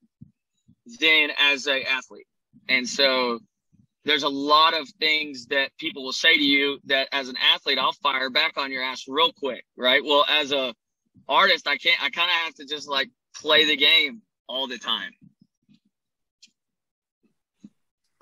than 1.01 1.31
as 1.39 1.67
a 1.67 1.83
athlete. 1.83 2.27
And 2.69 2.89
so 2.89 3.41
there's 4.05 4.23
a 4.23 4.29
lot 4.29 4.75
of 4.75 4.89
things 5.01 5.47
that 5.47 5.71
people 5.79 6.05
will 6.05 6.13
say 6.13 6.37
to 6.37 6.43
you 6.43 6.79
that 6.85 7.09
as 7.13 7.29
an 7.29 7.37
athlete, 7.37 7.79
I'll 7.79 7.93
fire 7.93 8.31
back 8.31 8.55
on 8.57 8.71
your 8.71 8.83
ass 8.83 9.05
real 9.09 9.33
quick, 9.33 9.65
right? 9.77 10.03
Well, 10.05 10.27
as 10.29 10.53
a 10.53 10.75
artist, 11.29 11.67
I 11.67 11.77
can't. 11.79 12.03
I 12.03 12.11
kind 12.11 12.31
of 12.31 12.37
have 12.45 12.55
to 12.57 12.67
just 12.67 12.89
like 12.89 13.09
play 13.37 13.65
the 13.65 13.77
game 13.77 14.23
all 14.47 14.67
the 14.67 14.79
time. 14.79 15.13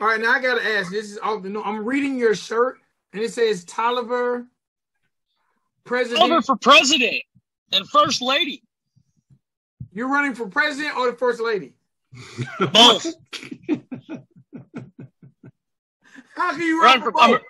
All 0.01 0.09
right, 0.09 0.21
now 0.21 0.33
I 0.33 0.41
gotta 0.41 0.65
ask. 0.65 0.91
This 0.91 1.11
is 1.11 1.19
all. 1.19 1.41
The, 1.41 1.49
no, 1.49 1.63
I'm 1.63 1.85
reading 1.85 2.17
your 2.17 2.35
shirt, 2.35 2.79
and 3.13 3.23
it 3.23 3.33
says 3.33 3.65
Tolliver, 3.65 4.47
president. 5.85 6.21
Tolliver 6.21 6.43
for 6.43 6.57
president 6.57 7.23
and 7.73 7.89
first 7.89 8.23
lady. 8.23 8.63
You're 9.93 10.09
running 10.09 10.35
for 10.35 10.47
president 10.47 10.97
or 10.97 11.11
the 11.11 11.17
first 11.17 11.41
lady? 11.41 11.75
Both. 12.73 13.15
How 16.37 16.53
can 16.53 16.61
you 16.63 16.83
run, 16.83 17.01
run 17.01 17.03
for, 17.03 17.13
both? 17.13 17.41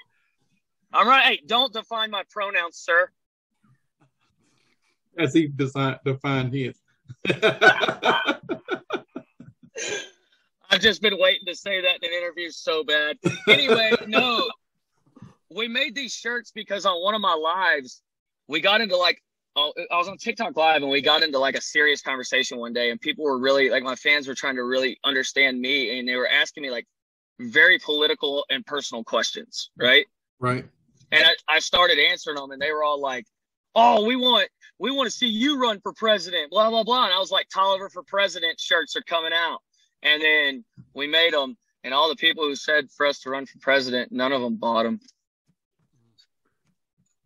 I'm, 0.92 1.08
right. 1.08 1.24
Hey, 1.24 1.40
don't 1.46 1.72
define 1.72 2.10
my 2.10 2.22
pronouns, 2.30 2.76
sir. 2.76 3.10
As 5.18 5.34
he 5.34 5.48
design, 5.48 5.98
defined 6.04 6.52
his. 6.54 6.76
I've 10.70 10.80
just 10.80 11.02
been 11.02 11.18
waiting 11.18 11.46
to 11.46 11.54
say 11.54 11.82
that 11.82 12.02
in 12.02 12.10
an 12.10 12.16
interview 12.16 12.50
so 12.50 12.82
bad. 12.82 13.18
Anyway, 13.48 13.92
no. 14.06 14.50
We 15.54 15.68
made 15.68 15.94
these 15.94 16.14
shirts 16.14 16.50
because 16.50 16.86
on 16.86 17.02
one 17.02 17.14
of 17.14 17.20
my 17.20 17.34
lives, 17.34 18.02
we 18.48 18.60
got 18.60 18.80
into 18.80 18.96
like 18.96 19.22
Oh, 19.54 19.72
I 19.90 19.98
was 19.98 20.08
on 20.08 20.16
TikTok 20.16 20.56
live 20.56 20.80
and 20.80 20.90
we 20.90 21.02
got 21.02 21.22
into 21.22 21.38
like 21.38 21.56
a 21.56 21.60
serious 21.60 22.00
conversation 22.00 22.58
one 22.58 22.72
day 22.72 22.90
and 22.90 22.98
people 22.98 23.24
were 23.24 23.38
really 23.38 23.68
like 23.68 23.82
my 23.82 23.96
fans 23.96 24.26
were 24.26 24.34
trying 24.34 24.56
to 24.56 24.64
really 24.64 24.98
understand 25.04 25.60
me 25.60 25.98
and 25.98 26.08
they 26.08 26.16
were 26.16 26.28
asking 26.28 26.62
me 26.62 26.70
like 26.70 26.86
very 27.38 27.78
political 27.78 28.44
and 28.50 28.64
personal 28.64 29.04
questions, 29.04 29.70
right? 29.76 30.06
Right. 30.38 30.64
And 31.10 31.24
I, 31.24 31.56
I 31.56 31.58
started 31.58 31.98
answering 31.98 32.36
them 32.36 32.50
and 32.50 32.60
they 32.60 32.72
were 32.72 32.82
all 32.82 33.00
like, 33.00 33.26
Oh, 33.74 34.04
we 34.04 34.16
want 34.16 34.48
we 34.78 34.90
want 34.90 35.10
to 35.10 35.16
see 35.16 35.26
you 35.26 35.60
run 35.60 35.80
for 35.80 35.92
president, 35.92 36.50
blah 36.50 36.68
blah 36.70 36.84
blah. 36.84 37.04
And 37.04 37.14
I 37.14 37.18
was 37.18 37.30
like, 37.30 37.48
Tolliver 37.48 37.88
for 37.88 38.02
president 38.02 38.60
shirts 38.60 38.96
are 38.96 39.02
coming 39.02 39.32
out. 39.32 39.60
And 40.02 40.20
then 40.20 40.64
we 40.94 41.06
made 41.06 41.32
them 41.32 41.56
and 41.84 41.92
all 41.92 42.08
the 42.08 42.16
people 42.16 42.44
who 42.44 42.54
said 42.54 42.90
for 42.90 43.06
us 43.06 43.20
to 43.20 43.30
run 43.30 43.46
for 43.46 43.58
president, 43.58 44.12
none 44.12 44.32
of 44.32 44.40
them 44.40 44.56
bought 44.56 44.84
them. 44.84 45.00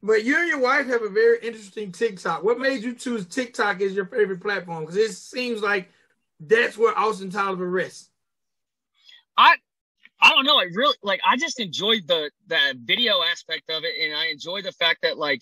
But 0.03 0.25
you 0.25 0.39
and 0.39 0.49
your 0.49 0.61
wife 0.61 0.87
have 0.87 1.03
a 1.03 1.09
very 1.09 1.39
interesting 1.43 1.91
TikTok. 1.91 2.43
What 2.43 2.59
made 2.59 2.83
you 2.83 2.95
choose 2.95 3.27
TikTok 3.27 3.81
as 3.81 3.93
your 3.93 4.07
favorite 4.07 4.41
platform? 4.41 4.81
Because 4.81 4.97
it 4.97 5.13
seems 5.13 5.63
like 5.63 5.91
that's 6.39 6.79
where 6.79 6.97
Austin 6.97 7.31
Tolliver 7.31 7.69
rests. 7.69 8.11
I 9.37 9.57
I 10.27 10.31
don't 10.31 10.45
know. 10.45 10.59
I 10.59 10.67
really 10.75 10.97
like 11.05 11.21
I 11.25 11.37
just 11.37 11.61
enjoyed 11.61 12.09
the 12.09 12.33
the 12.49 12.77
video 12.83 13.23
aspect 13.23 13.71
of 13.71 13.85
it 13.85 13.93
and 14.03 14.13
I 14.13 14.27
enjoy 14.27 14.61
the 14.61 14.73
fact 14.73 15.03
that 15.03 15.19
like 15.19 15.41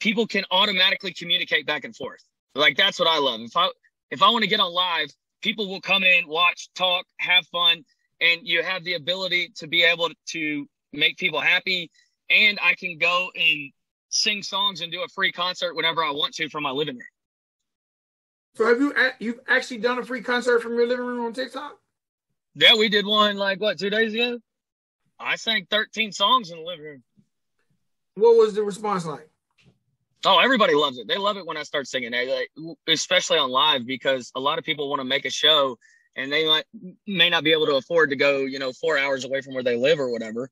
people 0.00 0.26
can 0.26 0.42
automatically 0.50 1.12
communicate 1.12 1.66
back 1.68 1.84
and 1.84 1.94
forth. 1.94 2.20
Like 2.56 2.76
that's 2.76 2.98
what 2.98 3.06
I 3.06 3.18
love. 3.18 3.42
If 3.42 3.56
I 3.56 3.68
if 4.10 4.22
I 4.22 4.30
want 4.30 4.42
to 4.42 4.50
get 4.50 4.58
on 4.58 4.72
live, 4.72 5.06
people 5.40 5.68
will 5.68 5.80
come 5.80 6.02
in, 6.02 6.26
watch, 6.26 6.68
talk, 6.74 7.06
have 7.20 7.46
fun, 7.46 7.84
and 8.20 8.40
you 8.42 8.64
have 8.64 8.82
the 8.82 8.94
ability 8.94 9.52
to 9.54 9.68
be 9.68 9.84
able 9.84 10.10
to 10.30 10.66
make 10.92 11.16
people 11.16 11.40
happy. 11.40 11.88
And 12.28 12.58
I 12.60 12.74
can 12.74 12.98
go 12.98 13.28
and 13.36 13.70
sing 14.08 14.42
songs 14.42 14.80
and 14.80 14.90
do 14.90 15.04
a 15.04 15.08
free 15.14 15.30
concert 15.30 15.76
whenever 15.76 16.02
I 16.02 16.10
want 16.10 16.34
to 16.34 16.48
from 16.48 16.64
my 16.64 16.70
living 16.70 16.96
room. 16.96 17.06
So 18.56 18.66
have 18.66 18.80
you 18.80 18.92
you've 19.20 19.40
actually 19.46 19.78
done 19.78 20.00
a 20.00 20.04
free 20.04 20.22
concert 20.22 20.60
from 20.60 20.74
your 20.74 20.88
living 20.88 21.06
room 21.06 21.24
on 21.24 21.32
TikTok? 21.32 21.78
Yeah, 22.54 22.74
we 22.74 22.88
did 22.88 23.06
one 23.06 23.36
like 23.36 23.60
what 23.60 23.78
two 23.78 23.90
days 23.90 24.14
ago. 24.14 24.38
I 25.18 25.36
sang 25.36 25.66
13 25.70 26.12
songs 26.12 26.50
in 26.50 26.58
the 26.58 26.64
living 26.64 26.84
room. 26.84 27.02
What 28.14 28.36
was 28.36 28.54
the 28.54 28.62
response 28.62 29.06
like? 29.06 29.28
Oh, 30.24 30.38
everybody 30.38 30.74
loves 30.74 30.98
it. 30.98 31.06
They 31.06 31.18
love 31.18 31.36
it 31.36 31.46
when 31.46 31.56
I 31.56 31.64
start 31.64 31.86
singing, 31.86 32.12
they, 32.12 32.48
like, 32.56 32.76
especially 32.88 33.38
on 33.38 33.50
live, 33.50 33.86
because 33.86 34.32
a 34.34 34.40
lot 34.40 34.58
of 34.58 34.64
people 34.64 34.88
want 34.88 35.00
to 35.00 35.04
make 35.04 35.26
a 35.26 35.30
show 35.30 35.76
and 36.16 36.32
they 36.32 36.46
might 36.46 36.64
may 37.06 37.28
not 37.28 37.44
be 37.44 37.52
able 37.52 37.66
to 37.66 37.74
afford 37.74 38.10
to 38.10 38.16
go, 38.16 38.38
you 38.38 38.58
know, 38.58 38.72
four 38.72 38.96
hours 38.98 39.24
away 39.24 39.40
from 39.40 39.54
where 39.54 39.64
they 39.64 39.76
live 39.76 39.98
or 39.98 40.10
whatever. 40.10 40.48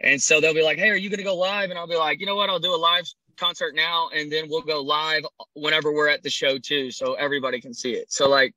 And 0.00 0.20
so 0.20 0.40
they'll 0.40 0.54
be 0.54 0.62
like, 0.62 0.78
"Hey, 0.78 0.90
are 0.90 0.96
you 0.96 1.08
going 1.08 1.18
to 1.18 1.24
go 1.24 1.34
live?" 1.34 1.70
And 1.70 1.78
I'll 1.78 1.88
be 1.88 1.96
like, 1.96 2.20
"You 2.20 2.26
know 2.26 2.36
what? 2.36 2.50
I'll 2.50 2.58
do 2.58 2.74
a 2.74 2.76
live 2.76 3.04
concert 3.38 3.74
now, 3.74 4.10
and 4.14 4.30
then 4.30 4.46
we'll 4.48 4.60
go 4.62 4.82
live 4.82 5.24
whenever 5.54 5.92
we're 5.92 6.08
at 6.08 6.22
the 6.22 6.30
show 6.30 6.58
too, 6.58 6.90
so 6.90 7.14
everybody 7.14 7.60
can 7.60 7.72
see 7.72 7.92
it." 7.94 8.12
So 8.12 8.28
like, 8.28 8.54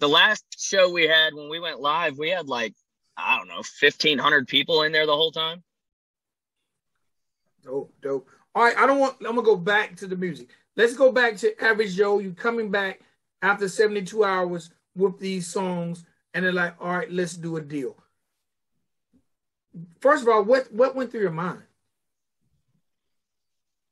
the 0.00 0.08
last 0.08 0.44
show 0.58 0.90
we 0.90 1.06
had 1.06 1.34
when 1.34 1.48
we 1.48 1.60
went 1.60 1.80
live, 1.80 2.18
we 2.18 2.30
had 2.30 2.48
like 2.48 2.74
I 3.16 3.36
don't 3.36 3.48
know, 3.48 3.62
fifteen 3.62 4.18
hundred 4.18 4.48
people 4.48 4.82
in 4.82 4.92
there 4.92 5.06
the 5.06 5.14
whole 5.14 5.30
time. 5.30 5.62
Dope, 7.62 7.92
dope. 8.00 8.26
All 8.54 8.64
right, 8.64 8.76
I 8.76 8.86
don't 8.86 8.98
want. 8.98 9.16
I'm 9.20 9.36
gonna 9.36 9.42
go 9.42 9.56
back 9.56 9.94
to 9.96 10.06
the 10.06 10.16
music. 10.16 10.48
Let's 10.76 10.94
go 10.94 11.12
back 11.12 11.36
to 11.38 11.62
Average 11.62 11.94
Joe. 11.94 12.18
You 12.18 12.32
coming 12.32 12.70
back 12.70 13.00
after 13.42 13.68
72 13.68 14.24
hours 14.24 14.70
with 14.96 15.18
these 15.18 15.46
songs, 15.46 16.04
and 16.34 16.44
they're 16.44 16.52
like, 16.52 16.74
"All 16.80 16.96
right, 16.96 17.10
let's 17.10 17.34
do 17.34 17.58
a 17.58 17.60
deal." 17.60 17.96
First 20.00 20.22
of 20.22 20.28
all, 20.28 20.42
what 20.42 20.72
what 20.72 20.96
went 20.96 21.10
through 21.10 21.20
your 21.20 21.30
mind? 21.30 21.62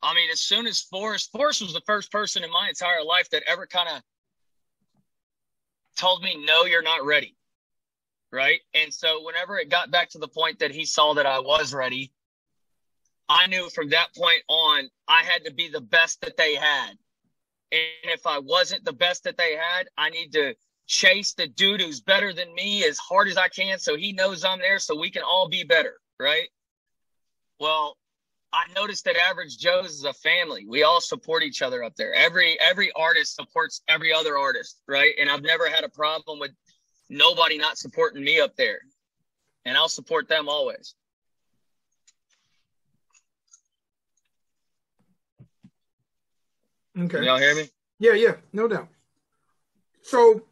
I 0.00 0.14
mean, 0.14 0.30
as 0.30 0.40
soon 0.40 0.66
as 0.66 0.80
Forrest, 0.80 1.30
Forrest 1.32 1.60
was 1.60 1.72
the 1.72 1.82
first 1.84 2.10
person 2.10 2.44
in 2.44 2.50
my 2.50 2.68
entire 2.68 3.02
life 3.02 3.28
that 3.30 3.42
ever 3.46 3.66
kind 3.66 3.88
of 3.88 4.02
told 5.98 6.22
me, 6.22 6.36
"No, 6.46 6.64
you're 6.64 6.82
not 6.82 7.04
ready." 7.04 7.36
Right, 8.30 8.60
and 8.74 8.92
so 8.92 9.22
whenever 9.22 9.58
it 9.58 9.70
got 9.70 9.90
back 9.90 10.10
to 10.10 10.18
the 10.18 10.28
point 10.28 10.58
that 10.58 10.70
he 10.70 10.84
saw 10.84 11.14
that 11.14 11.26
I 11.26 11.40
was 11.40 11.72
ready, 11.72 12.12
I 13.28 13.46
knew 13.46 13.68
from 13.70 13.90
that 13.90 14.14
point 14.14 14.42
on, 14.48 14.90
I 15.06 15.22
had 15.22 15.44
to 15.44 15.52
be 15.52 15.68
the 15.68 15.80
best 15.80 16.20
that 16.22 16.36
they 16.36 16.54
had. 16.54 16.90
And 17.70 18.12
if 18.12 18.26
I 18.26 18.38
wasn't 18.38 18.84
the 18.84 18.92
best 18.92 19.24
that 19.24 19.36
they 19.36 19.56
had, 19.56 19.88
I 19.96 20.10
need 20.10 20.32
to 20.32 20.54
chase 20.86 21.34
the 21.34 21.46
dude 21.46 21.82
who's 21.82 22.00
better 22.00 22.32
than 22.32 22.54
me 22.54 22.84
as 22.84 22.98
hard 22.98 23.28
as 23.28 23.36
I 23.36 23.48
can 23.48 23.78
so 23.78 23.94
he 23.94 24.12
knows 24.12 24.44
I'm 24.44 24.58
there 24.58 24.78
so 24.78 24.96
we 24.96 25.10
can 25.10 25.22
all 25.22 25.48
be 25.48 25.62
better, 25.62 26.00
right? 26.18 26.48
Well, 27.60 27.98
I 28.52 28.64
noticed 28.74 29.04
that 29.04 29.16
Average 29.16 29.58
Joe's 29.58 29.90
is 29.90 30.04
a 30.04 30.12
family. 30.12 30.64
We 30.66 30.82
all 30.82 31.00
support 31.00 31.42
each 31.42 31.60
other 31.60 31.84
up 31.84 31.94
there. 31.96 32.14
Every 32.14 32.58
every 32.60 32.90
artist 32.96 33.34
supports 33.34 33.82
every 33.88 34.12
other 34.12 34.38
artist, 34.38 34.80
right? 34.88 35.12
And 35.20 35.30
I've 35.30 35.42
never 35.42 35.68
had 35.68 35.84
a 35.84 35.88
problem 35.88 36.38
with 36.38 36.52
nobody 37.10 37.58
not 37.58 37.76
supporting 37.76 38.24
me 38.24 38.40
up 38.40 38.56
there. 38.56 38.80
And 39.64 39.76
I'll 39.76 39.88
support 39.88 40.28
them 40.28 40.48
always. 40.48 40.94
Okay. 46.98 47.24
Y'all 47.24 47.38
hear 47.38 47.54
me? 47.54 47.68
Yeah, 47.98 48.14
yeah, 48.14 48.34
no 48.52 48.66
doubt. 48.66 48.88
So 50.02 50.42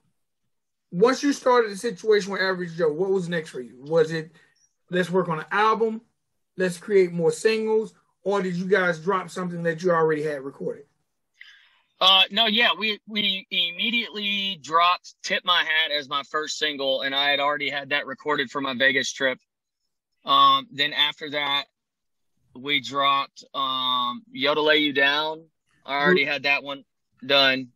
once 0.92 1.22
you 1.22 1.32
started 1.32 1.70
the 1.70 1.76
situation 1.76 2.32
with 2.32 2.40
Average 2.40 2.76
Joe, 2.76 2.92
what 2.92 3.10
was 3.10 3.28
next 3.28 3.50
for 3.50 3.60
you? 3.60 3.82
Was 3.82 4.12
it 4.12 4.32
let's 4.90 5.10
work 5.10 5.28
on 5.28 5.40
an 5.40 5.46
album, 5.50 6.02
let's 6.56 6.78
create 6.78 7.12
more 7.12 7.32
singles, 7.32 7.94
or 8.22 8.42
did 8.42 8.56
you 8.56 8.66
guys 8.66 8.98
drop 8.98 9.30
something 9.30 9.62
that 9.62 9.82
you 9.82 9.90
already 9.90 10.22
had 10.22 10.42
recorded? 10.42 10.84
Uh, 12.00 12.24
no, 12.30 12.46
yeah, 12.46 12.70
we 12.78 13.00
we 13.08 13.46
immediately 13.50 14.58
dropped 14.62 15.14
"Tip 15.22 15.44
My 15.44 15.62
Hat" 15.62 15.90
as 15.96 16.08
my 16.08 16.22
first 16.24 16.58
single, 16.58 17.02
and 17.02 17.14
I 17.14 17.30
had 17.30 17.40
already 17.40 17.70
had 17.70 17.90
that 17.90 18.06
recorded 18.06 18.50
for 18.50 18.60
my 18.60 18.74
Vegas 18.74 19.10
trip. 19.12 19.38
Um, 20.24 20.66
then 20.70 20.92
after 20.92 21.30
that, 21.30 21.64
we 22.54 22.80
dropped 22.80 23.44
um, 23.54 24.22
"Yo 24.30 24.54
to 24.54 24.60
Lay 24.60 24.78
You 24.78 24.92
Down." 24.92 25.46
I 25.86 26.02
already 26.02 26.24
had 26.24 26.42
that 26.42 26.62
one 26.62 26.84
done, 27.24 27.68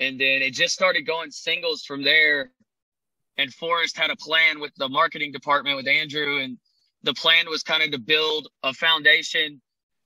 and 0.00 0.20
then 0.20 0.42
it 0.42 0.52
just 0.52 0.74
started 0.74 1.06
going 1.06 1.30
singles 1.30 1.84
from 1.84 2.02
there. 2.02 2.50
And 3.38 3.52
Forrest 3.54 3.96
had 3.96 4.10
a 4.10 4.16
plan 4.16 4.60
with 4.60 4.74
the 4.76 4.88
marketing 4.88 5.32
department 5.32 5.76
with 5.76 5.86
Andrew, 5.86 6.40
and 6.40 6.58
the 7.02 7.14
plan 7.14 7.48
was 7.48 7.62
kind 7.62 7.82
of 7.82 7.90
to 7.90 7.98
build 7.98 8.48
a 8.62 8.72
foundation 8.72 9.60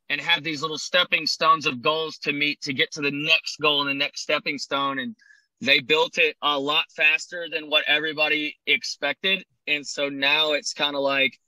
and 0.09 0.21
have 0.21 0.43
these 0.43 0.63
little 0.63 0.79
stepping 0.79 1.27
stones 1.27 1.67
of 1.67 1.83
goals 1.83 2.19
to 2.19 2.33
meet 2.33 2.61
to 2.63 2.73
get 2.73 2.93
to 2.93 3.01
the 3.01 3.11
next 3.11 3.59
goal 3.61 3.81
and 3.81 3.91
the 3.91 3.95
next 3.95 4.23
stepping 4.23 4.59
stone. 4.59 4.99
And 4.99 5.17
they 5.61 5.81
built 5.81 6.19
it 6.19 6.37
a 6.43 6.59
lot 6.59 6.85
faster 6.95 7.47
than 7.51 7.69
what 7.69 7.85
everybody 7.87 8.57
expected. 8.67 9.45
And 9.67 9.87
so 9.87 10.09
now 10.09 10.53
it's 10.53 10.73
kind 10.73 10.95
of 10.95 11.03
like, 11.03 11.39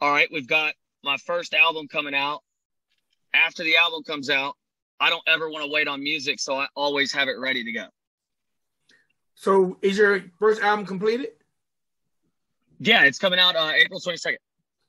all 0.00 0.10
right, 0.10 0.28
we've 0.32 0.48
got 0.48 0.74
my 1.04 1.16
first 1.18 1.54
album 1.54 1.88
coming 1.88 2.14
out. 2.14 2.40
After 3.34 3.62
the 3.62 3.76
album 3.76 4.02
comes 4.02 4.30
out, 4.30 4.54
I 4.98 5.08
don't 5.08 5.22
ever 5.26 5.48
want 5.50 5.64
to 5.64 5.70
wait 5.70 5.88
on 5.88 6.02
music, 6.02 6.40
so 6.40 6.56
I 6.56 6.66
always 6.74 7.12
have 7.12 7.28
it 7.28 7.38
ready 7.38 7.64
to 7.64 7.72
go. 7.72 7.86
So 9.34 9.78
is 9.82 9.96
your 9.96 10.24
first 10.38 10.60
album 10.62 10.84
completed? 10.84 11.28
Yeah, 12.80 13.04
it's 13.04 13.18
coming 13.18 13.38
out 13.38 13.56
uh, 13.56 13.72
April 13.74 14.00
22nd. 14.00 14.36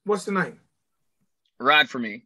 What's 0.04 0.26
the 0.26 0.32
name? 0.32 0.60
Ride 1.60 1.90
for 1.90 2.00
me. 2.00 2.24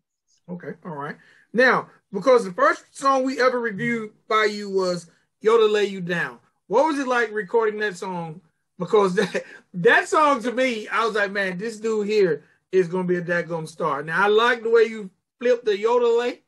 Okay, 0.50 0.74
all 0.86 0.96
right. 0.96 1.16
Now, 1.54 1.90
because 2.12 2.46
the 2.46 2.54
first 2.54 2.98
song 2.98 3.24
we 3.24 3.42
ever 3.42 3.60
reviewed 3.60 4.12
by 4.28 4.48
you 4.52 4.70
was 4.70 5.10
Yo 5.42 5.58
to 5.58 5.66
Lay 5.66 5.86
You 5.86 6.02
Down. 6.02 6.40
What 6.68 6.86
was 6.86 7.00
it 7.00 7.08
like 7.08 7.32
recording 7.32 7.80
that 7.80 7.98
song? 7.98 8.42
Because 8.80 9.16
that 9.16 9.44
that 9.74 10.08
song 10.08 10.42
to 10.44 10.52
me, 10.52 10.88
I 10.88 11.06
was 11.06 11.16
like, 11.16 11.32
man, 11.32 11.58
this 11.58 11.78
dude 11.78 12.08
here 12.08 12.44
is 12.72 12.88
gonna 12.88 13.08
be 13.08 13.18
a 13.18 13.22
daggone 13.22 13.68
star. 13.68 14.04
Now 14.04 14.24
I 14.24 14.28
like 14.28 14.64
the 14.64 14.70
way 14.70 14.84
you 14.84 15.10
flipped 15.40 15.66
the 15.66 15.78
Yo 15.78 16.00
to 16.00 16.20
Lay 16.20 16.42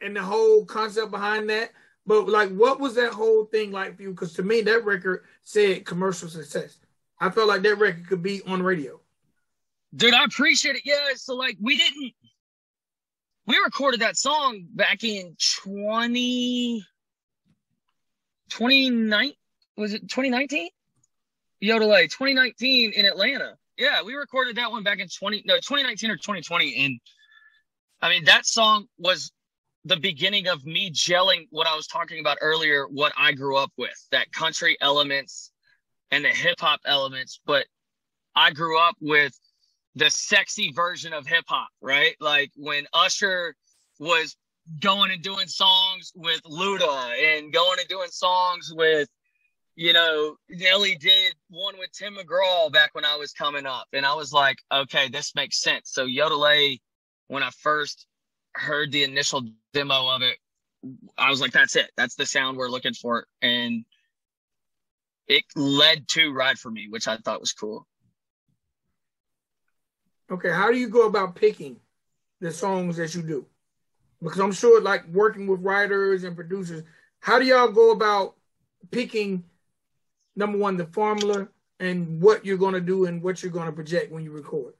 and 0.00 0.16
the 0.16 0.22
whole 0.22 0.64
concept 0.64 1.10
behind 1.10 1.48
that. 1.50 1.70
But 2.06 2.28
like, 2.28 2.50
what 2.50 2.78
was 2.78 2.94
that 2.94 3.12
whole 3.12 3.44
thing 3.46 3.72
like 3.72 3.96
for 3.96 4.02
you? 4.02 4.10
Because 4.10 4.32
to 4.34 4.42
me, 4.42 4.60
that 4.62 4.84
record 4.84 5.24
said 5.42 5.84
commercial 5.84 6.28
success. 6.28 6.78
I 7.18 7.30
felt 7.30 7.48
like 7.48 7.62
that 7.62 7.78
record 7.78 8.06
could 8.06 8.22
be 8.22 8.42
on 8.42 8.62
radio. 8.62 9.00
Dude, 9.94 10.14
I 10.14 10.24
appreciate 10.24 10.76
it. 10.76 10.82
Yeah, 10.84 11.14
so 11.14 11.34
like 11.34 11.56
we 11.60 11.76
didn't 11.76 12.12
we 13.46 13.58
recorded 13.64 14.00
that 14.00 14.16
song 14.16 14.64
back 14.74 15.04
in 15.04 15.36
20 15.62 16.84
29 18.50 19.32
was 19.76 19.94
it 19.94 20.02
2019 20.02 20.68
Yodelay 21.62 22.04
2019 22.04 22.92
in 22.92 23.06
Atlanta 23.06 23.54
yeah 23.78 24.02
we 24.02 24.14
recorded 24.14 24.56
that 24.56 24.70
one 24.70 24.82
back 24.82 24.98
in 24.98 25.08
20 25.08 25.44
no 25.46 25.56
2019 25.56 26.10
or 26.10 26.16
2020 26.16 26.84
and 26.84 27.00
I 28.02 28.10
mean 28.10 28.24
that 28.24 28.46
song 28.46 28.86
was 28.98 29.32
the 29.84 29.96
beginning 29.96 30.48
of 30.48 30.64
me 30.64 30.90
gelling 30.90 31.46
what 31.50 31.66
I 31.66 31.76
was 31.76 31.86
talking 31.86 32.20
about 32.20 32.38
earlier 32.40 32.86
what 32.88 33.12
I 33.16 33.32
grew 33.32 33.56
up 33.56 33.72
with 33.76 33.96
that 34.10 34.30
country 34.32 34.76
elements 34.80 35.52
and 36.10 36.24
the 36.24 36.28
hip 36.28 36.60
hop 36.60 36.80
elements 36.84 37.40
but 37.46 37.66
I 38.34 38.50
grew 38.50 38.78
up 38.78 38.96
with 39.00 39.38
the 39.96 40.10
sexy 40.10 40.70
version 40.72 41.12
of 41.12 41.26
hip 41.26 41.44
hop, 41.48 41.68
right? 41.80 42.14
Like 42.20 42.52
when 42.54 42.86
Usher 42.92 43.54
was 43.98 44.36
going 44.80 45.10
and 45.10 45.22
doing 45.22 45.46
songs 45.48 46.12
with 46.14 46.42
Luda 46.42 47.38
and 47.38 47.52
going 47.52 47.78
and 47.78 47.88
doing 47.88 48.10
songs 48.10 48.72
with, 48.74 49.08
you 49.74 49.94
know, 49.94 50.36
Nelly 50.50 50.96
did 50.96 51.34
one 51.48 51.78
with 51.78 51.92
Tim 51.92 52.16
McGraw 52.16 52.70
back 52.70 52.94
when 52.94 53.06
I 53.06 53.16
was 53.16 53.32
coming 53.32 53.64
up. 53.64 53.86
And 53.94 54.04
I 54.04 54.14
was 54.14 54.32
like, 54.32 54.58
okay, 54.70 55.08
this 55.08 55.34
makes 55.34 55.62
sense. 55.62 55.90
So 55.92 56.04
Yo 56.04 56.28
to 56.28 56.36
Lay, 56.36 56.80
when 57.28 57.42
I 57.42 57.50
first 57.62 58.06
heard 58.54 58.92
the 58.92 59.02
initial 59.02 59.42
demo 59.72 60.08
of 60.08 60.20
it, 60.20 60.36
I 61.16 61.30
was 61.30 61.40
like, 61.40 61.52
that's 61.52 61.74
it. 61.74 61.90
That's 61.96 62.16
the 62.16 62.26
sound 62.26 62.58
we're 62.58 62.68
looking 62.68 62.94
for. 62.94 63.26
And 63.40 63.84
it 65.26 65.44
led 65.54 66.06
to 66.08 66.32
Ride 66.32 66.58
for 66.58 66.70
Me, 66.70 66.86
which 66.88 67.08
I 67.08 67.16
thought 67.16 67.40
was 67.40 67.52
cool. 67.52 67.86
Okay, 70.30 70.50
how 70.50 70.70
do 70.70 70.78
you 70.78 70.88
go 70.88 71.06
about 71.06 71.36
picking 71.36 71.76
the 72.40 72.50
songs 72.50 72.96
that 72.96 73.14
you 73.14 73.22
do? 73.22 73.46
Because 74.20 74.40
I'm 74.40 74.52
sure, 74.52 74.80
like 74.80 75.06
working 75.08 75.46
with 75.46 75.60
writers 75.60 76.24
and 76.24 76.34
producers, 76.34 76.82
how 77.20 77.38
do 77.38 77.44
y'all 77.44 77.68
go 77.68 77.92
about 77.92 78.34
picking 78.90 79.44
number 80.34 80.58
one 80.58 80.76
the 80.76 80.86
formula 80.86 81.48
and 81.80 82.20
what 82.20 82.44
you're 82.44 82.56
going 82.56 82.74
to 82.74 82.80
do 82.80 83.06
and 83.06 83.22
what 83.22 83.42
you're 83.42 83.52
going 83.52 83.66
to 83.66 83.72
project 83.72 84.10
when 84.10 84.24
you 84.24 84.32
record? 84.32 84.74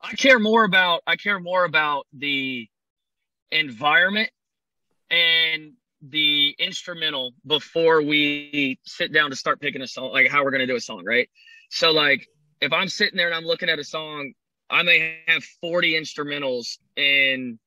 I 0.00 0.12
care 0.14 0.38
more 0.38 0.64
about 0.64 1.02
I 1.06 1.16
care 1.16 1.40
more 1.40 1.64
about 1.64 2.06
the 2.12 2.68
environment 3.50 4.30
and 5.10 5.72
the 6.00 6.54
instrumental 6.58 7.32
before 7.44 8.02
we 8.02 8.78
sit 8.84 9.12
down 9.12 9.30
to 9.30 9.36
start 9.36 9.60
picking 9.60 9.82
a 9.82 9.86
song, 9.86 10.12
like 10.12 10.28
how 10.28 10.44
we're 10.44 10.52
going 10.52 10.60
to 10.60 10.66
do 10.66 10.76
a 10.76 10.80
song, 10.80 11.04
right? 11.04 11.28
So 11.70 11.90
like 11.90 12.28
if 12.60 12.72
I'm 12.72 12.88
sitting 12.88 13.16
there 13.16 13.26
and 13.26 13.34
I'm 13.34 13.44
looking 13.44 13.68
at 13.68 13.78
a 13.78 13.84
song, 13.84 14.32
I 14.70 14.82
may 14.82 15.20
have 15.26 15.44
40 15.60 15.94
instrumentals 15.94 16.78
and 16.96 17.58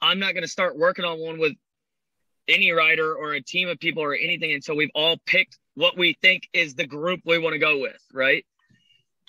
I'm 0.00 0.18
not 0.18 0.34
going 0.34 0.42
to 0.42 0.48
start 0.48 0.78
working 0.78 1.04
on 1.04 1.18
one 1.18 1.38
with 1.38 1.54
any 2.46 2.72
writer 2.72 3.14
or 3.14 3.34
a 3.34 3.42
team 3.42 3.68
of 3.68 3.78
people 3.78 4.02
or 4.02 4.14
anything 4.14 4.52
until 4.52 4.76
we've 4.76 4.90
all 4.94 5.16
picked 5.26 5.58
what 5.74 5.96
we 5.96 6.16
think 6.20 6.48
is 6.52 6.74
the 6.74 6.86
group 6.86 7.20
we 7.24 7.38
want 7.38 7.52
to 7.52 7.58
go 7.58 7.78
with, 7.78 8.02
right? 8.12 8.44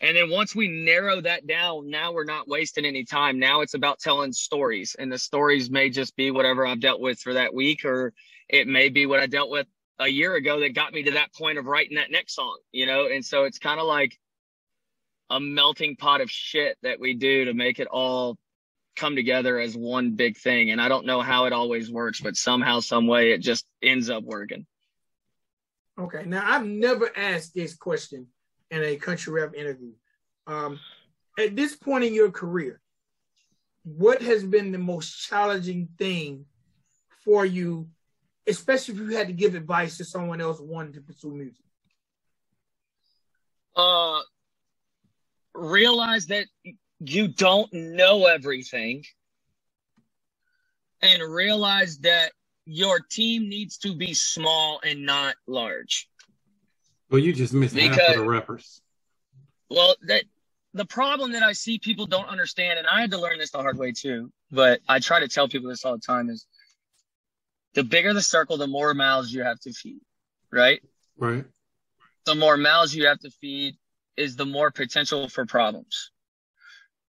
And 0.02 0.16
then 0.16 0.30
once 0.30 0.56
we 0.56 0.68
narrow 0.68 1.20
that 1.22 1.46
down, 1.46 1.90
now 1.90 2.14
we're 2.14 2.24
not 2.24 2.48
wasting 2.48 2.86
any 2.86 3.04
time. 3.04 3.38
Now 3.38 3.62
it's 3.62 3.74
about 3.74 4.00
telling 4.00 4.32
stories, 4.32 4.96
and 4.98 5.12
the 5.12 5.18
stories 5.18 5.70
may 5.70 5.90
just 5.90 6.16
be 6.16 6.32
whatever 6.32 6.66
I've 6.66 6.80
dealt 6.80 7.02
with 7.02 7.20
for 7.20 7.34
that 7.34 7.54
week, 7.54 7.84
or 7.84 8.14
it 8.48 8.68
may 8.68 8.88
be 8.88 9.06
what 9.06 9.20
I 9.20 9.28
dealt 9.28 9.50
with 9.50 9.68
a 10.00 10.08
year 10.08 10.36
ago 10.36 10.62
that 10.62 10.74
got 10.74 10.94
me 10.94 11.04
to 11.04 11.12
that 11.12 11.34
point 11.34 11.58
of 11.58 11.66
writing 11.66 11.98
that 11.98 12.12
next 12.12 12.36
song, 12.36 12.58
you 12.72 12.86
know? 12.86 13.08
And 13.08 13.26
so 13.26 13.44
it's 13.44 13.60
kind 13.60 13.80
of 13.80 13.86
like 13.86 14.18
a 15.30 15.40
melting 15.40 15.96
pot 15.96 16.22
of 16.22 16.32
shit 16.32 16.78
that 16.82 17.00
we 17.00 17.14
do 17.14 17.46
to 17.46 17.54
make 17.54 17.80
it 17.80 17.88
all 17.88 18.38
come 18.96 19.16
together 19.16 19.60
as 19.60 19.78
one 19.78 20.12
big 20.12 20.38
thing. 20.38 20.72
And 20.72 20.82
I 20.82 20.90
don't 20.90 21.06
know 21.06 21.22
how 21.22 21.46
it 21.46 21.54
always 21.54 21.92
works, 21.92 22.20
but 22.20 22.36
somehow, 22.36 22.80
some 22.80 23.08
way, 23.08 23.32
it 23.32 23.40
just 23.40 23.66
ends 23.82 24.10
up 24.10 24.24
working. 24.24 24.66
Okay. 25.98 26.24
Now 26.26 26.44
I've 26.46 26.66
never 26.66 27.10
asked 27.16 27.54
this 27.54 27.76
question 27.76 28.28
in 28.72 28.84
a 28.84 28.96
country 28.96 29.34
rap 29.34 29.54
interview. 29.56 29.92
Um, 30.48 30.80
at 31.38 31.56
this 31.56 31.76
point 31.76 32.04
in 32.04 32.14
your 32.14 32.32
career, 32.32 32.82
what 33.84 34.22
has 34.22 34.44
been 34.44 34.72
the 34.72 34.78
most 34.78 35.28
challenging 35.28 35.90
thing 35.98 36.46
for 37.24 37.46
you, 37.46 37.88
especially 38.48 38.96
if 38.96 39.00
you 39.00 39.18
had 39.18 39.28
to 39.28 39.34
give 39.34 39.56
advice 39.56 39.98
to 39.98 40.06
someone 40.06 40.42
else 40.42 40.60
wanting 40.60 40.94
to 40.94 41.02
pursue 41.02 41.32
music? 41.32 41.64
Uh, 43.76 44.20
realize 45.60 46.28
that 46.28 46.46
you 47.00 47.28
don't 47.28 47.72
know 47.74 48.26
everything 48.26 49.04
and 51.02 51.22
realize 51.24 52.00
that 52.00 52.32
your 52.66 53.00
team 53.00 53.50
needs 53.50 53.78
to 53.80 53.96
be 53.96 54.14
small 54.14 54.80
and 54.84 55.06
not 55.06 55.36
large. 55.48 56.10
Well, 57.10 57.20
you 57.20 57.34
just 57.34 57.54
missed 57.54 57.74
because, 57.74 57.98
half 57.98 58.10
of 58.12 58.16
the 58.18 58.30
rappers. 58.30 58.82
Well, 59.70 59.96
that 60.04 60.24
the 60.74 60.86
problem 60.86 61.32
that 61.32 61.44
I 61.44 61.54
see 61.54 61.80
people 61.80 62.06
don't 62.06 62.28
understand, 62.28 62.78
and 62.78 62.88
I 62.88 63.02
had 63.02 63.12
to 63.12 63.18
learn 63.18 63.40
this 63.40 63.52
the 63.52 63.60
hard 63.60 63.78
way 63.78 63.92
too, 63.92 64.32
but 64.52 64.82
I 64.88 65.00
try 65.00 65.20
to 65.20 65.28
tell 65.28 65.48
people 65.48 65.70
this 65.70 65.84
all 65.86 65.94
the 65.94 66.00
time 66.00 66.30
is 66.30 66.46
the 67.74 67.84
bigger 67.84 68.14
the 68.14 68.22
circle, 68.22 68.58
the 68.58 68.68
more 68.68 68.94
mouths 68.94 69.34
you 69.34 69.44
have 69.44 69.60
to 69.62 69.74
feed, 69.74 70.02
right? 70.52 70.82
Right. 71.18 71.46
The 72.26 72.36
more 72.36 72.58
mouths 72.58 72.96
you 72.96 73.08
have 73.08 73.20
to 73.20 73.32
feed 73.32 73.78
is 74.20 74.36
the 74.36 74.46
more 74.46 74.70
potential 74.70 75.30
for 75.30 75.46
problems. 75.46 76.12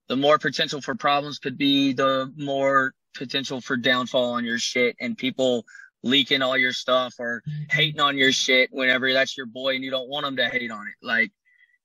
The 0.09 0.16
more 0.16 0.38
potential 0.38 0.80
for 0.80 0.94
problems 0.94 1.38
could 1.38 1.57
be 1.57 1.92
the 1.92 2.32
more 2.36 2.92
potential 3.14 3.61
for 3.61 3.76
downfall 3.76 4.32
on 4.32 4.44
your 4.44 4.59
shit 4.59 4.96
and 5.00 5.16
people 5.16 5.64
leaking 6.02 6.42
all 6.42 6.57
your 6.57 6.72
stuff 6.72 7.14
or 7.18 7.42
hating 7.70 8.00
on 8.00 8.18
your 8.18 8.32
shit 8.32 8.68
whenever 8.72 9.12
that's 9.12 9.36
your 9.36 9.46
boy 9.46 9.74
and 9.74 9.84
you 9.84 9.90
don't 9.90 10.09
want 10.09 10.24
them 10.24 10.36
to 10.36 10.48
hate 10.48 10.70
on 10.70 10.86
it. 10.86 10.94
Like 11.02 11.32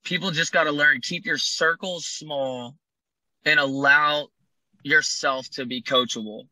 people 0.04 0.32
just 0.32 0.52
got 0.52 0.66
to 0.66 0.72
learn 0.72 1.00
keep 1.02 1.26
your 1.26 1.38
circles 1.38 2.06
small 2.06 2.76
and 3.46 3.60
allow 3.60 4.28
yourself 4.84 5.50
to 5.52 5.66
be 5.66 5.82
coachable. 5.82 6.48